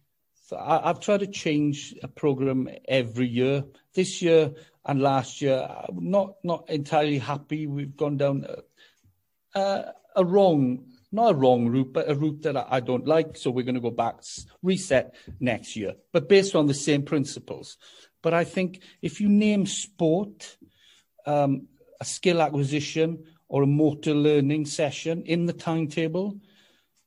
I, 0.56 0.90
I've 0.90 1.00
tried 1.00 1.20
to 1.20 1.26
change 1.26 1.94
a 2.02 2.08
program 2.08 2.68
every 2.88 3.26
year. 3.26 3.64
This 3.94 4.22
year 4.22 4.52
and 4.84 5.02
last 5.02 5.42
year, 5.42 5.68
I'm 5.88 6.10
not 6.10 6.36
not 6.44 6.70
entirely 6.70 7.18
happy. 7.18 7.66
We've 7.66 7.96
gone 7.96 8.16
down 8.16 8.46
a, 9.54 9.92
a 10.16 10.24
wrong, 10.24 10.84
not 11.12 11.32
a 11.32 11.34
wrong 11.34 11.68
route, 11.68 11.92
but 11.92 12.10
a 12.10 12.14
route 12.14 12.42
that 12.42 12.56
I 12.56 12.80
don't 12.80 13.06
like. 13.06 13.36
So 13.36 13.50
we're 13.50 13.64
going 13.64 13.74
to 13.74 13.80
go 13.80 13.90
back, 13.90 14.22
reset 14.62 15.14
next 15.40 15.76
year, 15.76 15.94
but 16.12 16.28
based 16.28 16.54
on 16.54 16.66
the 16.66 16.74
same 16.74 17.02
principles. 17.02 17.76
But 18.22 18.34
I 18.34 18.44
think 18.44 18.82
if 19.02 19.20
you 19.20 19.28
name 19.28 19.66
sport, 19.66 20.56
um, 21.26 21.68
a 22.00 22.04
skill 22.04 22.40
acquisition, 22.42 23.24
or 23.48 23.64
a 23.64 23.66
motor 23.66 24.14
learning 24.14 24.64
session 24.64 25.22
in 25.22 25.46
the 25.46 25.52
timetable, 25.52 26.38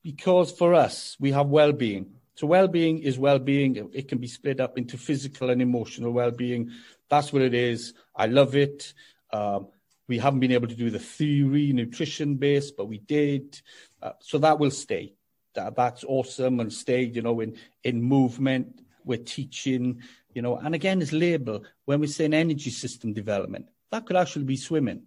because 0.02 0.52
for 0.52 0.74
us 0.74 1.16
we 1.18 1.32
have 1.32 1.46
well-being. 1.46 2.06
So 2.34 2.46
well-being 2.46 2.98
is 2.98 3.18
well-being. 3.18 3.90
It 3.92 4.08
can 4.08 4.18
be 4.18 4.26
split 4.26 4.60
up 4.60 4.76
into 4.76 4.98
physical 4.98 5.50
and 5.50 5.62
emotional 5.62 6.12
well-being. 6.12 6.70
That's 7.08 7.32
what 7.32 7.42
it 7.42 7.54
is. 7.54 7.94
I 8.14 8.26
love 8.26 8.56
it. 8.56 8.92
Um, 9.32 9.68
we 10.06 10.18
haven't 10.18 10.40
been 10.40 10.52
able 10.52 10.68
to 10.68 10.74
do 10.74 10.90
the 10.90 10.98
theory 10.98 11.72
nutrition 11.72 12.34
base, 12.34 12.70
but 12.70 12.86
we 12.86 12.98
did. 12.98 13.60
Uh, 14.02 14.12
so 14.20 14.38
that 14.38 14.58
will 14.58 14.70
stay. 14.70 15.14
That, 15.54 15.76
that's 15.76 16.04
awesome 16.04 16.60
and 16.60 16.72
stay, 16.72 17.04
you 17.04 17.22
know, 17.22 17.40
in, 17.40 17.56
in 17.82 18.02
movement, 18.02 18.80
we're 19.04 19.18
teaching, 19.18 20.02
you 20.34 20.42
know, 20.42 20.56
and 20.56 20.74
again, 20.74 21.00
it's 21.00 21.12
label, 21.12 21.64
when 21.84 22.00
we 22.00 22.06
say 22.06 22.24
an 22.24 22.34
energy 22.34 22.70
system 22.70 23.12
development, 23.12 23.68
that 23.90 24.06
could 24.06 24.16
actually 24.16 24.44
be 24.44 24.56
swimming. 24.56 25.02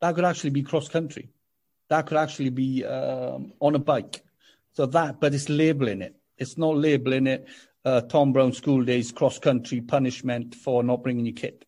That 0.00 0.14
could 0.14 0.24
actually 0.24 0.50
be 0.50 0.62
cross 0.62 0.88
country. 0.88 1.30
That 1.88 2.06
could 2.06 2.18
actually 2.18 2.50
be 2.50 2.84
um, 2.84 3.52
on 3.60 3.74
a 3.74 3.78
bike. 3.78 4.22
So 4.72 4.86
that, 4.86 5.20
but 5.20 5.34
it's 5.34 5.48
labeling 5.48 6.02
it. 6.02 6.16
It's 6.36 6.58
not 6.58 6.76
labeling 6.76 7.26
it 7.26 7.48
uh, 7.84 8.02
Tom 8.02 8.32
Brown 8.32 8.52
school 8.52 8.84
days 8.84 9.12
cross 9.12 9.38
country 9.38 9.80
punishment 9.80 10.54
for 10.54 10.82
not 10.82 11.02
bringing 11.02 11.26
your 11.26 11.34
kit. 11.34 11.64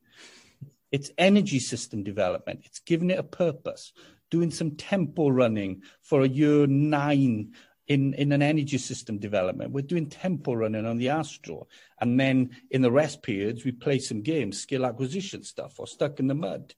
It's 0.93 1.11
energy 1.19 1.59
system 1.59 2.05
development. 2.05 2.61
It's 2.65 2.79
giving 2.79 3.11
it 3.11 3.19
a 3.19 3.25
purpose. 3.25 3.93
Doing 4.31 4.51
some 4.51 4.73
tempo 4.73 5.29
running 5.29 5.83
for 6.03 6.23
a 6.23 6.29
year 6.29 6.67
nine 6.67 7.53
in, 7.87 8.15
in 8.15 8.33
an 8.33 8.43
energy 8.43 8.79
system 8.79 9.19
development. 9.19 9.73
We're 9.73 9.83
doing 9.83 10.09
tempo 10.09 10.55
running 10.55 10.87
on 10.87 10.97
the 10.97 11.11
Astro. 11.11 11.67
And 12.01 12.19
then 12.19 12.57
in 12.71 12.83
the 12.83 12.91
rest 12.91 13.23
periods, 13.23 13.65
we 13.65 13.73
play 13.73 13.99
some 13.99 14.23
games, 14.23 14.61
skill 14.61 14.87
acquisition 14.87 15.43
stuff, 15.43 15.79
or 15.79 15.87
stuck 15.87 16.19
in 16.19 16.27
the 16.27 16.35
mud. 16.35 16.75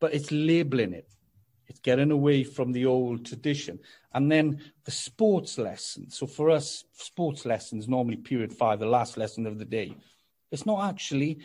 But 0.00 0.14
it's 0.14 0.30
labeling 0.30 0.92
it. 0.92 1.08
It's 1.66 1.80
getting 1.80 2.10
away 2.10 2.44
from 2.44 2.72
the 2.72 2.86
old 2.86 3.26
tradition. 3.26 3.80
And 4.12 4.30
then 4.30 4.60
the 4.84 4.90
sports 4.90 5.58
lesson. 5.58 6.10
So 6.10 6.26
for 6.26 6.50
us, 6.50 6.84
sports 6.92 7.44
lessons, 7.44 7.88
normally 7.88 8.16
period 8.16 8.52
five, 8.52 8.78
the 8.78 8.86
last 8.86 9.16
lesson 9.16 9.46
of 9.46 9.58
the 9.58 9.64
day. 9.64 9.96
It's 10.52 10.66
not 10.66 10.88
actually 10.88 11.38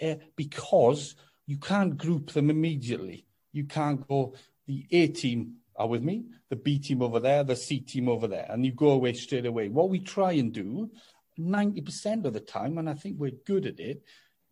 uh, 0.00 0.14
because 0.34 1.14
you 1.46 1.58
can't 1.58 1.98
group 1.98 2.32
them 2.32 2.48
immediately. 2.48 3.26
You 3.52 3.64
can't 3.64 4.06
go, 4.06 4.34
the 4.66 4.86
A 4.90 5.08
team 5.08 5.56
are 5.78 5.88
with 5.88 6.02
me, 6.02 6.24
the 6.48 6.56
B 6.56 6.78
team 6.78 7.02
over 7.02 7.20
there, 7.20 7.44
the 7.44 7.56
C 7.56 7.80
team 7.80 8.08
over 8.08 8.26
there, 8.26 8.46
and 8.48 8.64
you 8.64 8.72
go 8.72 8.90
away 8.90 9.12
straight 9.12 9.46
away. 9.46 9.68
What 9.68 9.90
we 9.90 10.00
try 10.00 10.32
and 10.32 10.52
do 10.52 10.90
90% 11.38 12.24
of 12.24 12.32
the 12.32 12.40
time, 12.40 12.78
and 12.78 12.88
I 12.88 12.94
think 12.94 13.16
we're 13.18 13.32
good 13.44 13.66
at 13.66 13.78
it, 13.78 14.02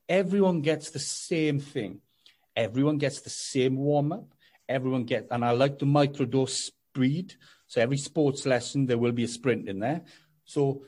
everyone 0.08 0.60
gets 0.60 0.90
the 0.90 0.98
same 0.98 1.58
thing. 1.60 2.00
Everyone 2.56 2.98
gets 2.98 3.20
the 3.20 3.30
same 3.30 3.76
warm 3.76 4.12
up. 4.12 4.34
Everyone 4.68 5.04
gets, 5.04 5.28
and 5.30 5.44
I 5.44 5.50
like 5.50 5.78
the 5.78 5.86
microdose 5.86 6.70
speed. 6.70 7.34
So 7.66 7.80
every 7.80 7.96
sports 7.96 8.46
lesson, 8.46 8.86
there 8.86 8.98
will 8.98 9.12
be 9.12 9.24
a 9.24 9.28
sprint 9.28 9.68
in 9.68 9.80
there. 9.80 10.02
So 10.44 10.84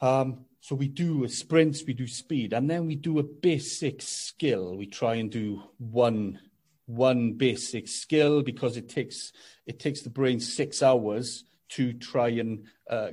um, 0.00 0.46
so 0.60 0.74
we 0.74 0.88
do 0.88 1.26
sprints, 1.28 1.84
we 1.86 1.94
do 1.94 2.06
speed, 2.06 2.52
and 2.52 2.68
then 2.68 2.86
we 2.86 2.94
do 2.94 3.18
a 3.18 3.22
basic 3.22 4.02
skill. 4.02 4.76
We 4.76 4.86
try 4.86 5.14
and 5.14 5.30
do 5.30 5.62
one 5.78 6.38
one 6.90 7.32
basic 7.32 7.88
skill 7.88 8.42
because 8.42 8.76
it 8.76 8.88
takes 8.88 9.32
it 9.66 9.78
takes 9.78 10.02
the 10.02 10.10
brain 10.10 10.40
six 10.40 10.82
hours 10.82 11.44
to 11.70 11.92
try 11.92 12.28
and 12.28 12.66
uh, 12.88 13.10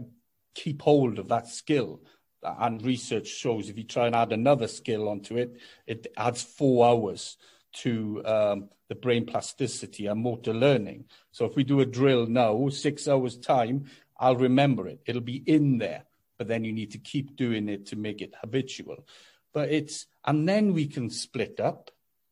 keep 0.56 0.82
hold 0.82 1.20
of 1.20 1.28
that 1.30 1.48
skill. 1.48 2.02
And 2.44 2.84
research 2.86 3.28
shows 3.28 3.70
if 3.70 3.78
you 3.78 3.84
try 3.84 4.08
and 4.08 4.16
add 4.16 4.32
another 4.32 4.68
skill 4.68 5.10
onto 5.10 5.38
it, 5.38 5.58
it 5.86 6.08
adds 6.18 6.42
four 6.42 6.88
hours 6.88 7.38
to 7.74 8.22
um, 8.26 8.70
the 8.88 8.96
brain 8.96 9.26
plasticity 9.26 10.08
and 10.08 10.22
motor 10.22 10.54
learning. 10.54 11.06
So 11.32 11.46
if 11.46 11.56
we 11.56 11.64
do 11.64 11.82
a 11.82 11.86
drill 11.86 12.26
now, 12.26 12.70
six 12.70 13.08
hours 13.08 13.38
time, 13.38 13.86
I'll 14.18 14.38
remember 14.38 14.88
it. 14.88 15.02
It'll 15.06 15.22
be 15.22 15.44
in 15.46 15.78
there 15.78 16.04
but 16.38 16.48
then 16.48 16.64
you 16.64 16.72
need 16.72 16.92
to 16.92 16.98
keep 16.98 17.36
doing 17.36 17.68
it 17.68 17.88
to 17.88 17.96
make 17.96 18.22
it 18.22 18.34
habitual. 18.40 19.06
But 19.54 19.70
it's, 19.72 20.06
and 20.26 20.48
then 20.48 20.74
we 20.74 20.88
can 20.88 21.10
split 21.10 21.60
up 21.60 21.90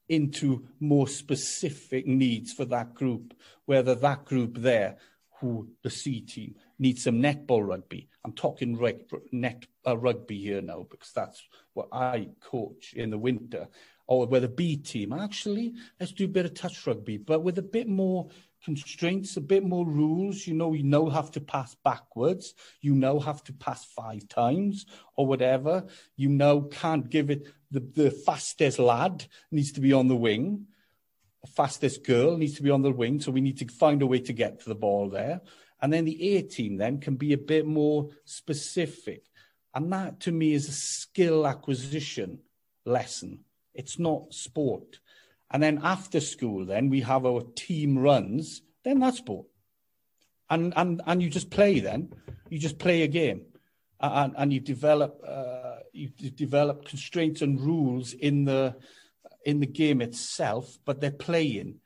into 0.10 0.68
more 0.80 1.08
specific 1.08 2.06
needs 2.06 2.53
for 2.53 2.66
that 2.66 2.93
group, 2.93 3.34
whether 3.66 3.95
that 3.95 4.26
group 4.26 4.58
there, 4.58 4.97
who 5.39 5.70
the 5.84 5.89
C 5.89 6.22
team, 6.22 6.56
needs 6.80 7.03
some 7.03 7.22
netball 7.22 7.68
rugby. 7.68 8.08
I'm 8.24 8.34
talking 8.34 8.78
reg, 8.78 9.06
net 9.32 9.66
uh, 9.86 9.97
rugby 9.97 10.39
here 10.39 10.62
now 10.62 10.86
because 10.89 11.12
that's 11.14 11.43
what 11.74 11.89
I 11.91 12.30
coach 12.41 12.93
in 12.95 13.10
the 13.10 13.18
winter. 13.18 13.68
Or 14.08 14.28
where 14.28 14.39
the 14.39 14.47
B 14.47 14.78
team, 14.78 15.14
actually, 15.14 15.74
let's 15.99 16.12
do 16.12 16.26
a 16.26 16.28
bit 16.28 16.45
of 16.45 16.53
touch 16.53 16.86
rugby, 16.86 17.18
but 17.18 17.41
with 17.41 17.58
a 17.58 17.64
bit 17.64 17.88
more 17.88 18.30
constraints, 18.66 19.38
a 19.38 19.41
bit 19.41 19.64
more 19.64 19.86
rules. 19.86 20.45
You 20.47 20.56
know, 20.56 20.74
you 20.74 20.84
now 20.84 21.08
have 21.10 21.32
to 21.32 21.39
pass 21.41 21.76
backwards. 21.84 22.53
You 22.82 22.95
now 22.95 23.20
have 23.20 23.43
to 23.45 23.53
pass 23.53 23.86
five 23.86 24.28
times 24.28 24.86
or 25.16 25.28
whatever. 25.28 25.86
You 26.18 26.30
now 26.30 26.62
can't 26.72 27.10
give 27.10 27.30
it 27.30 27.47
the, 27.76 28.03
the 28.03 28.11
fastest 28.11 28.80
lad 28.80 29.26
needs 29.51 29.71
to 29.73 29.82
be 29.82 29.93
on 29.93 30.07
the 30.07 30.15
wing. 30.15 30.67
The 31.43 31.51
fastest 31.51 32.03
girl 32.03 32.38
needs 32.38 32.55
to 32.55 32.63
be 32.63 32.71
on 32.71 32.82
the 32.82 32.91
wing. 32.91 33.19
So 33.19 33.32
we 33.32 33.41
need 33.41 33.57
to 33.59 33.67
find 33.67 34.01
a 34.01 34.07
way 34.07 34.19
to 34.19 34.34
get 34.34 34.61
to 34.61 34.69
the 34.69 34.76
ball 34.76 35.09
there. 35.09 35.41
And 35.82 35.91
then 35.91 36.05
the 36.05 36.38
A 36.38 36.41
team 36.41 36.78
then 36.78 36.99
can 36.99 37.15
be 37.15 37.34
a 37.34 37.38
bit 37.38 37.65
more 37.65 38.09
specific. 38.23 39.23
And 39.73 39.91
that 39.91 40.21
to 40.21 40.32
me 40.32 40.53
is 40.53 40.69
a 40.69 40.71
skill 40.71 41.45
acquisition 41.45 42.39
lesson. 42.86 43.39
It's 43.73 43.99
not 43.99 44.34
sport. 44.34 44.99
And 45.51 45.61
then 45.61 45.82
after 45.84 46.21
school, 46.21 46.65
then 46.65 46.89
we 46.89 47.01
have 47.01 47.26
our 47.26 47.43
team 47.55 47.99
runs. 47.99 48.61
Then 48.84 48.99
that's 48.99 49.17
sport. 49.17 49.47
And 50.49 50.73
and 50.76 51.01
and 51.05 51.21
you 51.21 51.30
just 51.30 51.49
play. 51.49 51.80
Then 51.82 52.13
you 52.49 52.57
just 52.59 52.78
play 52.78 53.01
a 53.01 53.07
game, 53.07 53.41
and 53.99 54.34
and 54.38 54.53
you 54.53 54.59
develop 54.59 55.21
uh, 55.28 55.64
you 55.96 56.30
develop 56.30 56.86
constraints 56.86 57.41
and 57.41 57.60
rules 57.60 58.14
in 58.14 58.46
the 58.46 58.76
in 59.46 59.60
the 59.60 59.68
game 59.68 60.02
itself, 60.02 60.78
but 60.86 61.00
they're 61.00 61.12
playing. 61.12 61.80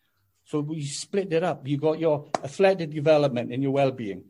So 0.45 0.61
we 0.61 0.83
split 0.85 1.31
it 1.33 1.43
up. 1.43 1.67
You 1.67 1.77
got 1.77 1.99
your 1.99 2.29
athletic 2.43 2.89
development 2.91 3.53
and 3.53 3.61
your 3.61 3.71
well-being, 3.71 4.23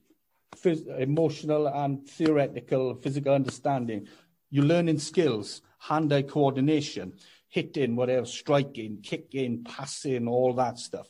phys- 0.57 0.87
emotional 0.99 1.67
and 1.67 2.05
theoretical, 2.07 2.95
physical 2.95 3.33
understanding. 3.33 4.07
You're 4.49 4.65
learning 4.65 4.99
skills, 4.99 5.61
hand-eye 5.77 6.23
coordination 6.23 7.13
hitting, 7.47 7.95
whatever, 7.95 8.25
striking, 8.25 8.99
kicking, 9.01 9.63
passing, 9.63 10.27
all 10.27 10.53
that 10.53 10.77
stuff. 10.77 11.07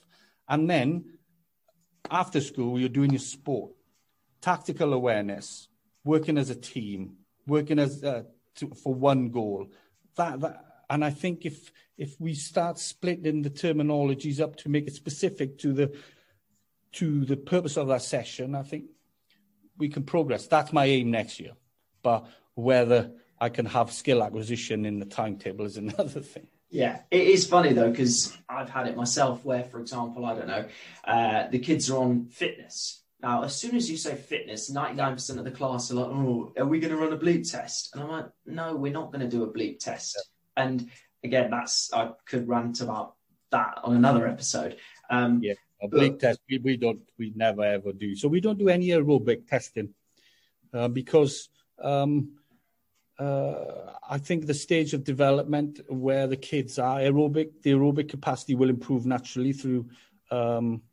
And 0.48 0.70
then 0.70 1.18
after 2.10 2.42
school, 2.42 2.80
you're 2.80 2.90
doing 2.90 3.12
your 3.12 3.20
sport, 3.20 3.72
tactical 4.42 4.94
awareness, 4.94 5.68
working 6.04 6.38
as 6.38 6.50
a 6.50 6.56
team, 6.56 7.18
working 7.46 7.78
as 7.80 8.04
uh, 8.04 8.24
to, 8.60 8.70
for 8.70 8.93
one 8.93 9.30
goal. 9.30 9.68
That, 10.16 10.39
that, 10.41 10.66
and 10.89 11.03
I 11.05 11.10
think 11.10 11.45
if 11.45 11.72
if 11.97 12.20
we 12.20 12.34
start 12.34 12.80
splitting 12.80 13.41
the 13.41 13.49
terminologies 13.49 14.39
up 14.39 14.55
to 14.57 14.70
make 14.70 14.88
it 14.88 14.95
specific 14.95 15.57
to 15.60 15.74
the 15.74 15.95
to 16.93 17.26
the 17.26 17.38
purpose 17.38 17.78
of 17.78 17.88
that 17.89 18.01
session, 18.01 18.55
I 18.55 18.64
think 18.64 18.86
we 19.78 19.89
can 19.89 20.03
progress. 20.03 20.47
That's 20.47 20.74
my 20.74 20.86
aim 20.86 21.12
next 21.12 21.39
year. 21.39 21.51
But 22.01 22.26
whether 22.55 23.12
I 23.39 23.49
can 23.49 23.66
have 23.66 23.91
skill 23.91 24.24
acquisition 24.24 24.86
in 24.86 24.99
the 24.99 25.05
timetable 25.05 25.66
is 25.66 25.78
another 25.86 26.22
thing. 26.22 26.47
Yeah, 26.72 27.01
it 27.10 27.28
is 27.28 27.47
funny 27.47 27.74
though 27.74 27.89
because 27.89 28.38
I've 28.47 28.70
had 28.70 28.88
it 28.88 28.95
myself. 28.95 29.43
Where, 29.43 29.64
for 29.64 29.80
example, 29.80 30.26
I 30.26 30.36
don't 30.36 30.47
know, 30.47 30.66
uh, 31.03 31.47
the 31.49 31.60
kids 31.60 31.89
are 31.89 31.97
on 31.97 32.28
fitness. 32.28 33.01
Now, 33.22 33.44
as 33.44 33.56
soon 33.56 33.76
as 33.76 33.92
you 33.92 33.98
say 33.98 34.16
fitness, 34.16 34.70
ninety-nine 34.70 35.14
percent 35.14 35.40
of 35.40 35.46
the 35.46 35.52
class 35.52 35.92
are 35.92 35.96
like, 35.96 36.08
"Oh, 36.08 36.54
are 36.58 36.66
we 36.66 36.80
going 36.80 36.94
to 36.94 36.98
run 36.98 37.12
a 37.12 37.18
bleep 37.18 37.50
test?" 37.50 37.94
And 37.94 38.02
I'm 38.02 38.10
like, 38.10 38.26
"No, 38.46 38.76
we're 38.76 38.94
not 38.94 39.12
going 39.12 39.22
to 39.22 39.28
do 39.28 39.44
a 39.44 39.52
bleep 39.52 39.80
test." 39.80 40.16
Yeah. 40.16 40.64
And 40.64 40.90
again, 41.24 41.52
that's 41.52 41.92
I 41.94 42.12
could 42.26 42.48
rant 42.48 42.80
about 42.82 43.16
that 43.52 43.80
on 43.84 43.96
another 43.96 44.26
episode. 44.26 44.78
Um, 45.10 45.42
yeah, 45.44 45.56
a 45.82 45.90
bleep 45.90 46.20
test 46.20 46.40
we, 46.50 46.60
we 46.60 46.78
don't 46.78 47.02
we 47.18 47.34
never 47.36 47.64
ever 47.64 47.92
do. 47.92 48.16
So 48.16 48.30
we 48.30 48.40
don't 48.40 48.58
do 48.58 48.70
any 48.70 48.88
aerobic 48.88 49.48
testing 49.48 49.94
uh, 50.74 50.88
because 50.88 51.50
um, 51.82 52.38
uh, 53.18 53.94
I 54.10 54.18
think 54.18 54.46
the 54.46 54.54
stage 54.54 54.94
of 54.94 55.04
development 55.04 55.82
where 55.90 56.28
the 56.28 56.38
kids 56.38 56.80
are 56.80 57.00
aerobic, 57.00 57.62
the 57.64 57.72
aerobic 57.72 58.08
capacity 58.08 58.56
will 58.56 58.70
improve 58.70 59.06
naturally 59.06 59.52
through 59.52 59.90
um, 60.32 60.84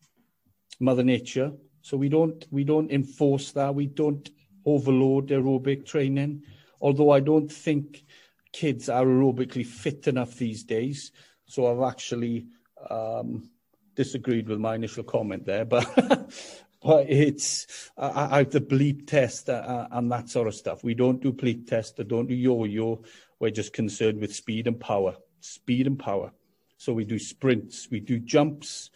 Mother 0.80 1.04
Nature. 1.04 1.52
So 1.86 1.96
we 1.96 2.08
don't 2.08 2.44
we 2.50 2.64
don't 2.64 2.90
enforce 2.90 3.52
that. 3.52 3.76
We 3.76 3.86
don't 3.86 4.28
overload 4.64 5.28
aerobic 5.28 5.86
training. 5.86 6.42
Although 6.80 7.10
I 7.10 7.20
don't 7.20 7.46
think 7.46 8.04
kids 8.52 8.88
are 8.88 9.04
aerobically 9.04 9.64
fit 9.64 10.08
enough 10.08 10.34
these 10.34 10.64
days. 10.64 11.12
So 11.44 11.70
I've 11.70 11.88
actually 11.88 12.46
um, 12.90 13.50
disagreed 13.94 14.48
with 14.48 14.58
my 14.58 14.74
initial 14.74 15.04
comment 15.04 15.46
there, 15.46 15.64
but 15.64 15.86
but 16.82 17.08
it's 17.08 17.68
I, 17.96 18.40
I, 18.40 18.42
the 18.42 18.60
bleep 18.60 19.06
test 19.06 19.48
uh, 19.48 19.86
and 19.92 20.10
that 20.10 20.28
sort 20.28 20.48
of 20.48 20.56
stuff. 20.56 20.82
We 20.82 20.94
don't 20.94 21.22
do 21.22 21.32
bleep 21.32 21.68
test. 21.68 22.00
I 22.00 22.02
don't 22.02 22.26
do 22.26 22.34
yo-yo. 22.34 23.04
We're 23.38 23.52
just 23.52 23.72
concerned 23.72 24.20
with 24.20 24.34
speed 24.34 24.66
and 24.66 24.80
power. 24.80 25.14
Speed 25.38 25.86
and 25.86 25.96
power. 26.00 26.32
So 26.78 26.92
we 26.92 27.04
do 27.04 27.20
sprints, 27.20 27.88
we 27.92 28.00
do 28.00 28.18
jumps, 28.18 28.90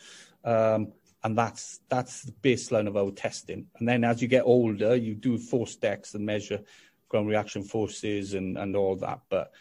um, 0.45 0.93
and 1.23 1.37
that's 1.37 1.81
that's 1.89 2.23
the 2.23 2.33
baseline 2.33 2.87
of 2.87 2.97
our 2.97 3.11
testing. 3.11 3.67
And 3.79 3.89
then 3.89 4.05
as 4.05 4.23
you 4.23 4.29
get 4.29 4.45
older, 4.45 4.97
you 4.97 5.15
do 5.15 5.39
ForceDecks 5.39 6.15
and 6.15 6.25
measure 6.25 6.61
ground 7.09 7.29
reaction 7.29 7.63
forces 7.63 8.35
and, 8.35 8.57
and 8.57 8.75
all 8.77 8.97
that. 8.97 9.21
But 9.29 9.53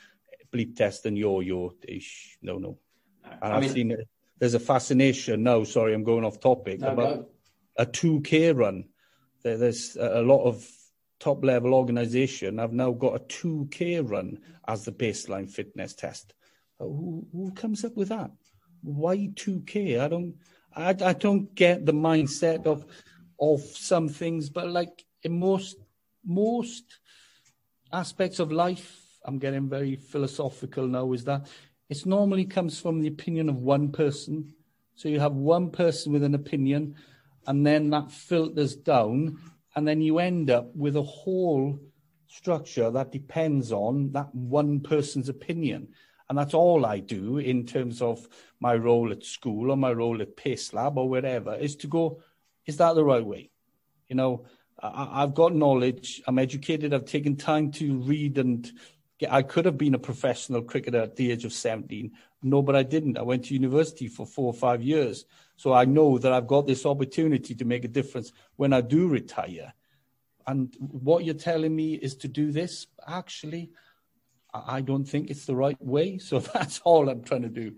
bleep 0.53 0.75
test 0.75 1.05
and 1.05 1.17
yo-yo, 1.17 1.73
ish, 1.87 2.37
no, 2.41 2.57
no. 2.57 2.77
And 3.23 3.37
I 3.41 3.53
have 3.55 3.61
mean, 3.61 3.71
seen 3.71 3.91
it. 3.91 4.07
There's 4.39 4.53
a 4.53 4.59
fascination. 4.59 5.43
No, 5.43 5.63
sorry, 5.65 5.93
I'm 5.93 6.03
going 6.03 6.23
off 6.23 6.39
topic. 6.39 6.79
No, 6.79 6.89
about 6.89 7.15
no. 7.15 7.25
a 7.77 7.85
2K 7.85 8.57
run. 8.57 8.85
There's 9.43 9.97
a 9.97 10.21
lot 10.21 10.43
of 10.43 10.65
top 11.19 11.43
level 11.43 11.73
organization. 11.73 12.59
I've 12.59 12.73
now 12.73 12.91
got 12.91 13.15
a 13.15 13.19
2K 13.19 14.09
run 14.09 14.39
as 14.67 14.85
the 14.85 14.91
baseline 14.91 15.49
fitness 15.49 15.93
test. 15.93 16.33
Who, 16.79 17.27
who 17.33 17.51
comes 17.51 17.83
up 17.83 17.95
with 17.97 18.09
that? 18.09 18.31
Why 18.81 19.17
2K? 19.17 19.99
I 19.99 20.07
don't. 20.07 20.35
I, 20.75 20.89
I 20.89 21.13
don't 21.13 21.53
get 21.55 21.85
the 21.85 21.93
mindset 21.93 22.65
of 22.65 22.85
of 23.39 23.61
some 23.61 24.09
things, 24.09 24.49
but 24.49 24.69
like 24.69 25.05
in 25.23 25.39
most 25.39 25.77
most 26.25 26.83
aspects 27.91 28.39
of 28.39 28.51
life, 28.51 29.01
I'm 29.25 29.39
getting 29.39 29.69
very 29.69 29.95
philosophical 29.95 30.87
now, 30.87 31.13
is 31.13 31.23
that 31.25 31.47
it 31.89 32.05
normally 32.05 32.45
comes 32.45 32.79
from 32.79 32.99
the 32.99 33.07
opinion 33.07 33.49
of 33.49 33.61
one 33.61 33.91
person. 33.91 34.53
So 34.95 35.09
you 35.09 35.19
have 35.19 35.33
one 35.33 35.71
person 35.71 36.11
with 36.11 36.23
an 36.23 36.35
opinion, 36.35 36.95
and 37.47 37.65
then 37.65 37.89
that 37.91 38.11
filters 38.11 38.75
down, 38.75 39.39
and 39.75 39.87
then 39.87 40.01
you 40.01 40.19
end 40.19 40.51
up 40.51 40.75
with 40.75 40.95
a 40.97 41.01
whole 41.01 41.79
structure 42.27 42.91
that 42.91 43.11
depends 43.11 43.71
on 43.71 44.11
that 44.11 44.33
one 44.35 44.81
person's 44.81 45.29
opinion. 45.29 45.87
And 46.29 46.37
that's 46.37 46.53
all 46.53 46.85
I 46.85 46.99
do 46.99 47.39
in 47.39 47.65
terms 47.65 48.01
of 48.01 48.27
my 48.59 48.75
role 48.75 49.11
at 49.11 49.23
school 49.23 49.71
or 49.71 49.77
my 49.77 49.91
role 49.91 50.21
at 50.21 50.37
Pace 50.37 50.73
Lab 50.73 50.97
or 50.97 51.09
wherever 51.09 51.55
is 51.55 51.75
to 51.77 51.87
go, 51.87 52.21
is 52.67 52.77
that 52.77 52.93
the 52.93 53.03
right 53.03 53.25
way? 53.25 53.49
You 54.07 54.15
know, 54.15 54.45
I, 54.81 55.21
have 55.21 55.33
got 55.33 55.55
knowledge. 55.55 56.21
I'm 56.27 56.37
educated. 56.37 56.93
I've 56.93 57.05
taken 57.05 57.35
time 57.35 57.71
to 57.73 57.97
read 57.97 58.37
and 58.37 58.71
get, 59.17 59.33
I 59.33 59.41
could 59.41 59.65
have 59.65 59.77
been 59.77 59.95
a 59.95 59.99
professional 59.99 60.61
cricketer 60.61 61.01
at 61.01 61.15
the 61.15 61.31
age 61.31 61.45
of 61.45 61.53
17. 61.53 62.11
No, 62.43 62.61
but 62.61 62.75
I 62.75 62.83
didn't. 62.83 63.17
I 63.17 63.23
went 63.23 63.45
to 63.45 63.53
university 63.53 64.07
for 64.07 64.25
four 64.25 64.45
or 64.45 64.53
five 64.53 64.83
years. 64.83 65.25
So 65.57 65.73
I 65.73 65.85
know 65.85 66.19
that 66.19 66.31
I've 66.31 66.47
got 66.47 66.67
this 66.67 66.85
opportunity 66.85 67.55
to 67.55 67.65
make 67.65 67.83
a 67.83 67.89
difference 67.89 68.31
when 68.55 68.71
I 68.71 68.81
do 68.81 69.07
retire. 69.07 69.73
And 70.47 70.73
what 70.79 71.25
you're 71.25 71.35
telling 71.35 71.75
me 71.75 71.95
is 71.95 72.15
to 72.17 72.27
do 72.27 72.51
this. 72.51 72.87
Actually, 73.07 73.71
I 74.53 74.81
don't 74.81 75.05
think 75.05 75.29
it's 75.29 75.45
the 75.45 75.55
right 75.55 75.81
way. 75.81 76.17
So 76.17 76.39
that's 76.53 76.79
all 76.83 77.09
I'm 77.09 77.23
trying 77.23 77.43
to 77.43 77.49
do. 77.49 77.75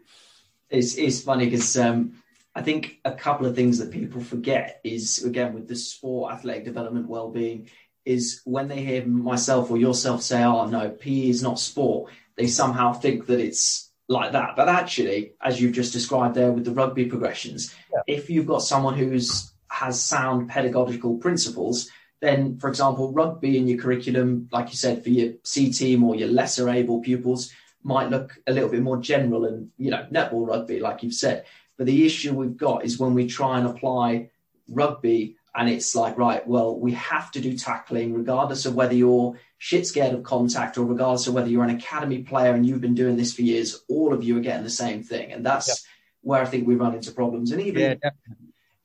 It's, 0.69 0.95
it's 0.95 1.21
funny 1.21 1.45
because 1.45 1.77
um, 1.77 2.21
I 2.55 2.61
think 2.61 2.99
a 3.05 3.11
couple 3.11 3.45
of 3.45 3.55
things 3.55 3.77
that 3.79 3.91
people 3.91 4.21
forget 4.21 4.79
is 4.83 5.23
again 5.23 5.53
with 5.53 5.67
the 5.67 5.75
sport, 5.75 6.33
athletic 6.33 6.65
development, 6.65 7.07
well-being, 7.07 7.69
is 8.05 8.41
when 8.45 8.67
they 8.67 8.81
hear 8.81 9.05
myself 9.05 9.69
or 9.69 9.77
yourself 9.77 10.21
say, 10.21 10.43
"Oh 10.43 10.65
no, 10.65 10.89
PE 10.89 11.29
is 11.29 11.43
not 11.43 11.59
sport," 11.59 12.11
they 12.35 12.47
somehow 12.47 12.93
think 12.93 13.27
that 13.27 13.39
it's 13.39 13.91
like 14.07 14.31
that. 14.31 14.55
But 14.55 14.69
actually, 14.69 15.33
as 15.41 15.61
you've 15.61 15.73
just 15.73 15.93
described 15.93 16.35
there 16.35 16.51
with 16.51 16.65
the 16.65 16.71
rugby 16.71 17.05
progressions, 17.05 17.75
yeah. 17.93 18.01
if 18.07 18.29
you've 18.29 18.47
got 18.47 18.63
someone 18.63 18.95
who's 18.95 19.51
has 19.69 20.01
sound 20.01 20.49
pedagogical 20.49 21.17
principles, 21.17 21.89
then, 22.21 22.57
for 22.59 22.69
example, 22.69 23.11
rugby 23.11 23.57
in 23.57 23.67
your 23.67 23.79
curriculum, 23.79 24.47
like 24.51 24.69
you 24.69 24.75
said, 24.75 25.03
for 25.03 25.09
your 25.09 25.33
C 25.43 25.73
team 25.73 26.03
or 26.03 26.15
your 26.15 26.29
lesser 26.29 26.69
able 26.69 27.01
pupils, 27.01 27.51
might 27.83 28.11
look 28.11 28.37
a 28.45 28.53
little 28.53 28.69
bit 28.69 28.81
more 28.81 28.97
general 28.97 29.45
and 29.45 29.71
you 29.77 29.89
know 29.89 30.05
netball 30.11 30.47
rugby, 30.47 30.79
like 30.79 31.03
you've 31.03 31.15
said. 31.15 31.45
But 31.77 31.87
the 31.87 32.05
issue 32.05 32.33
we've 32.33 32.55
got 32.55 32.85
is 32.85 32.99
when 32.99 33.15
we 33.15 33.27
try 33.27 33.57
and 33.57 33.67
apply 33.67 34.29
rugby 34.69 35.35
and 35.55 35.67
it's 35.67 35.95
like, 35.95 36.17
right, 36.17 36.47
well, 36.47 36.79
we 36.79 36.93
have 36.93 37.31
to 37.31 37.41
do 37.41 37.57
tackling 37.57 38.13
regardless 38.13 38.65
of 38.65 38.75
whether 38.75 38.93
you're 38.93 39.37
shit 39.57 39.85
scared 39.85 40.13
of 40.13 40.23
contact 40.23 40.77
or 40.77 40.85
regardless 40.85 41.27
of 41.27 41.33
whether 41.33 41.49
you're 41.49 41.63
an 41.63 41.75
academy 41.75 42.23
player 42.23 42.53
and 42.53 42.65
you've 42.65 42.81
been 42.81 42.95
doing 42.95 43.17
this 43.17 43.33
for 43.33 43.41
years, 43.41 43.83
all 43.89 44.13
of 44.13 44.23
you 44.23 44.37
are 44.37 44.41
getting 44.41 44.63
the 44.63 44.69
same 44.69 45.03
thing. 45.03 45.31
And 45.31 45.45
that's 45.45 45.67
yeah. 45.67 45.75
where 46.21 46.41
I 46.41 46.45
think 46.45 46.67
we 46.67 46.75
run 46.75 46.95
into 46.95 47.11
problems. 47.11 47.51
And 47.51 47.61
even, 47.61 47.99
yeah, 48.01 48.09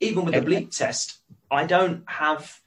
even 0.01 0.25
with 0.25 0.35
the 0.35 0.41
bleep 0.41 0.77
test, 0.77 1.19
I 1.51 1.67
don't 1.67 2.03
have 2.07 2.61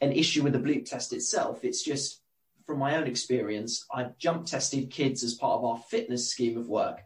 an 0.00 0.12
issue 0.12 0.42
with 0.42 0.52
the 0.52 0.58
bleep 0.58 0.88
test 0.88 1.12
itself. 1.12 1.64
It's 1.64 1.82
just 1.82 2.22
from 2.66 2.78
my 2.78 2.96
own 2.96 3.06
experience, 3.06 3.86
I've 3.92 4.18
jump 4.18 4.46
tested 4.46 4.90
kids 4.90 5.24
as 5.24 5.34
part 5.34 5.58
of 5.58 5.64
our 5.64 5.78
fitness 5.78 6.30
scheme 6.30 6.58
of 6.58 6.68
work. 6.68 7.00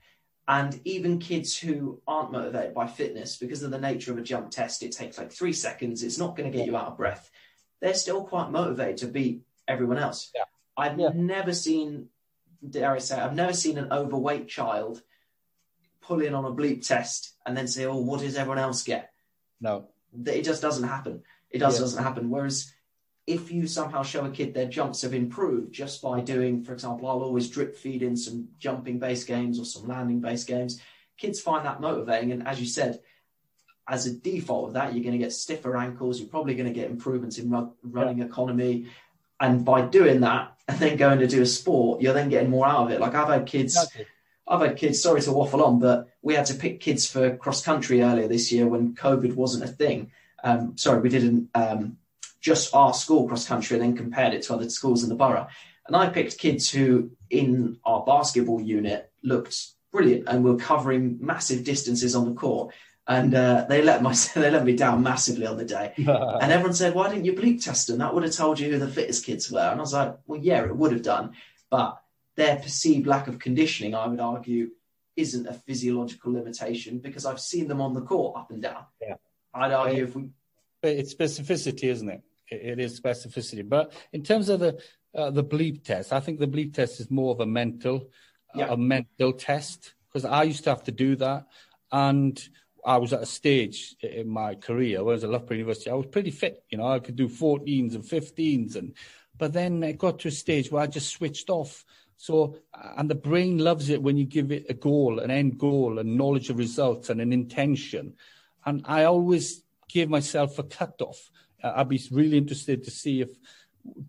And 0.48 0.80
even 0.84 1.20
kids 1.20 1.56
who 1.56 2.02
aren't 2.06 2.32
motivated 2.32 2.74
by 2.74 2.88
fitness, 2.88 3.36
because 3.36 3.62
of 3.62 3.70
the 3.70 3.78
nature 3.78 4.10
of 4.10 4.18
a 4.18 4.22
jump 4.22 4.50
test, 4.50 4.82
it 4.82 4.90
takes 4.90 5.16
like 5.16 5.30
three 5.30 5.52
seconds, 5.52 6.02
it's 6.02 6.18
not 6.18 6.36
going 6.36 6.50
to 6.50 6.56
get 6.56 6.66
you 6.66 6.76
out 6.76 6.88
of 6.88 6.96
breath. 6.96 7.30
They're 7.80 7.94
still 7.94 8.24
quite 8.24 8.50
motivated 8.50 8.96
to 8.98 9.06
beat 9.06 9.42
everyone 9.68 9.98
else. 9.98 10.32
Yeah. 10.34 10.42
I've 10.76 10.98
yeah. 10.98 11.10
never 11.14 11.54
seen, 11.54 12.08
dare 12.68 12.90
I 12.90 12.98
say, 12.98 13.20
I've 13.20 13.34
never 13.34 13.52
seen 13.52 13.78
an 13.78 13.92
overweight 13.92 14.48
child 14.48 15.00
pull 16.00 16.22
in 16.22 16.34
on 16.34 16.44
a 16.44 16.50
bleep 16.50 16.84
test 16.84 17.36
and 17.46 17.56
then 17.56 17.68
say, 17.68 17.86
oh, 17.86 17.98
what 17.98 18.20
does 18.20 18.36
everyone 18.36 18.58
else 18.58 18.82
get? 18.82 19.12
No. 19.60 19.88
It 20.26 20.42
just 20.42 20.60
doesn't 20.60 20.88
happen. 20.88 21.22
It 21.50 21.60
just 21.60 21.76
yeah. 21.76 21.82
doesn't 21.82 22.02
happen. 22.02 22.30
Whereas 22.30 22.72
if 23.26 23.52
you 23.52 23.66
somehow 23.66 24.02
show 24.02 24.24
a 24.24 24.30
kid 24.30 24.52
their 24.52 24.66
jumps 24.66 25.02
have 25.02 25.14
improved 25.14 25.72
just 25.72 26.02
by 26.02 26.20
doing, 26.20 26.64
for 26.64 26.72
example, 26.72 27.08
I'll 27.08 27.22
always 27.22 27.48
drip 27.48 27.76
feed 27.76 28.02
in 28.02 28.16
some 28.16 28.48
jumping 28.58 28.98
base 28.98 29.24
games 29.24 29.60
or 29.60 29.64
some 29.64 29.86
landing 29.86 30.20
base 30.20 30.44
games. 30.44 30.80
Kids 31.16 31.40
find 31.40 31.64
that 31.64 31.80
motivating. 31.80 32.32
And 32.32 32.46
as 32.46 32.60
you 32.60 32.66
said, 32.66 33.00
as 33.88 34.06
a 34.06 34.14
default 34.14 34.68
of 34.68 34.74
that, 34.74 34.92
you're 34.92 35.04
going 35.04 35.12
to 35.12 35.24
get 35.24 35.32
stiffer 35.32 35.76
ankles. 35.76 36.18
You're 36.18 36.28
probably 36.28 36.54
going 36.54 36.72
to 36.72 36.74
get 36.74 36.90
improvements 36.90 37.38
in 37.38 37.50
run, 37.50 37.72
running 37.82 38.22
economy. 38.22 38.86
And 39.38 39.64
by 39.64 39.82
doing 39.82 40.20
that 40.20 40.56
and 40.66 40.78
then 40.78 40.96
going 40.96 41.20
to 41.20 41.28
do 41.28 41.42
a 41.42 41.46
sport, 41.46 42.00
you're 42.00 42.14
then 42.14 42.28
getting 42.28 42.50
more 42.50 42.66
out 42.66 42.86
of 42.86 42.90
it. 42.90 43.00
Like 43.00 43.14
I've 43.14 43.28
had 43.28 43.46
kids. 43.46 43.76
I've 44.48 44.60
had 44.60 44.76
kids, 44.76 45.00
sorry 45.00 45.20
to 45.22 45.32
waffle 45.32 45.62
on, 45.62 45.78
but 45.78 46.08
we 46.20 46.34
had 46.34 46.46
to 46.46 46.54
pick 46.54 46.80
kids 46.80 47.08
for 47.08 47.36
cross 47.36 47.62
country 47.64 48.02
earlier 48.02 48.26
this 48.26 48.50
year 48.50 48.66
when 48.66 48.94
COVID 48.94 49.34
wasn't 49.34 49.64
a 49.64 49.68
thing. 49.68 50.10
Um, 50.42 50.76
sorry, 50.76 51.00
we 51.00 51.08
didn't 51.08 51.48
um, 51.54 51.96
just 52.42 52.74
our 52.74 52.92
school 52.92 53.26
cross 53.26 53.46
country 53.46 53.76
and 53.76 53.82
then 53.82 53.96
compared 53.96 54.34
it 54.34 54.42
to 54.42 54.54
other 54.54 54.68
schools 54.68 55.02
in 55.02 55.08
the 55.08 55.14
borough. 55.14 55.46
And 55.86 55.96
I 55.96 56.10
picked 56.10 56.38
kids 56.38 56.70
who, 56.70 57.12
in 57.30 57.78
our 57.84 58.04
basketball 58.04 58.60
unit, 58.60 59.10
looked 59.22 59.56
brilliant 59.90 60.28
and 60.28 60.44
were 60.44 60.56
covering 60.56 61.18
massive 61.20 61.64
distances 61.64 62.14
on 62.14 62.26
the 62.26 62.34
court. 62.34 62.74
And 63.06 63.34
uh, 63.34 63.66
they 63.68 63.82
let 63.82 64.02
my 64.02 64.14
they 64.34 64.50
let 64.50 64.64
me 64.64 64.76
down 64.76 65.02
massively 65.02 65.46
on 65.46 65.56
the 65.56 65.64
day. 65.64 65.94
and 65.96 66.52
everyone 66.52 66.74
said, 66.74 66.94
"Why 66.94 67.08
didn't 67.08 67.24
you 67.24 67.32
bleep 67.32 67.64
test 67.64 67.88
them? 67.88 67.98
That 67.98 68.14
would 68.14 68.22
have 68.22 68.32
told 68.32 68.60
you 68.60 68.70
who 68.70 68.78
the 68.78 68.88
fittest 68.88 69.24
kids 69.24 69.50
were." 69.50 69.58
And 69.58 69.80
I 69.80 69.82
was 69.82 69.92
like, 69.92 70.16
"Well, 70.26 70.40
yeah, 70.40 70.64
it 70.64 70.76
would 70.76 70.92
have 70.92 71.02
done, 71.02 71.32
but 71.68 72.00
their 72.36 72.56
perceived 72.56 73.06
lack 73.06 73.26
of 73.26 73.38
conditioning, 73.38 73.94
I 73.94 74.06
would 74.06 74.20
argue, 74.20 74.70
isn't 75.16 75.46
a 75.46 75.52
physiological 75.52 76.32
limitation 76.32 76.98
because 76.98 77.26
I've 77.26 77.40
seen 77.40 77.68
them 77.68 77.80
on 77.80 77.92
the 77.92 78.00
court 78.00 78.36
up 78.38 78.50
and 78.50 78.62
down. 78.62 78.84
Yeah, 79.00 79.16
I'd 79.52 79.72
argue 79.72 80.04
if 80.04 80.14
we, 80.14 80.30
it's 80.82 81.12
specificity, 81.12 81.84
isn't 81.84 82.08
it? 82.08 82.22
It 82.52 82.78
is 82.78 83.00
specificity. 83.00 83.68
But 83.68 83.92
in 84.12 84.22
terms 84.22 84.48
of 84.48 84.60
the 84.60 84.80
uh, 85.14 85.30
the 85.30 85.44
bleep 85.44 85.84
test, 85.84 86.12
I 86.12 86.20
think 86.20 86.38
the 86.38 86.46
bleep 86.46 86.74
test 86.74 87.00
is 87.00 87.10
more 87.10 87.32
of 87.32 87.40
a 87.40 87.46
mental 87.46 88.08
yeah. 88.54 88.68
a 88.70 88.76
mental 88.76 89.32
test 89.32 89.94
because 90.08 90.24
I 90.24 90.42
used 90.42 90.64
to 90.64 90.70
have 90.70 90.84
to 90.84 90.92
do 90.92 91.16
that, 91.16 91.46
and 91.90 92.48
I 92.84 92.96
was 92.96 93.12
at 93.12 93.22
a 93.22 93.26
stage 93.26 93.96
in 94.02 94.28
my 94.28 94.54
career 94.54 95.02
when 95.04 95.12
I 95.12 95.14
was 95.14 95.24
at 95.24 95.30
Loughborough 95.30 95.56
University. 95.56 95.90
I 95.90 95.94
was 95.94 96.06
pretty 96.06 96.30
fit, 96.30 96.64
you 96.68 96.78
know. 96.78 96.86
I 96.86 96.98
could 96.98 97.16
do 97.16 97.28
14s 97.28 97.94
and 97.94 98.04
15s, 98.04 98.76
and 98.76 98.94
but 99.38 99.52
then 99.52 99.82
it 99.82 99.98
got 99.98 100.18
to 100.20 100.28
a 100.28 100.32
stage 100.32 100.70
where 100.70 100.82
I 100.82 100.86
just 100.86 101.10
switched 101.10 101.48
off. 101.48 101.84
So, 102.16 102.56
and 102.96 103.10
the 103.10 103.16
brain 103.16 103.58
loves 103.58 103.88
it 103.88 104.02
when 104.02 104.16
you 104.16 104.24
give 104.24 104.52
it 104.52 104.66
a 104.68 104.74
goal, 104.74 105.18
an 105.18 105.30
end 105.30 105.58
goal, 105.58 105.98
a 105.98 106.04
knowledge 106.04 106.50
of 106.50 106.58
results, 106.58 107.10
and 107.10 107.20
an 107.20 107.32
intention. 107.32 108.14
And 108.64 108.82
I 108.84 109.04
always 109.04 109.64
give 109.88 110.08
myself 110.08 110.58
a 110.58 110.62
cutoff. 110.62 111.30
Uh, 111.51 111.51
I'd 111.62 111.88
be 111.88 112.02
really 112.10 112.38
interested 112.38 112.84
to 112.84 112.90
see 112.90 113.20
if, 113.20 113.30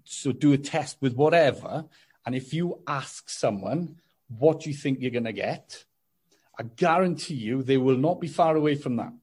so 0.04 0.32
do 0.32 0.54
a 0.54 0.58
test 0.58 0.98
with 1.02 1.14
whatever. 1.16 1.86
And 2.26 2.36
if 2.36 2.54
you 2.54 2.82
ask 2.88 3.30
someone, 3.30 3.98
what 4.28 4.66
you 4.66 4.74
think 4.74 5.00
you're 5.00 5.12
going 5.12 5.24
to 5.26 5.34
get? 5.34 5.84
I 6.60 6.64
guarantee 6.64 7.36
you 7.36 7.64
they 7.64 7.78
will 7.78 7.98
not 7.98 8.22
be 8.22 8.28
far 8.28 8.56
away 8.56 8.76
from 8.76 8.98
that 8.98 9.14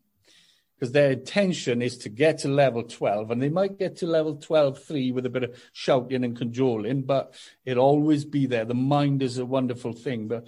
because 0.80 0.92
their 0.92 1.12
intention 1.12 1.82
is 1.82 1.98
to 1.98 2.08
get 2.08 2.38
to 2.38 2.48
level 2.48 2.82
12 2.82 3.30
and 3.30 3.42
they 3.42 3.50
might 3.50 3.78
get 3.78 3.96
to 3.96 4.06
level 4.06 4.36
12 4.36 4.82
3 4.82 5.12
with 5.12 5.26
a 5.26 5.30
bit 5.30 5.44
of 5.44 5.62
shouting 5.72 6.24
and 6.24 6.36
cajoling 6.36 7.02
but 7.02 7.34
it'll 7.64 7.84
always 7.84 8.24
be 8.24 8.46
there 8.46 8.64
the 8.64 8.74
mind 8.74 9.22
is 9.22 9.38
a 9.38 9.44
wonderful 9.44 9.92
thing 9.92 10.26
but 10.26 10.46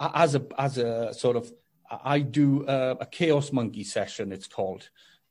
as 0.00 0.36
a 0.36 0.46
as 0.56 0.78
a 0.78 1.12
sort 1.12 1.36
of 1.36 1.52
i 2.04 2.20
do 2.20 2.64
a, 2.68 2.92
a 3.00 3.06
chaos 3.06 3.52
monkey 3.52 3.82
session 3.82 4.32
it's 4.32 4.46
called 4.46 4.88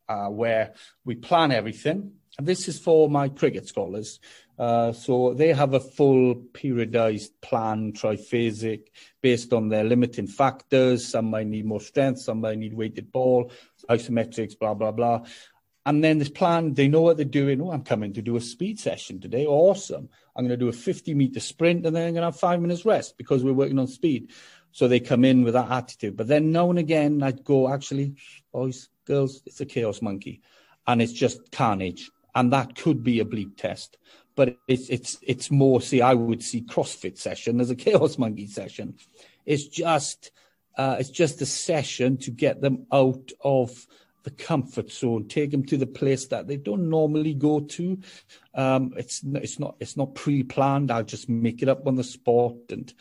uh, 0.09 0.27
where 0.27 0.73
we 1.05 1.15
plan 1.15 1.51
everything 1.51 2.11
and 2.37 2.47
this 2.47 2.67
is 2.67 2.79
for 2.79 3.09
my 3.09 3.29
cricket 3.29 3.67
scholars 3.67 4.19
uh, 4.59 4.91
so 4.91 5.33
they 5.35 5.53
have 5.53 5.73
a 5.73 5.79
full 5.79 6.35
periodized 6.35 7.29
plan, 7.41 7.93
triphasic, 7.93 8.87
based 9.21 9.53
on 9.53 9.69
their 9.69 9.83
limiting 9.83 10.25
factors. 10.25 11.07
Some 11.07 11.29
might 11.29 11.47
need 11.47 11.65
more 11.65 11.81
strength, 11.81 12.21
some 12.21 12.41
might 12.41 12.57
need 12.57 12.73
weighted 12.73 13.11
ball, 13.11 13.51
isometrics, 13.89 14.57
blah, 14.57 14.73
blah, 14.73 14.91
blah. 14.91 15.25
And 15.85 16.03
then 16.03 16.17
this 16.17 16.29
plan, 16.29 16.73
they 16.73 16.87
know 16.87 17.01
what 17.01 17.17
they're 17.17 17.25
doing. 17.25 17.61
Oh, 17.61 17.71
I'm 17.71 17.83
coming 17.83 18.13
to 18.13 18.21
do 18.21 18.35
a 18.35 18.41
speed 18.41 18.79
session 18.79 19.21
today. 19.21 19.45
Awesome. 19.45 20.09
I'm 20.35 20.45
going 20.45 20.59
to 20.59 20.65
do 20.65 20.69
a 20.69 20.73
50 20.73 21.13
meter 21.13 21.39
sprint 21.39 21.85
and 21.85 21.95
then 21.95 22.07
I'm 22.07 22.13
going 22.13 22.21
to 22.23 22.27
have 22.27 22.39
five 22.39 22.59
minutes 22.59 22.83
rest 22.83 23.17
because 23.17 23.43
we're 23.43 23.53
working 23.53 23.79
on 23.79 23.87
speed. 23.87 24.31
So 24.77 24.87
they 24.87 24.99
come 24.99 25.25
in 25.25 25.43
with 25.43 25.55
that 25.55 25.71
attitude. 25.71 26.15
But 26.15 26.27
then 26.27 26.51
now 26.51 26.69
and 26.69 26.77
again, 26.77 27.23
I'd 27.23 27.43
go, 27.43 27.67
actually, 27.67 28.13
boys, 28.53 28.89
girls, 29.05 29.41
it's 29.47 29.59
a 29.59 29.65
chaos 29.65 30.03
monkey. 30.03 30.41
And 30.85 31.01
it's 31.01 31.13
just 31.13 31.51
carnage. 31.51 32.11
And 32.35 32.53
that 32.53 32.75
could 32.75 33.03
be 33.03 33.19
a 33.19 33.25
bleep 33.25 33.57
test 33.57 33.97
but 34.35 34.55
it's 34.67 34.87
it's 34.89 35.17
it's 35.23 35.49
more. 35.49 35.81
See, 35.81 35.99
I 35.99 36.13
would 36.13 36.43
see 36.43 36.61
CrossFit 36.61 37.17
session 37.17 37.59
as 37.59 37.71
a 37.71 37.75
Chaos 37.75 38.19
Monkey 38.19 38.45
session. 38.45 38.93
It's 39.47 39.65
just 39.65 40.29
uh, 40.77 40.97
it's 40.99 41.09
just 41.09 41.41
a 41.41 41.45
session 41.47 42.17
to 42.17 42.29
get 42.29 42.61
them 42.61 42.85
out 42.93 43.31
of 43.41 43.87
the 44.21 44.29
comfort 44.29 44.91
zone, 44.91 45.27
take 45.27 45.49
them 45.49 45.65
to 45.65 45.77
the 45.77 45.87
place 45.87 46.27
that 46.27 46.47
they 46.47 46.57
don't 46.57 46.87
normally 46.87 47.33
go 47.33 47.61
to. 47.61 47.97
Um, 48.53 48.93
it's 48.95 49.23
it's 49.23 49.57
not 49.57 49.75
it's 49.79 49.97
not 49.97 50.13
pre-planned. 50.13 50.91
I'll 50.91 51.03
just 51.03 51.29
make 51.29 51.63
it 51.63 51.69
up 51.69 51.87
on 51.87 51.95
the 51.95 52.03
spot, 52.03 52.57
and 52.69 52.93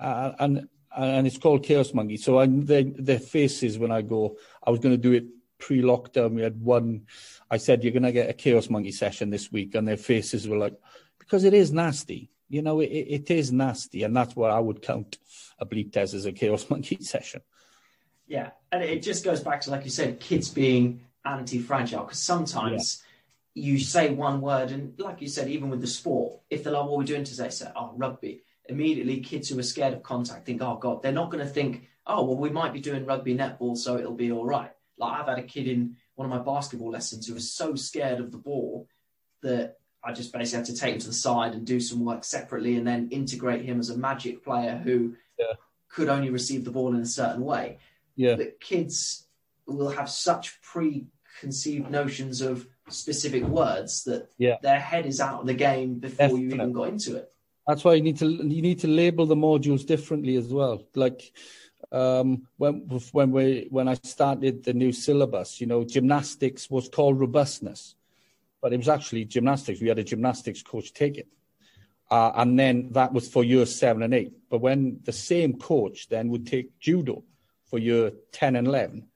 uh, 0.00 0.32
and 0.38 0.68
and 0.96 1.26
it's 1.26 1.38
called 1.38 1.64
Chaos 1.64 1.92
Monkey. 1.92 2.16
So 2.16 2.38
I, 2.38 2.46
their, 2.46 2.84
their 2.84 3.18
faces 3.18 3.78
when 3.78 3.90
I 3.90 4.02
go, 4.02 4.36
I 4.62 4.70
was 4.70 4.80
going 4.80 4.94
to 4.94 5.00
do 5.00 5.12
it 5.12 5.24
pre-lockdown. 5.58 6.34
We 6.34 6.42
had 6.42 6.60
one 6.60 7.06
I 7.50 7.56
said, 7.56 7.84
you're 7.84 7.92
going 7.92 8.04
to 8.04 8.12
get 8.12 8.30
a 8.30 8.32
Chaos 8.32 8.70
Monkey 8.70 8.92
session 8.92 9.30
this 9.30 9.52
week. 9.52 9.74
And 9.74 9.86
their 9.86 9.96
faces 9.96 10.48
were 10.48 10.56
like, 10.56 10.74
because 11.18 11.44
it 11.44 11.54
is 11.54 11.72
nasty. 11.72 12.30
You 12.48 12.62
know, 12.62 12.80
it, 12.80 12.86
it 12.86 13.30
is 13.30 13.52
nasty. 13.52 14.02
And 14.02 14.16
that's 14.16 14.34
what 14.36 14.50
I 14.50 14.58
would 14.58 14.82
count 14.82 15.18
a 15.58 15.66
bleep 15.66 15.92
test 15.92 16.14
as 16.14 16.26
a 16.26 16.32
Chaos 16.32 16.68
Monkey 16.70 16.98
session. 17.00 17.42
Yeah. 18.26 18.50
And 18.72 18.82
it 18.82 19.02
just 19.02 19.24
goes 19.24 19.40
back 19.40 19.60
to, 19.62 19.70
like 19.70 19.84
you 19.84 19.90
said, 19.90 20.20
kids 20.20 20.50
being 20.50 21.02
anti 21.24 21.58
fragile. 21.58 22.04
Because 22.04 22.20
sometimes 22.20 23.02
yeah. 23.54 23.72
you 23.72 23.78
say 23.78 24.10
one 24.10 24.40
word, 24.40 24.70
and 24.70 24.98
like 24.98 25.20
you 25.20 25.28
said, 25.28 25.48
even 25.48 25.70
with 25.70 25.80
the 25.80 25.86
sport, 25.86 26.40
if 26.50 26.64
they're 26.64 26.72
like, 26.72 26.84
what 26.84 26.94
are 26.94 26.98
we 26.98 27.04
doing 27.04 27.24
today? 27.24 27.50
Say, 27.50 27.70
oh, 27.76 27.92
rugby. 27.96 28.42
Immediately, 28.68 29.20
kids 29.20 29.48
who 29.48 29.58
are 29.58 29.62
scared 29.62 29.94
of 29.94 30.02
contact 30.02 30.46
think, 30.46 30.62
oh, 30.62 30.76
God, 30.76 31.02
they're 31.02 31.12
not 31.12 31.30
going 31.30 31.44
to 31.44 31.50
think, 31.50 31.88
oh, 32.06 32.24
well, 32.24 32.36
we 32.36 32.50
might 32.50 32.72
be 32.72 32.80
doing 32.80 33.06
rugby 33.06 33.34
netball, 33.34 33.76
so 33.76 33.98
it'll 33.98 34.14
be 34.14 34.32
all 34.32 34.44
right. 34.44 34.70
Like 34.96 35.20
I've 35.20 35.28
had 35.28 35.38
a 35.38 35.42
kid 35.42 35.68
in 35.68 35.96
one 36.14 36.30
of 36.30 36.30
my 36.30 36.42
basketball 36.42 36.90
lessons 36.90 37.26
who 37.26 37.34
was 37.34 37.52
so 37.52 37.74
scared 37.74 38.20
of 38.20 38.30
the 38.30 38.38
ball 38.38 38.88
that 39.42 39.78
I 40.02 40.12
just 40.12 40.32
basically 40.32 40.58
had 40.58 40.66
to 40.66 40.76
take 40.76 40.94
him 40.94 41.00
to 41.00 41.06
the 41.08 41.12
side 41.12 41.54
and 41.54 41.66
do 41.66 41.80
some 41.80 42.04
work 42.04 42.24
separately 42.24 42.76
and 42.76 42.86
then 42.86 43.08
integrate 43.10 43.64
him 43.64 43.80
as 43.80 43.90
a 43.90 43.96
magic 43.96 44.44
player 44.44 44.80
who 44.82 45.14
yeah. 45.38 45.54
could 45.88 46.08
only 46.08 46.30
receive 46.30 46.64
the 46.64 46.70
ball 46.70 46.94
in 46.94 47.00
a 47.00 47.06
certain 47.06 47.44
way. 47.44 47.78
Yeah. 48.14 48.36
That 48.36 48.60
kids 48.60 49.26
will 49.66 49.88
have 49.88 50.10
such 50.10 50.60
preconceived 50.62 51.90
notions 51.90 52.42
of 52.42 52.66
specific 52.88 53.44
words 53.44 54.04
that 54.04 54.30
yeah. 54.38 54.56
their 54.62 54.78
head 54.78 55.06
is 55.06 55.20
out 55.20 55.40
of 55.40 55.46
the 55.46 55.54
game 55.54 55.94
before 55.94 56.28
Definitely. 56.28 56.42
you 56.42 56.54
even 56.54 56.72
got 56.72 56.88
into 56.88 57.16
it. 57.16 57.32
That's 57.66 57.82
why 57.82 57.94
you 57.94 58.02
need 58.02 58.18
to 58.18 58.26
you 58.26 58.62
need 58.62 58.80
to 58.80 58.88
label 58.88 59.26
the 59.26 59.36
modules 59.36 59.86
differently 59.86 60.36
as 60.36 60.48
well. 60.52 60.82
Like 60.94 61.32
um, 61.92 62.46
when 62.58 62.80
when 63.12 63.30
we 63.30 63.68
when 63.70 63.88
I 63.88 63.94
started 63.94 64.64
the 64.64 64.74
new 64.74 64.92
syllabus, 64.92 65.60
you 65.60 65.66
know, 65.66 65.84
gymnastics 65.84 66.68
was 66.68 66.88
called 66.88 67.18
robustness, 67.18 67.94
but 68.60 68.72
it 68.72 68.76
was 68.76 68.88
actually 68.88 69.24
gymnastics. 69.24 69.80
We 69.80 69.88
had 69.88 69.98
a 69.98 70.04
gymnastics 70.04 70.62
coach 70.62 70.92
take 70.92 71.16
it, 71.16 71.28
uh, 72.10 72.32
and 72.36 72.58
then 72.58 72.90
that 72.92 73.12
was 73.14 73.28
for 73.28 73.44
year 73.44 73.64
seven 73.64 74.02
and 74.02 74.14
eight. 74.14 74.32
But 74.50 74.60
when 74.60 75.00
the 75.04 75.12
same 75.12 75.58
coach 75.58 76.08
then 76.08 76.28
would 76.28 76.46
take 76.46 76.78
judo 76.78 77.24
for 77.64 77.78
year 77.78 78.12
ten 78.30 78.56
and 78.56 78.66
eleven, 78.66 79.08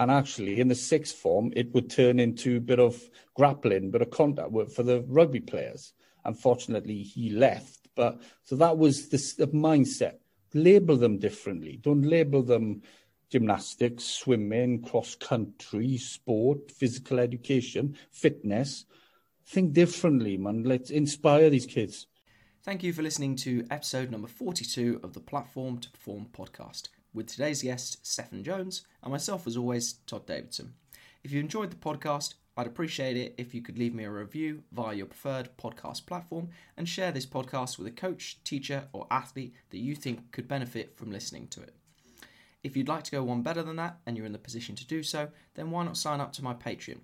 and 0.00 0.10
actually 0.10 0.58
in 0.60 0.66
the 0.66 0.74
sixth 0.74 1.14
form 1.14 1.52
it 1.54 1.72
would 1.72 1.88
turn 1.88 2.18
into 2.18 2.56
a 2.56 2.60
bit 2.60 2.80
of 2.80 3.00
grappling, 3.34 3.92
bit 3.92 4.02
of 4.02 4.10
contact 4.10 4.50
work 4.50 4.70
for 4.70 4.82
the 4.82 5.04
rugby 5.06 5.40
players. 5.40 5.92
Unfortunately, 6.24 7.02
he 7.02 7.30
left, 7.30 7.81
but 7.94 8.20
so 8.44 8.56
that 8.56 8.78
was 8.78 9.08
the, 9.08 9.44
the 9.44 9.48
mindset 9.48 10.16
label 10.54 10.96
them 10.96 11.18
differently. 11.18 11.78
Don't 11.82 12.02
label 12.02 12.42
them 12.42 12.82
gymnastics, 13.30 14.04
swimming, 14.04 14.82
cross 14.82 15.14
country, 15.14 15.96
sport, 15.96 16.70
physical 16.70 17.18
education, 17.18 17.96
fitness. 18.10 18.84
Think 19.46 19.72
differently, 19.72 20.36
man. 20.36 20.64
Let's 20.64 20.90
inspire 20.90 21.50
these 21.50 21.66
kids. 21.66 22.06
Thank 22.62 22.82
you 22.82 22.92
for 22.92 23.02
listening 23.02 23.36
to 23.36 23.66
episode 23.70 24.10
number 24.10 24.28
42 24.28 25.00
of 25.02 25.14
the 25.14 25.20
Platform 25.20 25.78
to 25.78 25.90
Perform 25.90 26.26
podcast 26.32 26.88
with 27.12 27.26
today's 27.26 27.62
guest, 27.62 28.04
Steffan 28.04 28.44
Jones, 28.44 28.86
and 29.02 29.10
myself, 29.10 29.46
as 29.46 29.56
always, 29.56 29.94
Todd 30.06 30.26
Davidson. 30.26 30.74
If 31.24 31.32
you 31.32 31.40
enjoyed 31.40 31.70
the 31.70 31.76
podcast, 31.76 32.34
I'd 32.56 32.66
appreciate 32.66 33.16
it 33.16 33.34
if 33.38 33.54
you 33.54 33.62
could 33.62 33.78
leave 33.78 33.94
me 33.94 34.04
a 34.04 34.10
review 34.10 34.62
via 34.72 34.94
your 34.94 35.06
preferred 35.06 35.56
podcast 35.56 36.04
platform 36.04 36.50
and 36.76 36.86
share 36.86 37.10
this 37.10 37.24
podcast 37.24 37.78
with 37.78 37.86
a 37.86 37.90
coach, 37.90 38.38
teacher, 38.44 38.88
or 38.92 39.06
athlete 39.10 39.54
that 39.70 39.78
you 39.78 39.94
think 39.94 40.30
could 40.32 40.48
benefit 40.48 40.94
from 40.94 41.10
listening 41.10 41.48
to 41.48 41.62
it. 41.62 41.74
If 42.62 42.76
you'd 42.76 42.88
like 42.88 43.04
to 43.04 43.10
go 43.10 43.24
one 43.24 43.42
better 43.42 43.62
than 43.62 43.76
that 43.76 44.00
and 44.06 44.16
you're 44.16 44.26
in 44.26 44.32
the 44.32 44.38
position 44.38 44.76
to 44.76 44.86
do 44.86 45.02
so, 45.02 45.28
then 45.54 45.70
why 45.70 45.84
not 45.84 45.96
sign 45.96 46.20
up 46.20 46.32
to 46.34 46.44
my 46.44 46.52
Patreon, 46.52 47.00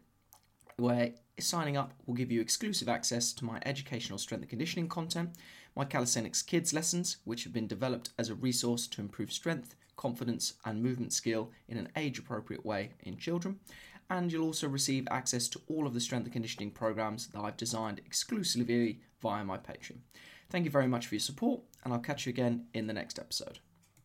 where 0.76 1.12
signing 1.40 1.78
up 1.78 1.94
will 2.05 2.14
give 2.14 2.30
you 2.30 2.42
exclusive 2.42 2.88
access 2.88 3.32
to 3.32 3.44
my 3.46 3.59
educational 3.64 4.18
strength 4.18 4.42
and 4.42 4.51
conditioning 4.51 4.88
content, 4.88 5.30
my 5.74 5.84
calisthenics 5.84 6.42
kids 6.42 6.74
lessons, 6.74 7.16
which 7.24 7.44
have 7.44 7.55
been 7.55 7.66
developed 7.66 8.11
as 8.18 8.28
a 8.28 8.34
resource 8.34 8.86
to 8.88 9.01
improve 9.01 9.32
strength, 9.32 9.74
confidence, 9.96 10.55
and 10.64 10.82
movement 10.82 11.12
skill 11.12 11.51
in 11.68 11.78
an 11.78 11.88
age 11.96 12.18
appropriate 12.18 12.66
way 12.66 12.90
in 13.03 13.16
children 13.16 13.59
and 14.11 14.32
you'll 14.32 14.46
also 14.46 14.68
receive 14.68 15.06
access 15.11 15.48
to 15.48 15.61
all 15.68 15.86
of 15.86 15.94
the 15.94 16.00
strength 16.00 16.24
and 16.24 16.32
conditioning 16.32 16.70
programs 16.70 17.28
that 17.28 17.40
I've 17.40 17.56
designed 17.56 18.00
exclusively 18.04 19.00
via 19.20 19.44
my 19.44 19.59
Patreon. 19.59 19.98
Thank 20.50 20.64
you 20.64 20.70
very 20.70 20.88
much 20.88 21.06
for 21.06 21.14
your 21.14 21.20
support, 21.20 21.61
and 21.84 21.92
I'll 21.92 22.00
catch 22.00 22.26
you 22.26 22.30
again 22.30 22.66
in 22.72 22.86
the 22.86 22.94
next 22.94 23.18
episode. 23.18 23.59